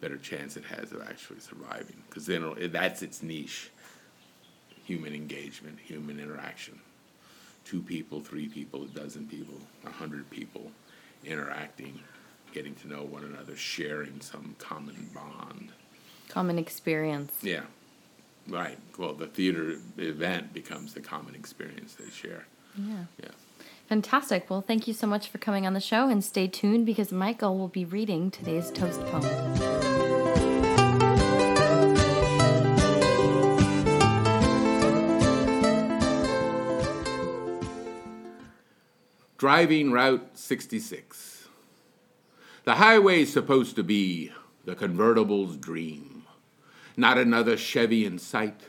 better 0.00 0.18
chance 0.18 0.56
it 0.56 0.64
has 0.64 0.92
of 0.92 1.02
actually 1.02 1.40
surviving 1.40 2.02
because 2.08 2.26
then 2.26 2.54
that's 2.72 3.02
its 3.02 3.22
niche. 3.22 3.70
Human 4.84 5.14
engagement 5.14 5.78
human 5.78 6.18
interaction. 6.18 6.80
Two 7.64 7.80
people 7.80 8.20
three 8.20 8.48
people 8.48 8.82
a 8.82 8.86
dozen 8.88 9.26
people 9.26 9.54
a 9.86 9.90
hundred 9.90 10.28
people 10.28 10.72
interacting 11.24 12.00
getting 12.52 12.74
to 12.74 12.88
know 12.88 13.02
one 13.04 13.24
another 13.24 13.56
sharing 13.56 14.20
some 14.20 14.56
common 14.58 15.08
bond. 15.14 15.70
Common 16.28 16.58
experience. 16.58 17.32
Yeah 17.42 17.62
right 18.48 18.78
well 18.98 19.14
the 19.14 19.26
theater 19.26 19.76
event 19.98 20.52
becomes 20.52 20.94
the 20.94 21.00
common 21.00 21.34
experience 21.34 21.94
they 21.94 22.10
share 22.10 22.46
yeah 22.76 23.04
yeah 23.22 23.30
Fantastic. 23.92 24.48
Well, 24.48 24.62
thank 24.62 24.88
you 24.88 24.94
so 24.94 25.06
much 25.06 25.28
for 25.28 25.36
coming 25.36 25.66
on 25.66 25.74
the 25.74 25.80
show 25.80 26.08
and 26.08 26.24
stay 26.24 26.46
tuned 26.46 26.86
because 26.86 27.12
Michael 27.12 27.58
will 27.58 27.68
be 27.68 27.84
reading 27.84 28.30
today's 28.30 28.70
toast 28.70 28.98
poem. 29.02 29.22
Driving 39.36 39.90
Route 39.90 40.38
66. 40.38 41.48
The 42.64 42.76
highway's 42.76 43.32
supposed 43.32 43.76
to 43.76 43.82
be 43.82 44.30
the 44.64 44.74
convertible's 44.74 45.56
dream. 45.56 46.11
Not 46.96 47.18
another 47.18 47.56
Chevy 47.56 48.04
in 48.04 48.18
sight, 48.18 48.68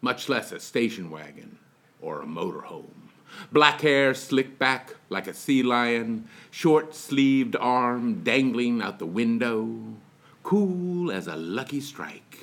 much 0.00 0.28
less 0.28 0.52
a 0.52 0.60
station 0.60 1.10
wagon 1.10 1.58
or 2.00 2.22
a 2.22 2.26
motorhome. 2.26 3.10
Black 3.52 3.80
hair 3.82 4.14
slicked 4.14 4.58
back 4.58 4.94
like 5.08 5.26
a 5.26 5.34
sea 5.34 5.62
lion, 5.62 6.28
short 6.50 6.94
sleeved 6.94 7.56
arm 7.56 8.22
dangling 8.22 8.82
out 8.82 8.98
the 8.98 9.06
window, 9.06 9.96
cool 10.42 11.12
as 11.12 11.26
a 11.26 11.36
lucky 11.36 11.80
strike. 11.80 12.38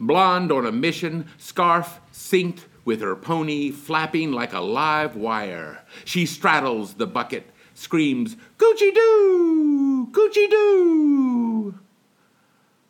Blonde 0.00 0.50
on 0.50 0.66
a 0.66 0.72
mission, 0.72 1.28
scarf 1.38 2.00
synced 2.12 2.64
with 2.84 3.00
her 3.00 3.14
pony 3.14 3.70
flapping 3.70 4.32
like 4.32 4.52
a 4.52 4.60
live 4.60 5.14
wire. 5.14 5.84
She 6.04 6.26
straddles 6.26 6.94
the 6.94 7.06
bucket, 7.06 7.50
screams, 7.74 8.36
Coochie 8.58 8.94
doo! 8.94 10.08
Coochie 10.10 10.50
doo! 10.50 11.78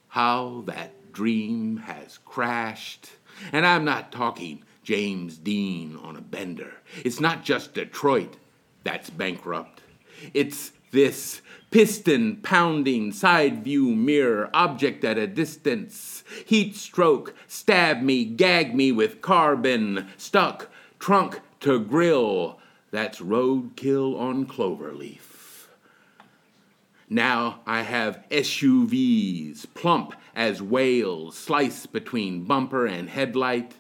How 0.09 0.63
that 0.67 0.95
dream 1.13 1.79
has 1.79 2.19
crashed. 2.25 3.11
And 3.53 3.67
I'm 3.67 3.85
not 3.85 4.13
talking 4.13 4.65
James 4.83 5.39
Dean 5.39 5.97
on 5.97 6.17
a 6.17 6.21
bender. 6.21 6.75
It's 7.05 7.21
not 7.21 7.45
just 7.45 7.75
Detroit 7.75 8.37
that's 8.85 9.11
bankrupt. 9.11 9.83
It's 10.35 10.73
this 10.91 11.41
piston 11.71 12.37
pounding 12.37 13.13
side 13.13 13.65
view 13.65 13.95
mirror 13.95 14.51
object 14.53 15.05
at 15.05 15.19
a 15.19 15.27
distance. 15.27 16.23
Heat 16.47 16.77
stroke, 16.77 17.35
stab 17.47 18.03
me, 18.03 18.25
gag 18.25 18.75
me 18.75 18.93
with 18.93 19.21
carbon, 19.21 20.09
stuck, 20.17 20.69
trunk 20.99 21.41
to 21.61 21.81
grill. 21.81 22.59
That's 22.91 23.21
roadkill 23.21 24.19
on 24.19 24.47
cloverleaf. 24.47 25.32
Now 27.13 27.61
I 27.67 27.83
have 27.83 28.25
SUVs, 28.31 29.67
plump 29.75 30.15
as 30.35 30.63
whales, 30.63 31.37
slice 31.37 31.85
between 31.85 32.45
bumper 32.45 32.87
and 32.87 33.11
headlight 33.11 33.75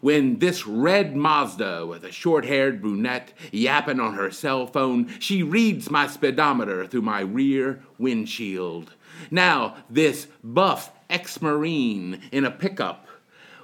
when 0.00 0.38
this 0.38 0.66
red 0.66 1.14
Mazda 1.14 1.84
with 1.86 2.04
a 2.04 2.10
short 2.10 2.46
haired 2.46 2.80
brunette 2.80 3.34
yapping 3.52 4.00
on 4.00 4.14
her 4.14 4.30
cell 4.30 4.66
phone, 4.66 5.12
she 5.18 5.42
reads 5.42 5.90
my 5.90 6.06
speedometer 6.06 6.86
through 6.86 7.02
my 7.02 7.20
rear 7.20 7.82
windshield. 7.98 8.94
Now, 9.30 9.76
this 9.90 10.26
buff 10.42 10.90
ex 11.10 11.42
Marine 11.42 12.22
in 12.32 12.46
a 12.46 12.50
pickup 12.50 13.06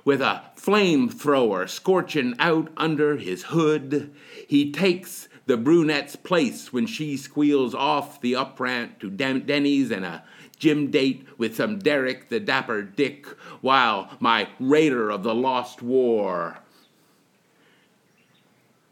with 0.05 0.21
a 0.21 0.43
flamethrower 0.57 1.69
scorching 1.69 2.35
out 2.39 2.71
under 2.77 3.17
his 3.17 3.45
hood, 3.45 4.15
he 4.47 4.71
takes 4.71 5.29
the 5.47 5.57
brunette's 5.57 6.17
place 6.17 6.73
when 6.73 6.87
she 6.87 7.17
squeals 7.17 7.75
off 7.75 8.21
the 8.21 8.37
up 8.37 8.59
ramp 8.59 8.99
to 8.99 9.09
Den- 9.09 9.47
Denny's 9.47 9.91
and 9.91 10.05
a 10.05 10.25
gym 10.59 10.91
date 10.91 11.27
with 11.39 11.57
some 11.57 11.79
Derek 11.79 12.29
the 12.29 12.41
Dapper 12.41 12.83
Dick 12.83 13.27
while 13.61 14.11
my 14.21 14.49
raider 14.59 15.11
of 15.11 15.23
the 15.23 15.35
Lost 15.35 15.83
War 15.83 16.59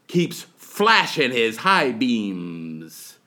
keeps 0.07 0.45
flashing 0.57 1.31
his 1.31 1.57
high 1.57 1.91
beams. 1.91 3.17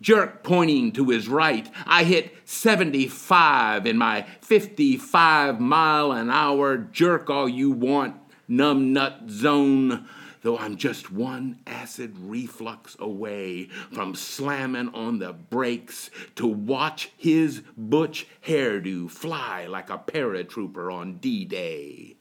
Jerk 0.00 0.42
pointing 0.42 0.92
to 0.92 1.06
his 1.10 1.28
right. 1.28 1.70
I 1.86 2.04
hit 2.04 2.36
75 2.44 3.86
in 3.86 3.96
my 3.96 4.22
55 4.40 5.60
mile 5.60 6.12
an 6.12 6.30
hour 6.30 6.76
jerk 6.76 7.30
all 7.30 7.48
you 7.48 7.70
want 7.70 8.16
numb 8.46 8.92
nut 8.92 9.22
zone 9.28 10.06
though 10.42 10.58
I'm 10.58 10.76
just 10.76 11.10
one 11.10 11.60
acid 11.66 12.16
reflux 12.18 12.96
away 12.98 13.66
from 13.92 14.14
slamming 14.14 14.90
on 14.94 15.18
the 15.18 15.32
brakes 15.32 16.10
to 16.36 16.46
watch 16.46 17.10
his 17.16 17.62
butch 17.76 18.26
hairdo 18.46 19.10
fly 19.10 19.66
like 19.66 19.90
a 19.90 19.98
paratrooper 19.98 20.92
on 20.92 21.18
D 21.18 21.44
Day. 21.44 22.16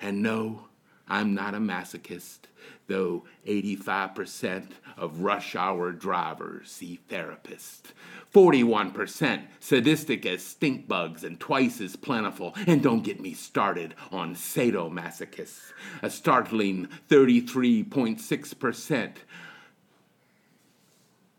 And 0.00 0.22
no, 0.22 0.68
I'm 1.08 1.34
not 1.34 1.54
a 1.54 1.58
masochist, 1.58 2.40
though 2.86 3.24
85% 3.46 4.70
of 4.96 5.20
rush 5.20 5.56
hour 5.56 5.92
drivers 5.92 6.70
see 6.70 7.00
therapists. 7.08 7.92
41% 8.34 9.42
sadistic 9.58 10.24
as 10.24 10.44
stink 10.44 10.86
bugs 10.86 11.24
and 11.24 11.40
twice 11.40 11.80
as 11.80 11.96
plentiful. 11.96 12.54
And 12.66 12.82
don't 12.82 13.02
get 13.02 13.20
me 13.20 13.34
started 13.34 13.94
on 14.12 14.34
sadomasochists, 14.34 15.72
a 16.02 16.10
startling 16.10 16.88
33.6% 17.08 19.12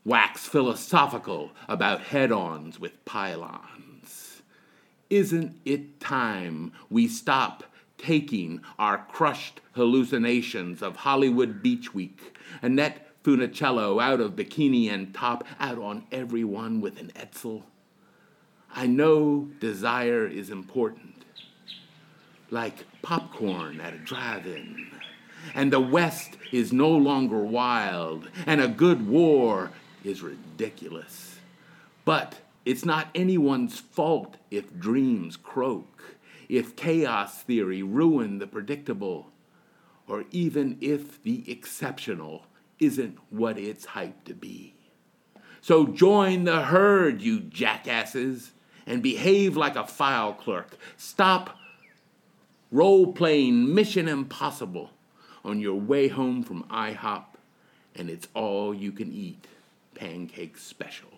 wax 0.04 0.48
philosophical 0.48 1.52
about 1.68 2.02
head 2.02 2.32
ons 2.32 2.80
with 2.80 3.04
pylons. 3.06 4.42
Isn't 5.10 5.60
it 5.66 6.00
time 6.00 6.72
we 6.90 7.08
stop 7.08 7.64
taking 7.98 8.62
our 8.80 8.98
crushed 8.98 9.62
hallucinations 9.74 10.82
of 10.82 10.98
Hollywood 10.98 11.62
Beach 11.62 11.94
Week, 11.94 12.38
Annette 12.62 13.11
Funicello 13.24 14.02
out 14.02 14.20
of 14.20 14.36
bikini 14.36 14.92
and 14.92 15.14
top 15.14 15.44
out 15.60 15.78
on 15.78 16.06
everyone 16.12 16.82
with 16.82 17.00
an 17.00 17.12
etzel. 17.16 17.66
I 18.74 18.88
know 18.88 19.50
desire 19.60 20.26
is 20.26 20.50
important, 20.50 21.26
like 22.50 22.86
popcorn 23.02 23.80
at 23.80 23.94
a 23.94 23.98
drive 23.98 24.48
in. 24.48 24.92
And 25.54 25.72
the 25.72 25.80
West 25.80 26.38
is 26.52 26.72
no 26.72 26.90
longer 26.90 27.40
wild, 27.40 28.30
and 28.46 28.62
a 28.62 28.68
good 28.68 29.08
war 29.08 29.72
is 30.04 30.22
ridiculous. 30.22 31.40
But 32.06 32.40
it's 32.66 32.86
not 32.86 33.10
anyone's 33.14 33.80
fault 33.80 34.38
if 34.50 34.78
dreams 34.80 35.38
croak, 35.38 36.16
if 36.48 36.76
chaos 36.76 37.44
theory 37.44 37.84
ruin 37.84 38.40
the 38.40 38.48
predictable, 38.48 39.32
or 40.08 40.26
even 40.32 40.78
if 40.82 41.22
the 41.24 41.50
exceptional 41.52 42.46
isn't 42.82 43.18
what 43.30 43.58
it's 43.58 43.86
hyped 43.86 44.26
to 44.26 44.34
be. 44.34 44.76
So 45.62 45.86
join 45.86 46.44
the 46.44 46.64
herd, 46.64 47.22
you 47.22 47.40
jackasses, 47.40 48.52
and 48.86 49.02
behave 49.02 49.56
like 49.56 49.76
a 49.76 49.86
file 49.86 50.34
clerk. 50.34 50.76
Stop 50.98 51.58
role 52.72 53.14
playing 53.14 53.74
Mission 53.74 54.08
Impossible 54.08 54.90
on 55.46 55.60
your 55.60 55.76
way 55.76 56.08
home 56.08 56.44
from 56.44 56.64
IHOP, 56.64 57.26
and 57.96 58.10
it's 58.10 58.28
all 58.34 58.74
you 58.74 58.92
can 58.92 59.14
eat 59.14 59.46
pancake 59.94 60.58
special. 60.58 61.11